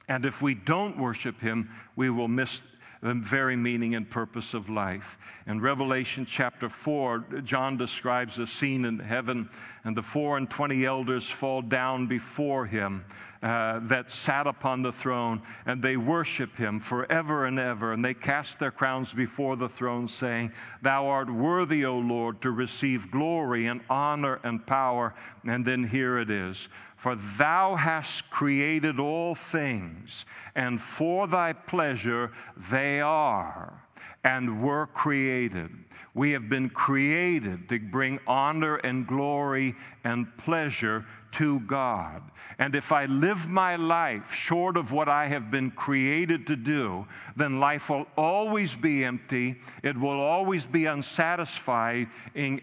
And 0.08 0.24
if 0.24 0.40
we 0.40 0.54
don't 0.54 0.98
worship 0.98 1.40
Him, 1.40 1.70
we 1.96 2.10
will 2.10 2.28
miss 2.28 2.62
the 3.00 3.14
very 3.14 3.56
meaning 3.56 3.94
and 3.94 4.08
purpose 4.08 4.54
of 4.54 4.68
life. 4.68 5.18
In 5.46 5.60
Revelation 5.60 6.26
chapter 6.26 6.68
4, 6.68 7.42
John 7.44 7.76
describes 7.76 8.38
a 8.38 8.46
scene 8.46 8.84
in 8.84 8.98
heaven, 8.98 9.48
and 9.84 9.96
the 9.96 10.02
four 10.02 10.36
and 10.36 10.50
twenty 10.50 10.84
elders 10.84 11.30
fall 11.30 11.62
down 11.62 12.06
before 12.06 12.66
him 12.66 13.04
uh, 13.42 13.80
that 13.84 14.10
sat 14.10 14.46
upon 14.46 14.82
the 14.82 14.92
throne, 14.92 15.42
and 15.66 15.82
they 15.82 15.96
worship 15.96 16.56
him 16.56 16.80
forever 16.80 17.46
and 17.46 17.58
ever. 17.58 17.92
And 17.92 18.04
they 18.04 18.14
cast 18.14 18.58
their 18.58 18.70
crowns 18.70 19.12
before 19.12 19.56
the 19.56 19.68
throne, 19.68 20.08
saying, 20.08 20.52
Thou 20.82 21.06
art 21.06 21.30
worthy, 21.30 21.84
O 21.84 21.98
Lord, 21.98 22.40
to 22.42 22.50
receive 22.50 23.10
glory 23.10 23.66
and 23.66 23.80
honor 23.88 24.40
and 24.42 24.66
power. 24.66 25.14
And 25.46 25.64
then 25.64 25.84
here 25.84 26.18
it 26.18 26.30
is 26.30 26.68
For 26.96 27.14
thou 27.14 27.76
hast 27.76 28.28
created 28.30 28.98
all 28.98 29.34
things, 29.34 30.26
and 30.54 30.80
for 30.80 31.26
thy 31.26 31.52
pleasure 31.52 32.32
they 32.56 33.00
are 33.00 33.84
and 34.24 34.62
were 34.62 34.86
created. 34.86 35.70
We 36.14 36.32
have 36.32 36.48
been 36.48 36.68
created 36.70 37.68
to 37.68 37.78
bring 37.78 38.18
honor 38.26 38.76
and 38.76 39.06
glory 39.06 39.76
and 40.04 40.36
pleasure 40.36 41.06
to 41.32 41.60
God. 41.60 42.22
And 42.58 42.74
if 42.74 42.90
I 42.90 43.06
live 43.06 43.48
my 43.48 43.76
life 43.76 44.32
short 44.32 44.76
of 44.76 44.90
what 44.90 45.08
I 45.08 45.26
have 45.26 45.50
been 45.50 45.70
created 45.70 46.46
to 46.48 46.56
do, 46.56 47.06
then 47.36 47.60
life 47.60 47.90
will 47.90 48.06
always 48.16 48.74
be 48.74 49.04
empty. 49.04 49.56
It 49.82 49.96
will 49.96 50.20
always 50.20 50.66
be 50.66 50.86
unsatisfying 50.86 52.10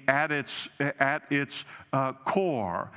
at 0.07 0.31
its, 0.31 0.69
at 0.79 1.23
its 1.31 1.65
uh, 1.93 2.13
core. 2.13 2.91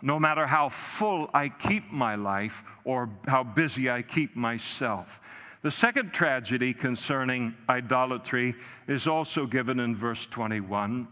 No 0.00 0.18
matter 0.18 0.46
how 0.46 0.68
full 0.68 1.30
I 1.32 1.48
keep 1.48 1.92
my 1.92 2.14
life 2.14 2.64
or 2.84 3.10
how 3.26 3.44
busy 3.44 3.90
I 3.90 4.02
keep 4.02 4.34
myself. 4.34 5.20
The 5.62 5.70
second 5.70 6.12
tragedy 6.12 6.74
concerning 6.74 7.54
idolatry 7.68 8.54
is 8.88 9.06
also 9.06 9.46
given 9.46 9.78
in 9.78 9.94
verse 9.94 10.26
21 10.26 11.06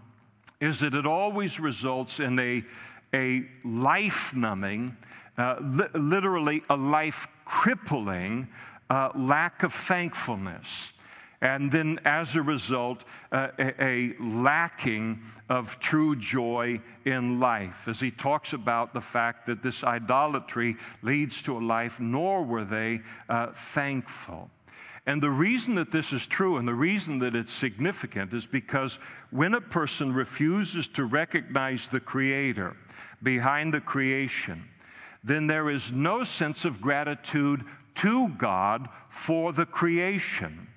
is 0.61 0.81
that 0.81 0.95
it 0.95 1.07
always 1.07 1.59
results 1.59 2.21
in 2.21 2.39
a, 2.39 2.63
a 3.15 3.45
life 3.65 4.35
numbing, 4.35 4.97
uh, 5.39 5.57
li- 5.61 5.89
literally 5.95 6.63
a 6.71 6.77
life 6.77 7.27
crippling 7.45 8.49
uh, 8.89 9.11
lack 9.15 9.63
of 9.63 9.73
thankfulness 9.73 10.93
and 11.43 11.73
then 11.73 11.99
as 12.05 12.37
a 12.37 12.43
result, 12.43 13.05
uh, 13.33 13.49
a, 13.59 13.83
a, 13.83 14.15
lacking 14.21 15.21
of 15.49 15.81
true 15.81 16.15
joy 16.15 16.81
in 17.07 17.41
life. 17.41 17.89
As 17.89 17.99
he 17.99 18.11
talks 18.11 18.53
about 18.53 18.93
the 18.93 19.01
fact 19.01 19.47
that 19.47 19.63
this 19.63 19.83
idolatry 19.83 20.77
leads 21.03 21.43
to 21.43 21.57
a 21.57 21.61
life, 21.61 21.99
nor 21.99 22.45
were 22.45 22.65
they 22.65 23.01
uh, 23.29 23.53
thankful. 23.53 24.51
And 25.07 25.23
the 25.23 25.31
reason 25.31 25.75
that 25.77 25.91
this 25.91 26.13
is 26.13 26.27
true 26.27 26.59
and 26.59 26.69
the 26.69 26.75
reason 26.75 27.19
that 27.21 27.35
it's 27.35 27.53
significant 27.53 28.35
is 28.35 28.47
because 28.47 28.99
when 29.31 29.55
a 29.55 29.61
person 29.61 30.13
refuses 30.13 30.89
to 30.89 31.05
recognize 31.05 31.89
the 31.89 32.01
Creator 32.01 32.77
behind 33.23 33.73
the 33.73 33.81
creation, 33.81 34.63
then 35.25 35.47
there 35.47 35.71
is 35.71 35.93
no 35.93 36.25
sense 36.25 36.65
of 36.65 36.81
gratitude 36.81 37.65
to 37.97 38.29
God 38.31 38.89
for 39.09 39.53
the 39.53 39.67
creation. 39.67 40.70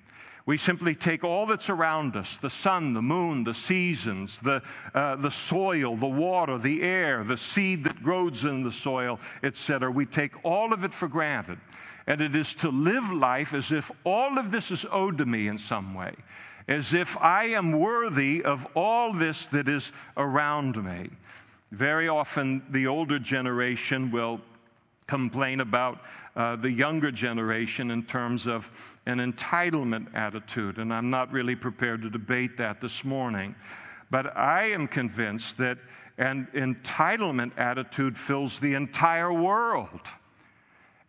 We 0.46 0.58
simply 0.58 0.94
take 0.94 1.24
all 1.24 1.46
that's 1.46 1.70
around 1.70 2.16
us 2.16 2.36
the 2.36 2.50
sun, 2.50 2.92
the 2.92 3.00
moon, 3.00 3.44
the 3.44 3.54
seasons, 3.54 4.38
the, 4.40 4.62
uh, 4.94 5.16
the 5.16 5.30
soil, 5.30 5.96
the 5.96 6.06
water, 6.06 6.58
the 6.58 6.82
air, 6.82 7.24
the 7.24 7.38
seed 7.38 7.84
that 7.84 8.02
grows 8.02 8.44
in 8.44 8.62
the 8.62 8.72
soil, 8.72 9.18
etc. 9.42 9.90
We 9.90 10.04
take 10.04 10.44
all 10.44 10.74
of 10.74 10.84
it 10.84 10.92
for 10.92 11.08
granted. 11.08 11.58
And 12.06 12.20
it 12.20 12.34
is 12.34 12.52
to 12.56 12.68
live 12.68 13.10
life 13.10 13.54
as 13.54 13.72
if 13.72 13.90
all 14.04 14.38
of 14.38 14.50
this 14.50 14.70
is 14.70 14.84
owed 14.92 15.16
to 15.18 15.24
me 15.24 15.48
in 15.48 15.56
some 15.56 15.94
way, 15.94 16.14
as 16.68 16.92
if 16.92 17.16
I 17.16 17.44
am 17.44 17.72
worthy 17.72 18.44
of 18.44 18.66
all 18.74 19.14
this 19.14 19.46
that 19.46 19.66
is 19.66 19.92
around 20.18 20.84
me. 20.84 21.08
Very 21.72 22.08
often, 22.08 22.62
the 22.68 22.86
older 22.86 23.18
generation 23.18 24.10
will 24.10 24.42
complain 25.06 25.60
about 25.60 26.00
uh, 26.36 26.56
the 26.56 26.70
younger 26.70 27.10
generation 27.10 27.90
in 27.90 28.02
terms 28.04 28.46
of 28.46 28.70
an 29.06 29.18
entitlement 29.18 30.14
attitude, 30.14 30.78
and 30.78 30.92
I'm 30.92 31.10
not 31.10 31.30
really 31.32 31.54
prepared 31.54 32.02
to 32.02 32.10
debate 32.10 32.56
that 32.56 32.80
this 32.80 33.04
morning. 33.04 33.54
But 34.10 34.36
I 34.36 34.70
am 34.70 34.86
convinced 34.86 35.58
that 35.58 35.78
an 36.18 36.48
entitlement 36.54 37.58
attitude 37.58 38.16
fills 38.16 38.58
the 38.60 38.74
entire 38.74 39.32
world. 39.32 40.00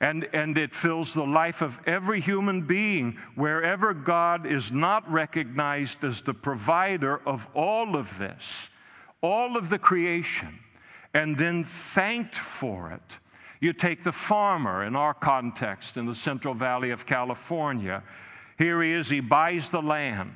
And, 0.01 0.27
and 0.33 0.57
it 0.57 0.75
fills 0.75 1.13
the 1.13 1.25
life 1.25 1.61
of 1.61 1.79
every 1.85 2.19
human 2.19 2.61
being 2.61 3.17
wherever 3.35 3.93
God 3.93 4.45
is 4.45 4.71
not 4.71 5.09
recognized 5.09 6.03
as 6.03 6.21
the 6.21 6.33
provider 6.33 7.21
of 7.25 7.47
all 7.55 7.95
of 7.95 8.17
this, 8.17 8.69
all 9.21 9.55
of 9.55 9.69
the 9.69 9.79
creation, 9.79 10.59
and 11.13 11.37
then 11.37 11.63
thanked 11.63 12.35
for 12.35 12.91
it 12.91 13.19
you 13.59 13.73
take 13.73 14.03
the 14.03 14.11
farmer 14.11 14.83
in 14.83 14.95
our 14.95 15.13
context 15.13 15.97
in 15.97 16.05
the 16.05 16.15
Central 16.15 16.53
Valley 16.53 16.91
of 16.91 17.05
California. 17.05 18.03
Here 18.57 18.81
he 18.81 18.91
is, 18.91 19.09
he 19.09 19.19
buys 19.19 19.69
the 19.69 19.81
land. 19.81 20.35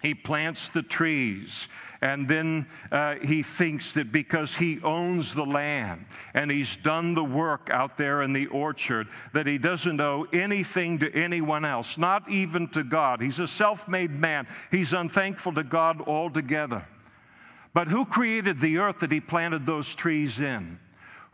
He 0.00 0.14
plants 0.14 0.68
the 0.68 0.82
trees, 0.82 1.66
and 2.00 2.28
then 2.28 2.66
uh, 2.92 3.16
he 3.16 3.42
thinks 3.42 3.94
that 3.94 4.12
because 4.12 4.54
he 4.54 4.80
owns 4.84 5.34
the 5.34 5.44
land 5.44 6.04
and 6.34 6.52
he's 6.52 6.76
done 6.76 7.14
the 7.14 7.24
work 7.24 7.68
out 7.72 7.96
there 7.96 8.22
in 8.22 8.32
the 8.32 8.46
orchard, 8.46 9.08
that 9.32 9.48
he 9.48 9.58
doesn't 9.58 10.00
owe 10.00 10.28
anything 10.32 11.00
to 11.00 11.12
anyone 11.12 11.64
else, 11.64 11.98
not 11.98 12.28
even 12.30 12.68
to 12.68 12.84
God. 12.84 13.20
He's 13.20 13.40
a 13.40 13.48
self 13.48 13.88
made 13.88 14.12
man. 14.12 14.46
He's 14.70 14.92
unthankful 14.92 15.54
to 15.54 15.64
God 15.64 16.00
altogether. 16.02 16.86
But 17.74 17.88
who 17.88 18.04
created 18.04 18.60
the 18.60 18.78
earth 18.78 19.00
that 19.00 19.10
he 19.10 19.20
planted 19.20 19.66
those 19.66 19.96
trees 19.96 20.38
in? 20.38 20.78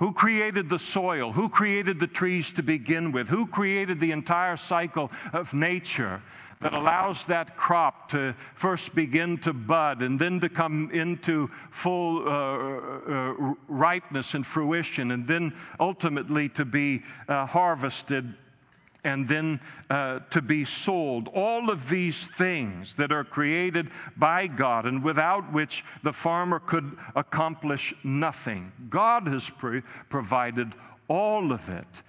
Who 0.05 0.13
created 0.13 0.69
the 0.69 0.79
soil? 0.79 1.33
Who 1.33 1.49
created 1.49 1.99
the 1.99 2.07
trees 2.07 2.53
to 2.53 2.63
begin 2.63 3.11
with? 3.11 3.27
Who 3.27 3.47
created 3.47 4.01
the 4.01 4.13
entire 4.13 4.59
cycle 4.59 5.11
of 5.33 5.55
nature 5.55 6.21
that 6.61 6.75
allows 6.75 7.25
that 7.25 7.57
crop 7.57 8.11
to 8.11 8.35
first 8.55 8.95
begin 8.95 9.39
to 9.39 9.55
bud 9.55 10.03
and 10.03 10.21
then 10.21 10.41
to 10.41 10.51
come 10.51 10.91
into 10.91 11.49
full 11.71 12.29
uh, 12.29 12.33
uh, 12.33 13.55
ripeness 13.67 14.35
and 14.35 14.45
fruition 14.45 15.11
and 15.13 15.27
then 15.27 15.55
ultimately 15.81 16.51
to 16.51 16.67
be 16.67 17.03
uh, 17.27 17.47
harvested 17.47 18.35
and 19.05 19.29
then 19.29 19.61
uh, 19.91 20.21
to 20.31 20.43
be 20.43 20.65
sold. 20.65 21.29
All 21.35 21.71
of 21.71 21.89
these 21.89 22.27
things 22.27 22.95
that 22.97 23.13
are 23.13 23.25
created 23.25 23.91
by 24.17 24.47
God 24.47 24.87
and 24.87 25.03
without 25.03 25.53
which 25.53 25.85
the 26.03 26.13
farmer 26.13 26.59
could 26.59 26.97
accomplish 27.15 27.95
nothing. 28.03 28.73
God 28.89 29.27
has 29.27 29.51
pre- 29.51 29.83
provided 30.09 30.73
all 31.09 31.53
of 31.53 31.69
it. 31.69 32.03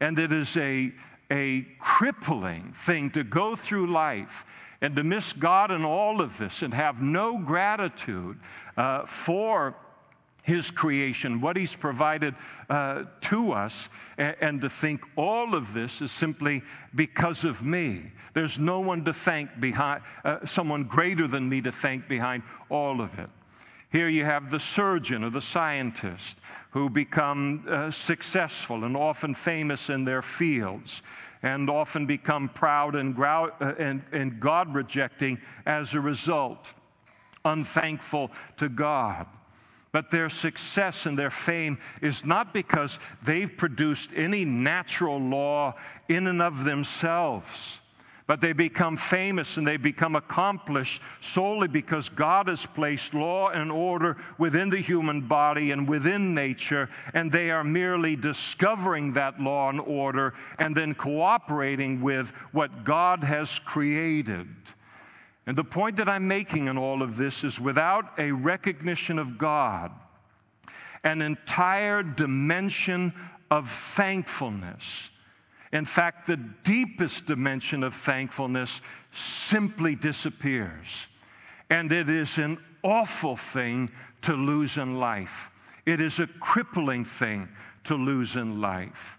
And 0.00 0.18
it 0.18 0.32
is 0.32 0.56
a, 0.56 0.92
a 1.30 1.62
crippling 1.78 2.72
thing 2.74 3.10
to 3.10 3.22
go 3.22 3.54
through 3.54 3.92
life 3.92 4.44
and 4.80 4.96
to 4.96 5.04
miss 5.04 5.32
God 5.32 5.70
in 5.70 5.84
all 5.84 6.20
of 6.20 6.38
this 6.38 6.62
and 6.62 6.72
have 6.74 7.02
no 7.02 7.38
gratitude 7.38 8.38
uh, 8.76 9.04
for 9.04 9.76
his 10.42 10.70
creation, 10.70 11.40
what 11.40 11.56
He's 11.56 11.74
provided 11.74 12.34
uh, 12.68 13.04
to 13.22 13.52
us, 13.52 13.88
and, 14.16 14.60
to 14.60 14.68
think 14.68 15.02
all 15.16 15.54
of 15.54 15.72
this 15.72 16.02
is 16.02 16.12
simply 16.12 16.62
because 16.94 17.44
of 17.44 17.62
me. 17.62 18.12
There's 18.34 18.58
no 18.58 18.80
one 18.80 19.04
to 19.04 19.12
thank 19.12 19.60
behind, 19.60 20.02
uh, 20.24 20.44
someone 20.44 20.84
greater 20.84 21.26
than 21.26 21.48
me 21.48 21.60
to 21.62 21.72
thank 21.72 22.08
behind 22.08 22.42
all 22.68 23.00
of 23.00 23.18
it. 23.18 23.30
Here 23.90 24.08
you 24.08 24.24
have 24.24 24.50
the 24.50 24.60
surgeon 24.60 25.24
or 25.24 25.30
the 25.30 25.40
scientist 25.40 26.38
who 26.70 26.88
become 26.88 27.64
uh, 27.68 27.90
successful 27.90 28.84
and 28.84 28.96
often 28.96 29.34
famous 29.34 29.90
in 29.90 30.04
their 30.04 30.22
fields 30.22 31.02
and 31.42 31.68
often 31.68 32.06
become 32.06 32.48
proud 32.48 32.94
and, 32.94 33.16
grou- 33.16 33.52
uh, 33.60 33.74
and, 33.78 34.02
and 34.12 34.38
God 34.38 34.74
rejecting 34.74 35.40
as 35.66 35.94
a 35.94 36.00
result, 36.00 36.74
unthankful 37.44 38.30
to 38.58 38.68
God. 38.68 39.26
But 39.92 40.10
their 40.10 40.28
success 40.28 41.06
and 41.06 41.18
their 41.18 41.30
fame 41.30 41.78
is 42.00 42.24
not 42.24 42.54
because 42.54 42.98
they've 43.22 43.54
produced 43.54 44.12
any 44.14 44.44
natural 44.44 45.18
law 45.18 45.74
in 46.08 46.28
and 46.28 46.40
of 46.40 46.62
themselves, 46.62 47.80
but 48.28 48.40
they 48.40 48.52
become 48.52 48.96
famous 48.96 49.56
and 49.56 49.66
they 49.66 49.76
become 49.76 50.14
accomplished 50.14 51.02
solely 51.20 51.66
because 51.66 52.08
God 52.08 52.46
has 52.46 52.64
placed 52.64 53.14
law 53.14 53.48
and 53.48 53.72
order 53.72 54.16
within 54.38 54.70
the 54.70 54.78
human 54.78 55.22
body 55.22 55.72
and 55.72 55.88
within 55.88 56.36
nature, 56.36 56.88
and 57.12 57.32
they 57.32 57.50
are 57.50 57.64
merely 57.64 58.14
discovering 58.14 59.14
that 59.14 59.40
law 59.40 59.70
and 59.70 59.80
order 59.80 60.34
and 60.60 60.76
then 60.76 60.94
cooperating 60.94 62.00
with 62.00 62.30
what 62.52 62.84
God 62.84 63.24
has 63.24 63.58
created. 63.58 64.46
And 65.46 65.56
the 65.56 65.64
point 65.64 65.96
that 65.96 66.08
I'm 66.08 66.28
making 66.28 66.68
in 66.68 66.76
all 66.76 67.02
of 67.02 67.16
this 67.16 67.44
is 67.44 67.58
without 67.58 68.18
a 68.18 68.32
recognition 68.32 69.18
of 69.18 69.38
God, 69.38 69.90
an 71.02 71.22
entire 71.22 72.02
dimension 72.02 73.12
of 73.50 73.70
thankfulness. 73.70 75.10
In 75.72 75.84
fact, 75.84 76.26
the 76.26 76.36
deepest 76.36 77.26
dimension 77.26 77.82
of 77.82 77.94
thankfulness 77.94 78.80
simply 79.12 79.94
disappears. 79.94 81.06
And 81.70 81.90
it 81.92 82.10
is 82.10 82.38
an 82.38 82.58
awful 82.82 83.36
thing 83.36 83.90
to 84.22 84.34
lose 84.34 84.76
in 84.76 84.98
life. 84.98 85.50
It 85.86 86.00
is 86.00 86.18
a 86.18 86.26
crippling 86.26 87.04
thing 87.04 87.48
to 87.84 87.94
lose 87.94 88.36
in 88.36 88.60
life. 88.60 89.18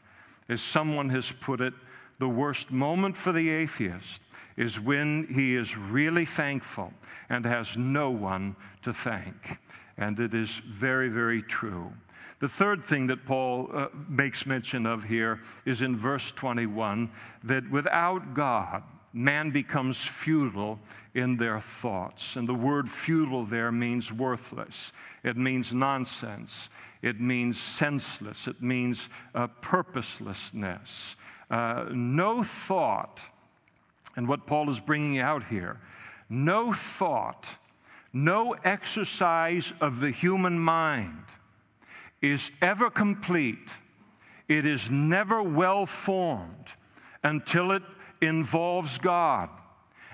As 0.50 0.62
someone 0.62 1.10
has 1.10 1.32
put 1.32 1.62
it, 1.62 1.74
the 2.20 2.30
worst 2.30 2.72
moment 2.72 3.18
for 3.18 3.32
the 3.32 3.50
atheist 3.50 4.22
is 4.62 4.80
when 4.80 5.26
he 5.26 5.56
is 5.56 5.76
really 5.76 6.24
thankful 6.24 6.94
and 7.30 7.44
has 7.44 7.78
no 7.78 8.12
one 8.12 8.56
to 8.84 8.94
thank. 8.94 9.58
And 9.98 10.20
it 10.20 10.36
is 10.36 10.60
very, 10.60 11.10
very 11.10 11.42
true. 11.42 11.92
The 12.40 12.48
third 12.48 12.84
thing 12.84 13.08
that 13.08 13.26
Paul 13.26 13.72
uh, 13.74 13.88
makes 14.08 14.46
mention 14.46 14.86
of 14.86 15.04
here 15.04 15.42
is 15.66 15.82
in 15.82 15.98
verse 15.98 16.32
21 16.32 17.10
that 17.44 17.72
without 17.72 18.36
God, 18.36 18.84
man 19.14 19.50
becomes 19.50 19.98
futile 19.98 20.80
in 21.16 21.38
their 21.38 21.60
thoughts. 21.60 22.36
And 22.36 22.48
the 22.48 22.54
word 22.54 22.88
futile 22.88 23.46
there 23.46 23.72
means 23.72 24.14
worthless, 24.14 24.92
it 25.24 25.38
means 25.38 25.74
nonsense, 25.74 26.70
it 27.02 27.20
means 27.20 27.60
senseless, 27.60 28.48
it 28.48 28.62
means 28.62 29.10
uh, 29.34 29.48
purposelessness. 29.62 31.16
Uh, 31.50 31.86
no 31.92 32.44
thought 32.44 33.22
and 34.16 34.28
what 34.28 34.46
Paul 34.48 34.70
is 34.70 34.80
bringing 34.80 35.20
out 35.20 35.46
here 35.46 35.80
no 36.30 36.72
thought, 36.72 37.50
no 38.14 38.54
exercise 38.64 39.74
of 39.82 40.00
the 40.00 40.12
human 40.12 40.58
mind 40.58 41.26
is 42.22 42.52
ever 42.62 42.90
complete. 42.90 43.70
It 44.48 44.66
is 44.66 44.90
never 44.90 45.44
well 45.44 45.86
formed 45.86 46.72
until 47.24 47.72
it 47.72 47.84
involves 48.22 48.98
God, 48.98 49.50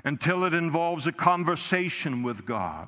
until 0.04 0.44
it 0.44 0.54
involves 0.54 1.06
a 1.06 1.12
conversation 1.12 2.24
with 2.24 2.46
God, 2.46 2.88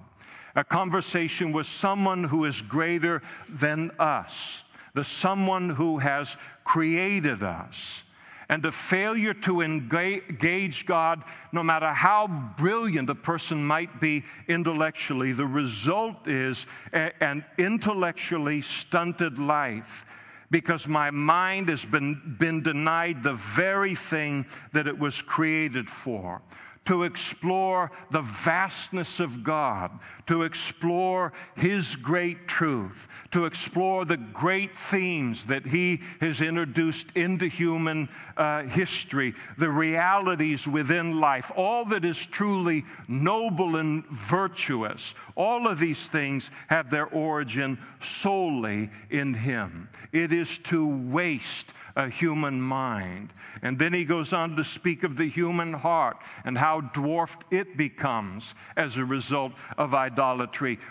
a 0.55 0.63
conversation 0.63 1.51
with 1.51 1.67
someone 1.67 2.23
who 2.23 2.45
is 2.45 2.63
greater 2.63 3.21
than 3.47 3.91
us, 3.99 4.63
the 4.95 5.03
someone 5.03 5.69
who 5.69 5.99
has 5.99 6.35
created 6.63 7.43
us 7.43 8.03
and 8.49 8.63
the 8.63 8.71
failure 8.71 9.35
to 9.35 9.61
engage 9.61 10.87
God, 10.87 11.23
no 11.51 11.61
matter 11.61 11.93
how 11.93 12.27
brilliant 12.57 13.07
a 13.09 13.15
person 13.15 13.63
might 13.63 14.01
be 14.01 14.25
intellectually, 14.47 15.31
the 15.33 15.45
result 15.45 16.27
is 16.27 16.65
an 16.91 17.45
intellectually 17.59 18.61
stunted 18.61 19.37
life. 19.37 20.05
Because 20.51 20.87
my 20.87 21.11
mind 21.11 21.69
has 21.69 21.85
been, 21.85 22.35
been 22.39 22.63
denied 22.63 23.21
the 23.21 23.35
very 23.35 23.93
thing 23.93 24.47
that 24.73 24.87
it 24.87 24.97
was 24.97 25.21
created 25.21 25.87
for. 25.87 26.41
To 26.85 27.03
explore 27.03 27.91
the 28.09 28.21
vastness 28.23 29.19
of 29.19 29.43
God, 29.43 29.91
to 30.29 30.43
explore 30.43 31.33
His 31.55 31.95
great 31.95 32.47
truth, 32.47 33.07
to 33.31 33.45
explore 33.45 34.05
the 34.05 34.17
great 34.17 34.77
themes 34.77 35.47
that 35.47 35.65
He 35.65 36.01
has 36.21 36.39
introduced 36.39 37.11
into 37.15 37.47
human 37.47 38.09
uh, 38.37 38.61
history, 38.61 39.33
the 39.57 39.71
realities 39.71 40.67
within 40.67 41.19
life, 41.19 41.51
all 41.55 41.83
that 41.85 42.05
is 42.05 42.27
truly 42.27 42.85
noble 43.07 43.77
and 43.77 44.05
virtuous. 44.05 45.15
All 45.33 45.67
of 45.67 45.79
these 45.79 46.07
things 46.07 46.51
have 46.67 46.91
their 46.91 47.07
origin 47.07 47.79
solely 47.99 48.91
in 49.09 49.33
Him. 49.33 49.89
It 50.11 50.31
is 50.31 50.59
to 50.59 50.87
waste 51.09 51.73
a 51.95 52.07
human 52.07 52.61
mind. 52.61 53.33
And 53.61 53.77
then 53.77 53.93
he 53.93 54.05
goes 54.05 54.31
on 54.31 54.55
to 54.55 54.63
speak 54.63 55.03
of 55.03 55.17
the 55.17 55.27
human 55.27 55.73
heart 55.73 56.17
and 56.45 56.57
how 56.57 56.81
dwarfed 56.81 57.43
it 57.51 57.75
becomes 57.75 58.55
as 58.77 58.95
a 58.95 59.03
result 59.03 59.51
of 59.77 59.93
idolatry 59.93 60.18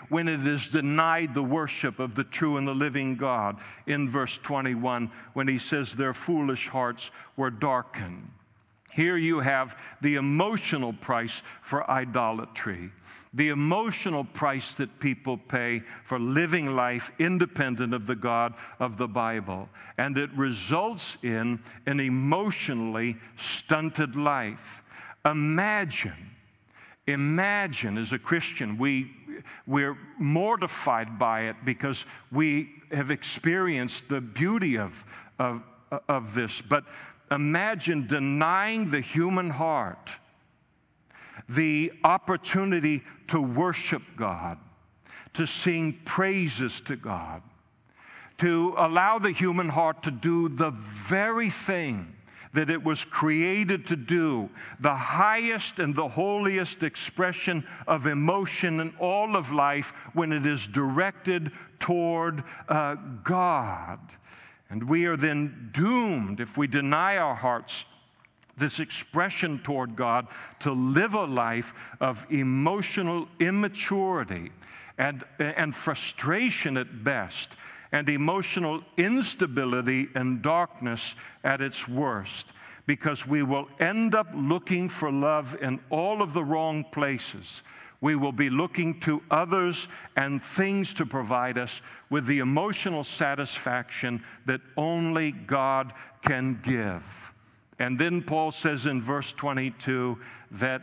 when 0.09 0.27
it 0.27 0.45
is 0.45 0.67
denied 0.67 1.33
the 1.33 1.43
worship 1.43 1.99
of 1.99 2.15
the 2.15 2.23
true 2.23 2.57
and 2.57 2.67
the 2.67 2.73
living 2.73 3.15
God 3.15 3.59
in 3.87 4.09
verse 4.09 4.37
21 4.37 5.11
when 5.33 5.47
he 5.47 5.57
says, 5.57 5.93
Their 5.93 6.13
foolish 6.13 6.67
hearts 6.67 7.11
were 7.37 7.49
darkened. 7.49 8.29
Here 8.91 9.17
you 9.17 9.39
have 9.39 9.79
the 10.01 10.15
emotional 10.15 10.93
price 10.93 11.41
for 11.61 11.89
idolatry 11.89 12.91
the 13.33 13.49
emotional 13.49 14.23
price 14.23 14.73
that 14.75 14.99
people 14.99 15.37
pay 15.37 15.83
for 16.03 16.17
living 16.17 16.75
life 16.75 17.11
independent 17.19 17.93
of 17.93 18.07
the 18.07 18.15
God 18.15 18.55
of 18.79 18.97
the 18.97 19.07
Bible. 19.07 19.69
And 19.97 20.17
it 20.17 20.31
results 20.31 21.17
in 21.21 21.59
an 21.85 21.99
emotionally 21.99 23.17
stunted 23.35 24.15
life. 24.15 24.81
Imagine, 25.25 26.31
imagine 27.05 27.97
as 27.97 28.13
a 28.13 28.19
Christian, 28.19 28.77
we, 28.77 29.11
we're 29.67 29.97
mortified 30.17 31.19
by 31.19 31.41
it 31.43 31.55
because 31.65 32.05
we 32.31 32.69
have 32.91 33.11
experienced 33.11 34.09
the 34.09 34.21
beauty 34.21 34.77
of, 34.77 35.05
of, 35.37 35.63
of 36.07 36.33
this. 36.33 36.61
But 36.61 36.85
imagine 37.31 38.07
denying 38.07 38.91
the 38.91 39.01
human 39.01 39.49
heart 39.49 40.09
the 41.47 41.91
opportunity 42.03 43.03
to 43.27 43.41
worship 43.41 44.03
God, 44.15 44.57
to 45.33 45.47
sing 45.47 45.99
praises 46.05 46.81
to 46.81 46.95
God, 46.95 47.41
to 48.37 48.75
allow 48.77 49.19
the 49.19 49.31
human 49.31 49.69
heart 49.69 50.03
to 50.03 50.11
do 50.11 50.47
the 50.47 50.69
very 50.71 51.49
thing 51.49 52.15
that 52.53 52.69
it 52.69 52.83
was 52.83 53.05
created 53.05 53.85
to 53.87 53.95
do, 53.95 54.49
the 54.79 54.95
highest 54.95 55.79
and 55.79 55.95
the 55.95 56.07
holiest 56.07 56.83
expression 56.83 57.63
of 57.87 58.07
emotion 58.07 58.79
in 58.79 58.93
all 58.99 59.35
of 59.35 59.51
life 59.51 59.93
when 60.13 60.31
it 60.31 60.45
is 60.45 60.67
directed 60.67 61.51
toward 61.79 62.43
uh, 62.67 62.95
God. 63.23 63.99
And 64.69 64.89
we 64.89 65.05
are 65.05 65.17
then 65.17 65.69
doomed 65.73 66.39
if 66.39 66.57
we 66.57 66.67
deny 66.67 67.17
our 67.17 67.35
hearts 67.35 67.85
this 68.57 68.79
expression 68.79 69.59
toward 69.59 69.95
God 69.95 70.27
to 70.59 70.71
live 70.71 71.13
a 71.13 71.25
life 71.25 71.73
of 71.99 72.25
emotional 72.29 73.27
immaturity 73.39 74.51
and, 74.97 75.23
and 75.39 75.73
frustration 75.73 76.77
at 76.77 77.03
best, 77.03 77.55
and 77.91 78.09
emotional 78.09 78.83
instability 78.97 80.09
and 80.15 80.41
darkness 80.41 81.15
at 81.43 81.61
its 81.61 81.87
worst, 81.87 82.53
because 82.85 83.25
we 83.25 83.43
will 83.43 83.67
end 83.79 84.15
up 84.15 84.27
looking 84.33 84.89
for 84.89 85.11
love 85.11 85.57
in 85.61 85.79
all 85.89 86.21
of 86.21 86.33
the 86.33 86.43
wrong 86.43 86.83
places. 86.91 87.61
We 88.01 88.15
will 88.15 88.31
be 88.31 88.49
looking 88.49 88.99
to 89.01 89.21
others 89.29 89.87
and 90.15 90.41
things 90.41 90.93
to 90.95 91.05
provide 91.05 91.57
us 91.57 91.81
with 92.09 92.25
the 92.25 92.39
emotional 92.39 93.03
satisfaction 93.03 94.23
that 94.45 94.61
only 94.77 95.31
God 95.31 95.93
can 96.21 96.59
give. 96.63 97.33
And 97.77 97.99
then 97.99 98.21
Paul 98.21 98.51
says 98.51 98.85
in 98.85 99.01
verse 99.01 99.33
22 99.33 100.17
that 100.51 100.81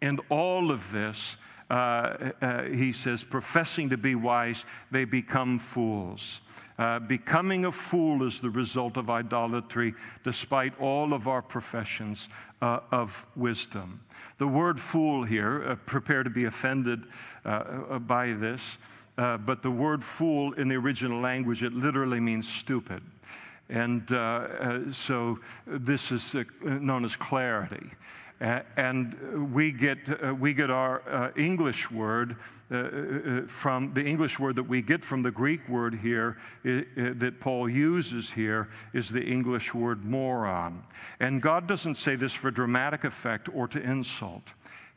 in 0.00 0.18
all 0.28 0.70
of 0.70 0.90
this, 0.92 1.36
uh, 1.70 2.30
uh, 2.40 2.62
he 2.64 2.92
says, 2.92 3.24
professing 3.24 3.90
to 3.90 3.96
be 3.96 4.14
wise, 4.14 4.64
they 4.90 5.04
become 5.04 5.58
fools. 5.58 6.40
Uh, 6.78 7.00
becoming 7.00 7.64
a 7.64 7.72
fool 7.72 8.22
is 8.22 8.40
the 8.40 8.50
result 8.50 8.96
of 8.96 9.10
idolatry, 9.10 9.94
despite 10.22 10.78
all 10.80 11.12
of 11.12 11.26
our 11.26 11.42
professions 11.42 12.28
uh, 12.62 12.80
of 12.92 13.26
wisdom. 13.34 14.00
The 14.38 14.46
word 14.46 14.78
fool 14.78 15.24
here, 15.24 15.64
uh, 15.66 15.74
prepare 15.86 16.22
to 16.22 16.30
be 16.30 16.44
offended 16.44 17.02
uh, 17.44 17.48
uh, 17.48 17.98
by 17.98 18.32
this, 18.32 18.78
but 19.16 19.62
the 19.62 19.70
word 19.70 20.04
fool 20.04 20.52
in 20.52 20.68
the 20.68 20.76
original 20.76 21.20
language, 21.20 21.64
it 21.64 21.72
literally 21.72 22.20
means 22.20 22.48
stupid. 22.48 23.02
And 23.68 24.08
so 24.94 25.40
this 25.66 26.12
is 26.12 26.36
known 26.62 27.04
as 27.04 27.16
clarity 27.16 27.90
and 28.40 29.52
we 29.52 29.72
get, 29.72 29.98
uh, 30.22 30.34
we 30.34 30.54
get 30.54 30.70
our 30.70 31.02
uh, 31.08 31.30
English 31.36 31.90
word 31.90 32.36
uh, 32.70 33.42
from 33.46 33.92
the 33.94 34.04
English 34.04 34.38
word 34.38 34.54
that 34.56 34.62
we 34.62 34.82
get 34.82 35.02
from 35.02 35.22
the 35.22 35.30
Greek 35.30 35.66
word 35.68 35.94
here 35.94 36.36
that 36.62 37.40
Paul 37.40 37.68
uses 37.68 38.30
here 38.30 38.68
is 38.92 39.08
the 39.08 39.24
English 39.24 39.74
word 39.74 40.04
moron. 40.04 40.82
And 41.20 41.40
God 41.40 41.66
doesn't 41.66 41.94
say 41.94 42.14
this 42.14 42.32
for 42.32 42.50
dramatic 42.50 43.04
effect 43.04 43.48
or 43.54 43.66
to 43.68 43.80
insult. 43.80 44.42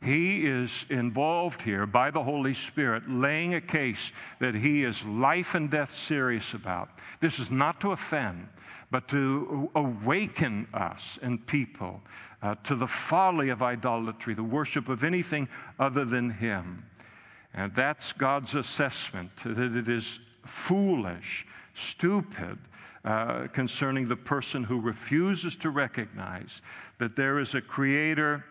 He 0.02 0.46
is 0.46 0.84
involved 0.90 1.62
here 1.62 1.86
by 1.86 2.10
the 2.10 2.22
Holy 2.22 2.54
Spirit, 2.54 3.08
laying 3.08 3.54
a 3.54 3.60
case 3.60 4.10
that 4.40 4.54
he 4.54 4.82
is 4.82 5.06
life 5.06 5.54
and 5.54 5.70
death 5.70 5.92
serious 5.92 6.54
about. 6.54 6.90
This 7.20 7.38
is 7.38 7.52
not 7.52 7.80
to 7.82 7.92
offend, 7.92 8.48
but 8.92 9.08
to 9.08 9.70
awaken 9.74 10.68
us 10.74 11.18
and 11.22 11.44
people 11.46 12.02
uh, 12.42 12.54
to 12.62 12.74
the 12.74 12.86
folly 12.86 13.48
of 13.48 13.62
idolatry, 13.62 14.34
the 14.34 14.42
worship 14.42 14.90
of 14.90 15.02
anything 15.02 15.48
other 15.78 16.04
than 16.04 16.28
Him. 16.28 16.84
And 17.54 17.74
that's 17.74 18.12
God's 18.12 18.54
assessment 18.54 19.30
that 19.44 19.74
it 19.74 19.88
is 19.88 20.20
foolish, 20.44 21.46
stupid, 21.72 22.58
uh, 23.06 23.46
concerning 23.54 24.06
the 24.06 24.16
person 24.16 24.62
who 24.62 24.78
refuses 24.78 25.56
to 25.56 25.70
recognize 25.70 26.60
that 26.98 27.16
there 27.16 27.38
is 27.38 27.54
a 27.54 27.62
creator 27.62 28.44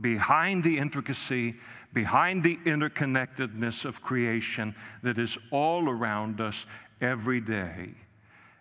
behind 0.00 0.64
the 0.64 0.76
intricacy, 0.76 1.54
behind 1.92 2.42
the 2.42 2.56
interconnectedness 2.64 3.84
of 3.84 4.02
creation 4.02 4.74
that 5.04 5.18
is 5.18 5.38
all 5.52 5.88
around 5.88 6.40
us 6.40 6.66
every 7.00 7.40
day. 7.40 7.90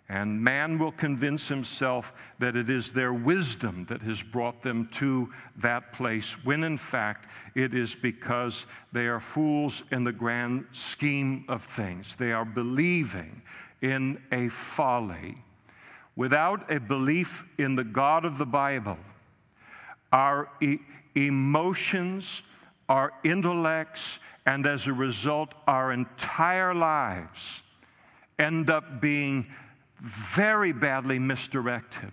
And 0.10 0.42
man 0.42 0.80
will 0.80 0.94
convince 0.94 1.50
himself 1.50 2.14
that 2.40 2.56
it 2.56 2.70
is 2.70 2.92
their 2.92 3.14
wisdom 3.14 3.86
that 3.90 4.02
has 4.04 4.24
brought 4.24 4.62
them 4.62 4.88
to 4.94 5.30
that 5.58 5.92
place, 5.92 6.34
when 6.46 6.64
in 6.64 6.78
fact 6.78 7.30
it 7.56 7.74
is 7.74 7.94
because 7.94 8.66
they 8.94 9.08
are 9.08 9.20
fools 9.20 9.84
in 9.92 10.06
the 10.06 10.14
grand 10.14 10.66
scheme 10.72 11.44
of 11.50 11.62
things. 11.62 12.16
They 12.16 12.32
are 12.32 12.46
believing 12.46 13.42
in 13.82 14.22
a 14.32 14.48
folly. 14.48 15.38
Without 16.16 16.72
a 16.72 16.80
belief 16.80 17.46
in 17.58 17.76
the 17.76 17.84
God 17.84 18.24
of 18.24 18.38
the 18.38 18.46
Bible, 18.46 18.98
our 20.14 20.50
e- 20.62 20.80
emotions, 21.16 22.44
our 22.88 23.12
intellects, 23.26 24.20
and 24.46 24.66
as 24.66 24.88
a 24.88 24.94
result, 24.94 25.54
our 25.68 25.92
entire 25.92 26.74
lives 26.74 27.62
end 28.40 28.70
up 28.70 29.02
being 29.02 29.46
very 30.02 30.72
badly 30.72 31.20
misdirected 31.20 32.12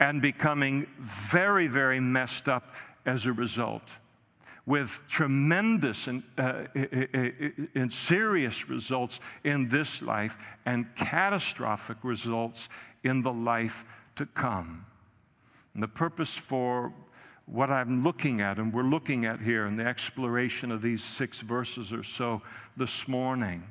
and 0.00 0.20
becoming 0.20 0.86
very, 0.98 1.66
very 1.66 2.00
messed 2.00 2.48
up 2.48 2.74
as 3.06 3.26
a 3.26 3.32
result, 3.32 3.96
with 4.66 5.00
tremendous 5.08 6.06
and, 6.06 6.22
uh, 6.38 6.64
and 7.74 7.92
serious 7.92 8.68
results 8.68 9.20
in 9.44 9.68
this 9.68 10.02
life 10.02 10.36
and 10.66 10.86
catastrophic 10.94 11.96
results 12.02 12.68
in 13.04 13.22
the 13.22 13.32
life 13.32 13.84
to 14.16 14.26
come. 14.26 14.86
And 15.74 15.82
the 15.82 15.88
purpose 15.88 16.36
for 16.36 16.92
what 17.46 17.70
I'm 17.70 18.04
looking 18.04 18.40
at, 18.40 18.58
and 18.58 18.72
we're 18.72 18.82
looking 18.82 19.24
at 19.24 19.40
here 19.40 19.66
in 19.66 19.76
the 19.76 19.84
exploration 19.84 20.70
of 20.70 20.80
these 20.80 21.02
six 21.02 21.40
verses 21.40 21.92
or 21.92 22.02
so 22.02 22.40
this 22.76 23.08
morning 23.08 23.64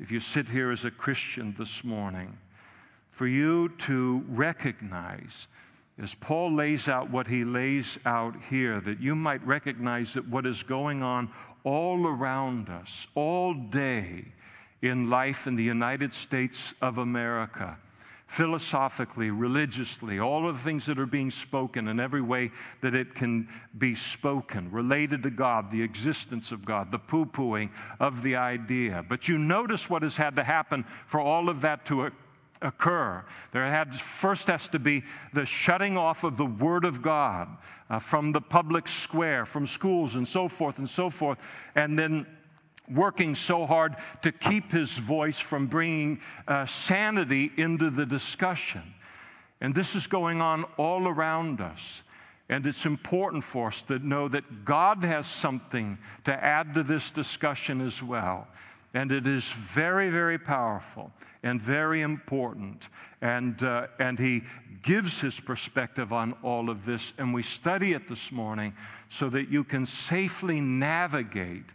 if 0.00 0.10
you 0.10 0.20
sit 0.20 0.48
here 0.48 0.70
as 0.70 0.84
a 0.84 0.90
Christian 0.90 1.54
this 1.56 1.84
morning, 1.84 2.36
for 3.10 3.26
you 3.26 3.68
to 3.78 4.24
recognize, 4.28 5.46
as 6.02 6.14
Paul 6.14 6.52
lays 6.52 6.88
out 6.88 7.10
what 7.10 7.28
he 7.28 7.44
lays 7.44 7.98
out 8.04 8.34
here, 8.50 8.80
that 8.80 9.00
you 9.00 9.14
might 9.14 9.44
recognize 9.46 10.14
that 10.14 10.26
what 10.26 10.46
is 10.46 10.62
going 10.62 11.02
on 11.02 11.30
all 11.62 12.06
around 12.06 12.68
us, 12.68 13.06
all 13.14 13.54
day 13.54 14.24
in 14.82 15.08
life 15.08 15.46
in 15.46 15.54
the 15.54 15.62
United 15.62 16.12
States 16.12 16.74
of 16.82 16.98
America, 16.98 17.78
philosophically, 18.34 19.30
religiously, 19.30 20.18
all 20.18 20.48
of 20.48 20.56
the 20.56 20.62
things 20.64 20.86
that 20.86 20.98
are 20.98 21.06
being 21.06 21.30
spoken 21.30 21.86
in 21.86 22.00
every 22.00 22.20
way 22.20 22.50
that 22.80 22.92
it 22.92 23.14
can 23.14 23.48
be 23.78 23.94
spoken, 23.94 24.68
related 24.72 25.22
to 25.22 25.30
God, 25.30 25.70
the 25.70 25.80
existence 25.80 26.50
of 26.50 26.64
God, 26.64 26.90
the 26.90 26.98
poo 26.98 27.26
pooing 27.26 27.70
of 28.00 28.24
the 28.24 28.34
idea. 28.34 29.04
But 29.08 29.28
you 29.28 29.38
notice 29.38 29.88
what 29.88 30.02
has 30.02 30.16
had 30.16 30.34
to 30.34 30.42
happen 30.42 30.84
for 31.06 31.20
all 31.20 31.48
of 31.48 31.60
that 31.60 31.86
to 31.86 32.10
occur. 32.60 33.24
There 33.52 33.64
had 33.70 33.94
first 33.94 34.48
has 34.48 34.66
to 34.68 34.80
be 34.80 35.04
the 35.32 35.46
shutting 35.46 35.96
off 35.96 36.24
of 36.24 36.36
the 36.36 36.46
Word 36.46 36.84
of 36.84 37.02
God 37.02 37.56
uh, 37.88 38.00
from 38.00 38.32
the 38.32 38.40
public 38.40 38.88
square, 38.88 39.46
from 39.46 39.64
schools, 39.64 40.16
and 40.16 40.26
so 40.26 40.48
forth 40.48 40.78
and 40.78 40.90
so 40.90 41.08
forth, 41.08 41.38
and 41.76 41.96
then 41.96 42.26
working 42.92 43.34
so 43.34 43.66
hard 43.66 43.96
to 44.22 44.32
keep 44.32 44.70
his 44.70 44.92
voice 44.98 45.38
from 45.38 45.66
bringing 45.66 46.20
uh, 46.46 46.66
sanity 46.66 47.50
into 47.56 47.90
the 47.90 48.06
discussion. 48.06 48.82
And 49.60 49.74
this 49.74 49.94
is 49.94 50.06
going 50.06 50.40
on 50.40 50.64
all 50.76 51.08
around 51.08 51.60
us. 51.60 52.02
And 52.48 52.66
it's 52.66 52.84
important 52.84 53.42
for 53.42 53.68
us 53.68 53.82
to 53.82 53.98
know 53.98 54.28
that 54.28 54.64
God 54.64 55.02
has 55.02 55.26
something 55.26 55.98
to 56.24 56.32
add 56.32 56.74
to 56.74 56.82
this 56.82 57.10
discussion 57.10 57.80
as 57.80 58.02
well. 58.02 58.46
And 58.92 59.10
it 59.10 59.26
is 59.26 59.50
very, 59.50 60.10
very 60.10 60.38
powerful 60.38 61.10
and 61.42 61.60
very 61.60 62.02
important. 62.02 62.88
And, 63.22 63.62
uh, 63.62 63.86
and 63.98 64.18
He 64.18 64.42
gives 64.82 65.20
His 65.20 65.40
perspective 65.40 66.12
on 66.12 66.34
all 66.42 66.68
of 66.68 66.84
this. 66.84 67.14
And 67.16 67.32
we 67.32 67.42
study 67.42 67.94
it 67.94 68.06
this 68.06 68.30
morning 68.30 68.74
so 69.08 69.30
that 69.30 69.48
you 69.48 69.64
can 69.64 69.86
safely 69.86 70.60
navigate 70.60 71.72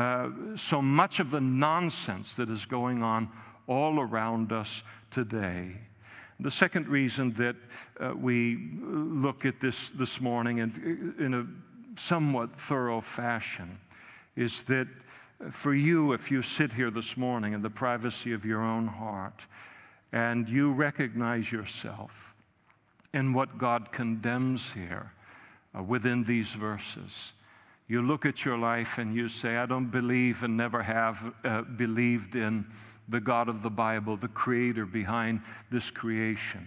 uh, 0.00 0.30
so 0.56 0.80
much 0.80 1.20
of 1.20 1.30
the 1.30 1.42
nonsense 1.42 2.32
that 2.32 2.48
is 2.48 2.64
going 2.64 3.02
on 3.02 3.28
all 3.66 4.00
around 4.00 4.50
us 4.50 4.82
today. 5.10 5.72
The 6.40 6.50
second 6.50 6.88
reason 6.88 7.34
that 7.34 7.56
uh, 8.00 8.14
we 8.16 8.70
look 8.80 9.44
at 9.44 9.60
this 9.60 9.90
this 9.90 10.18
morning 10.18 10.60
and 10.60 11.14
in 11.18 11.34
a 11.34 11.46
somewhat 12.00 12.58
thorough 12.58 13.02
fashion 13.02 13.78
is 14.36 14.62
that 14.62 14.88
for 15.50 15.74
you, 15.74 16.14
if 16.14 16.30
you 16.30 16.40
sit 16.40 16.72
here 16.72 16.90
this 16.90 17.18
morning 17.18 17.52
in 17.52 17.60
the 17.60 17.68
privacy 17.68 18.32
of 18.32 18.46
your 18.46 18.62
own 18.62 18.86
heart 18.86 19.44
and 20.12 20.48
you 20.48 20.72
recognize 20.72 21.52
yourself 21.52 22.34
in 23.12 23.34
what 23.34 23.58
God 23.58 23.92
condemns 23.92 24.72
here 24.72 25.12
uh, 25.76 25.82
within 25.82 26.24
these 26.24 26.54
verses, 26.54 27.34
you 27.90 28.02
look 28.02 28.24
at 28.24 28.44
your 28.44 28.56
life 28.56 28.98
and 28.98 29.16
you 29.16 29.28
say, 29.28 29.56
I 29.56 29.66
don't 29.66 29.90
believe 29.90 30.44
and 30.44 30.56
never 30.56 30.80
have 30.80 31.34
uh, 31.42 31.62
believed 31.62 32.36
in 32.36 32.64
the 33.08 33.18
God 33.18 33.48
of 33.48 33.62
the 33.62 33.70
Bible, 33.70 34.16
the 34.16 34.28
creator 34.28 34.86
behind 34.86 35.40
this 35.72 35.90
creation. 35.90 36.64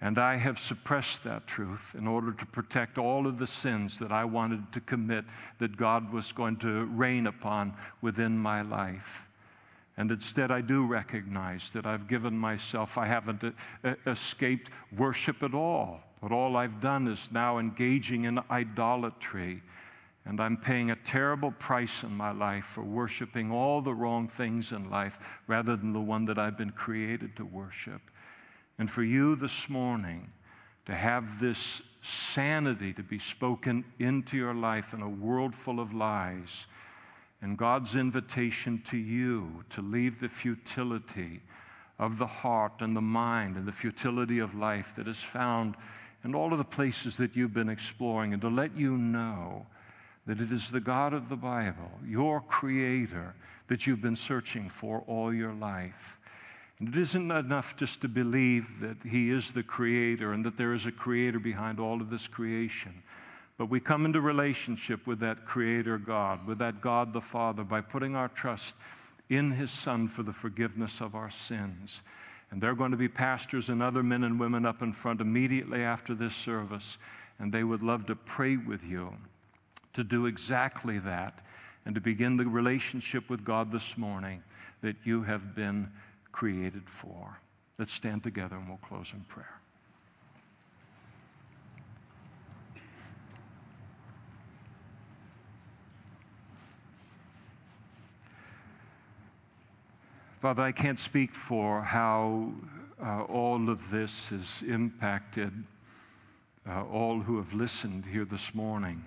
And 0.00 0.18
I 0.18 0.36
have 0.36 0.58
suppressed 0.58 1.22
that 1.24 1.46
truth 1.46 1.94
in 1.98 2.06
order 2.06 2.32
to 2.32 2.46
protect 2.46 2.96
all 2.96 3.26
of 3.26 3.36
the 3.36 3.46
sins 3.46 3.98
that 3.98 4.10
I 4.10 4.24
wanted 4.24 4.72
to 4.72 4.80
commit 4.80 5.26
that 5.58 5.76
God 5.76 6.10
was 6.10 6.32
going 6.32 6.56
to 6.60 6.86
rain 6.86 7.26
upon 7.26 7.74
within 8.00 8.38
my 8.38 8.62
life. 8.62 9.28
And 9.98 10.10
instead, 10.10 10.50
I 10.50 10.62
do 10.62 10.86
recognize 10.86 11.68
that 11.72 11.84
I've 11.84 12.08
given 12.08 12.38
myself, 12.38 12.96
I 12.96 13.06
haven't 13.06 13.44
uh, 13.44 13.94
escaped 14.06 14.70
worship 14.96 15.42
at 15.42 15.52
all. 15.52 16.00
But 16.22 16.32
all 16.32 16.56
I've 16.56 16.80
done 16.80 17.06
is 17.06 17.30
now 17.30 17.58
engaging 17.58 18.24
in 18.24 18.40
idolatry 18.50 19.62
and 20.24 20.40
I'm 20.40 20.56
paying 20.56 20.90
a 20.90 20.96
terrible 20.96 21.50
price 21.50 22.04
in 22.04 22.12
my 22.12 22.30
life 22.30 22.64
for 22.64 22.82
worshiping 22.82 23.50
all 23.50 23.80
the 23.80 23.94
wrong 23.94 24.28
things 24.28 24.72
in 24.72 24.88
life 24.88 25.18
rather 25.46 25.76
than 25.76 25.92
the 25.92 26.00
one 26.00 26.24
that 26.26 26.38
I've 26.38 26.56
been 26.56 26.70
created 26.70 27.34
to 27.36 27.44
worship. 27.44 28.00
And 28.78 28.88
for 28.90 29.02
you 29.02 29.34
this 29.34 29.68
morning 29.68 30.30
to 30.86 30.94
have 30.94 31.40
this 31.40 31.82
sanity 32.02 32.92
to 32.92 33.02
be 33.02 33.18
spoken 33.18 33.84
into 33.98 34.36
your 34.36 34.54
life 34.54 34.94
in 34.94 35.02
a 35.02 35.08
world 35.08 35.54
full 35.54 35.80
of 35.80 35.92
lies, 35.92 36.66
and 37.40 37.58
God's 37.58 37.96
invitation 37.96 38.80
to 38.86 38.96
you 38.96 39.64
to 39.70 39.82
leave 39.82 40.20
the 40.20 40.28
futility 40.28 41.40
of 41.98 42.18
the 42.18 42.26
heart 42.26 42.80
and 42.80 42.96
the 42.96 43.00
mind 43.00 43.56
and 43.56 43.66
the 43.66 43.72
futility 43.72 44.38
of 44.38 44.54
life 44.54 44.94
that 44.96 45.08
is 45.08 45.18
found 45.18 45.76
in 46.24 46.34
all 46.34 46.52
of 46.52 46.58
the 46.58 46.64
places 46.64 47.16
that 47.16 47.34
you've 47.34 47.54
been 47.54 47.68
exploring, 47.68 48.32
and 48.32 48.42
to 48.42 48.48
let 48.48 48.76
you 48.76 48.96
know 48.96 49.66
that 50.26 50.40
it 50.40 50.52
is 50.52 50.70
the 50.70 50.80
God 50.80 51.12
of 51.12 51.28
the 51.28 51.36
Bible, 51.36 51.90
your 52.06 52.40
creator, 52.40 53.34
that 53.68 53.86
you've 53.86 54.02
been 54.02 54.16
searching 54.16 54.68
for 54.68 55.02
all 55.06 55.34
your 55.34 55.52
life. 55.52 56.18
And 56.78 56.88
it 56.88 57.00
isn't 57.00 57.30
enough 57.30 57.76
just 57.76 58.00
to 58.02 58.08
believe 58.08 58.80
that 58.80 58.96
He 59.04 59.30
is 59.30 59.52
the 59.52 59.62
creator 59.62 60.32
and 60.32 60.44
that 60.44 60.56
there 60.56 60.74
is 60.74 60.86
a 60.86 60.92
creator 60.92 61.38
behind 61.38 61.80
all 61.80 62.00
of 62.00 62.10
this 62.10 62.28
creation. 62.28 63.02
But 63.58 63.66
we 63.66 63.80
come 63.80 64.04
into 64.04 64.20
relationship 64.20 65.06
with 65.06 65.20
that 65.20 65.44
creator 65.44 65.98
God, 65.98 66.46
with 66.46 66.58
that 66.58 66.80
God 66.80 67.12
the 67.12 67.20
Father, 67.20 67.64
by 67.64 67.80
putting 67.80 68.16
our 68.16 68.28
trust 68.28 68.74
in 69.28 69.50
His 69.50 69.70
Son 69.70 70.08
for 70.08 70.22
the 70.22 70.32
forgiveness 70.32 71.00
of 71.00 71.14
our 71.14 71.30
sins. 71.30 72.02
And 72.50 72.60
there 72.60 72.70
are 72.70 72.74
going 72.74 72.90
to 72.90 72.96
be 72.96 73.08
pastors 73.08 73.68
and 73.70 73.82
other 73.82 74.02
men 74.02 74.24
and 74.24 74.38
women 74.38 74.66
up 74.66 74.82
in 74.82 74.92
front 74.92 75.20
immediately 75.20 75.82
after 75.82 76.14
this 76.14 76.34
service, 76.34 76.98
and 77.38 77.52
they 77.52 77.64
would 77.64 77.82
love 77.82 78.06
to 78.06 78.16
pray 78.16 78.56
with 78.56 78.84
you 78.84 79.12
to 79.94 80.04
do 80.04 80.26
exactly 80.26 80.98
that 81.00 81.40
and 81.84 81.94
to 81.94 82.00
begin 82.00 82.36
the 82.36 82.46
relationship 82.46 83.28
with 83.28 83.44
God 83.44 83.72
this 83.72 83.98
morning 83.98 84.42
that 84.82 84.96
you 85.04 85.22
have 85.22 85.54
been 85.54 85.90
created 86.30 86.88
for. 86.88 87.38
Let's 87.78 87.92
stand 87.92 88.22
together 88.22 88.56
and 88.56 88.68
we'll 88.68 88.78
close 88.78 89.12
in 89.12 89.20
prayer. 89.22 89.58
Father, 100.40 100.62
I 100.62 100.72
can't 100.72 100.98
speak 100.98 101.36
for 101.36 101.82
how 101.82 102.50
uh, 103.00 103.22
all 103.22 103.70
of 103.70 103.90
this 103.90 104.28
has 104.30 104.64
impacted 104.66 105.52
uh, 106.68 106.84
all 106.86 107.20
who 107.20 107.36
have 107.36 107.52
listened 107.52 108.04
here 108.04 108.24
this 108.24 108.52
morning. 108.52 109.04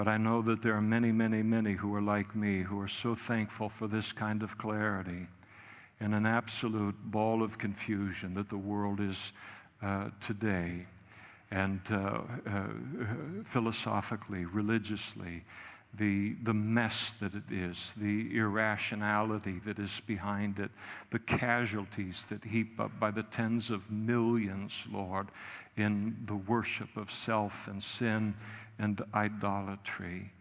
But 0.00 0.08
I 0.08 0.16
know 0.16 0.40
that 0.40 0.62
there 0.62 0.72
are 0.72 0.80
many, 0.80 1.12
many, 1.12 1.42
many 1.42 1.74
who 1.74 1.94
are 1.94 2.00
like 2.00 2.34
me 2.34 2.62
who 2.62 2.80
are 2.80 2.88
so 2.88 3.14
thankful 3.14 3.68
for 3.68 3.86
this 3.86 4.12
kind 4.12 4.42
of 4.42 4.56
clarity 4.56 5.26
in 6.00 6.14
an 6.14 6.24
absolute 6.24 6.94
ball 7.04 7.42
of 7.42 7.58
confusion 7.58 8.32
that 8.32 8.48
the 8.48 8.56
world 8.56 8.98
is 8.98 9.34
uh, 9.82 10.08
today. 10.18 10.86
And 11.50 11.82
uh, 11.90 12.20
uh, 12.48 12.62
philosophically, 13.44 14.46
religiously, 14.46 15.44
the, 15.94 16.34
the 16.42 16.54
mess 16.54 17.14
that 17.20 17.34
it 17.34 17.50
is, 17.50 17.94
the 17.96 18.36
irrationality 18.36 19.60
that 19.64 19.78
is 19.78 20.00
behind 20.06 20.58
it, 20.58 20.70
the 21.10 21.18
casualties 21.18 22.26
that 22.26 22.44
heap 22.44 22.78
up 22.78 22.92
by 23.00 23.10
the 23.10 23.24
tens 23.24 23.70
of 23.70 23.90
millions, 23.90 24.86
Lord, 24.92 25.28
in 25.76 26.16
the 26.24 26.36
worship 26.36 26.96
of 26.96 27.10
self 27.10 27.66
and 27.66 27.82
sin 27.82 28.34
and 28.78 29.02
idolatry. 29.14 30.32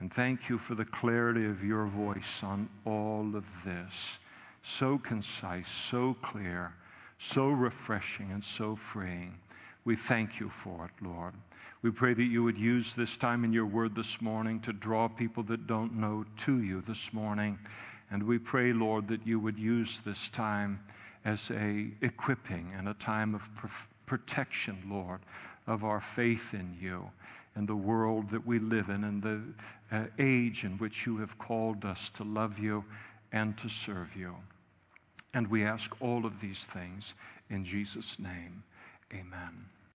And 0.00 0.12
thank 0.12 0.48
you 0.48 0.58
for 0.58 0.74
the 0.74 0.84
clarity 0.84 1.46
of 1.46 1.64
your 1.64 1.86
voice 1.86 2.42
on 2.42 2.68
all 2.84 3.34
of 3.34 3.46
this 3.64 4.18
so 4.62 4.98
concise, 4.98 5.68
so 5.68 6.16
clear, 6.22 6.74
so 7.18 7.48
refreshing, 7.50 8.32
and 8.32 8.42
so 8.42 8.74
freeing. 8.74 9.38
We 9.84 9.94
thank 9.94 10.40
you 10.40 10.48
for 10.48 10.86
it, 10.86 11.06
Lord. 11.06 11.34
We 11.82 11.90
pray 11.90 12.14
that 12.14 12.24
you 12.24 12.42
would 12.42 12.58
use 12.58 12.94
this 12.94 13.16
time 13.16 13.44
in 13.44 13.52
your 13.52 13.66
word 13.66 13.94
this 13.94 14.20
morning 14.20 14.60
to 14.60 14.72
draw 14.72 15.08
people 15.08 15.42
that 15.44 15.66
don't 15.66 15.94
know 15.94 16.24
to 16.38 16.60
you 16.60 16.80
this 16.80 17.12
morning. 17.12 17.58
And 18.10 18.22
we 18.22 18.38
pray, 18.38 18.72
Lord, 18.72 19.08
that 19.08 19.26
you 19.26 19.38
would 19.40 19.58
use 19.58 20.00
this 20.00 20.28
time 20.28 20.80
as 21.24 21.50
a 21.50 21.88
equipping 22.00 22.72
and 22.76 22.88
a 22.88 22.94
time 22.94 23.34
of 23.34 23.48
protection, 24.06 24.82
Lord, 24.88 25.20
of 25.66 25.84
our 25.84 26.00
faith 26.00 26.54
in 26.54 26.76
you 26.80 27.10
and 27.56 27.66
the 27.66 27.76
world 27.76 28.30
that 28.30 28.46
we 28.46 28.58
live 28.58 28.90
in 28.90 29.02
and 29.04 29.22
the 29.22 29.40
uh, 29.90 30.04
age 30.18 30.64
in 30.64 30.78
which 30.78 31.06
you 31.06 31.16
have 31.18 31.38
called 31.38 31.84
us 31.84 32.10
to 32.10 32.22
love 32.22 32.58
you 32.58 32.84
and 33.32 33.56
to 33.58 33.68
serve 33.68 34.14
you. 34.14 34.34
And 35.34 35.48
we 35.48 35.64
ask 35.64 35.94
all 36.00 36.24
of 36.24 36.40
these 36.40 36.64
things 36.64 37.14
in 37.50 37.64
Jesus' 37.64 38.18
name. 38.18 38.62
Amen. 39.12 39.75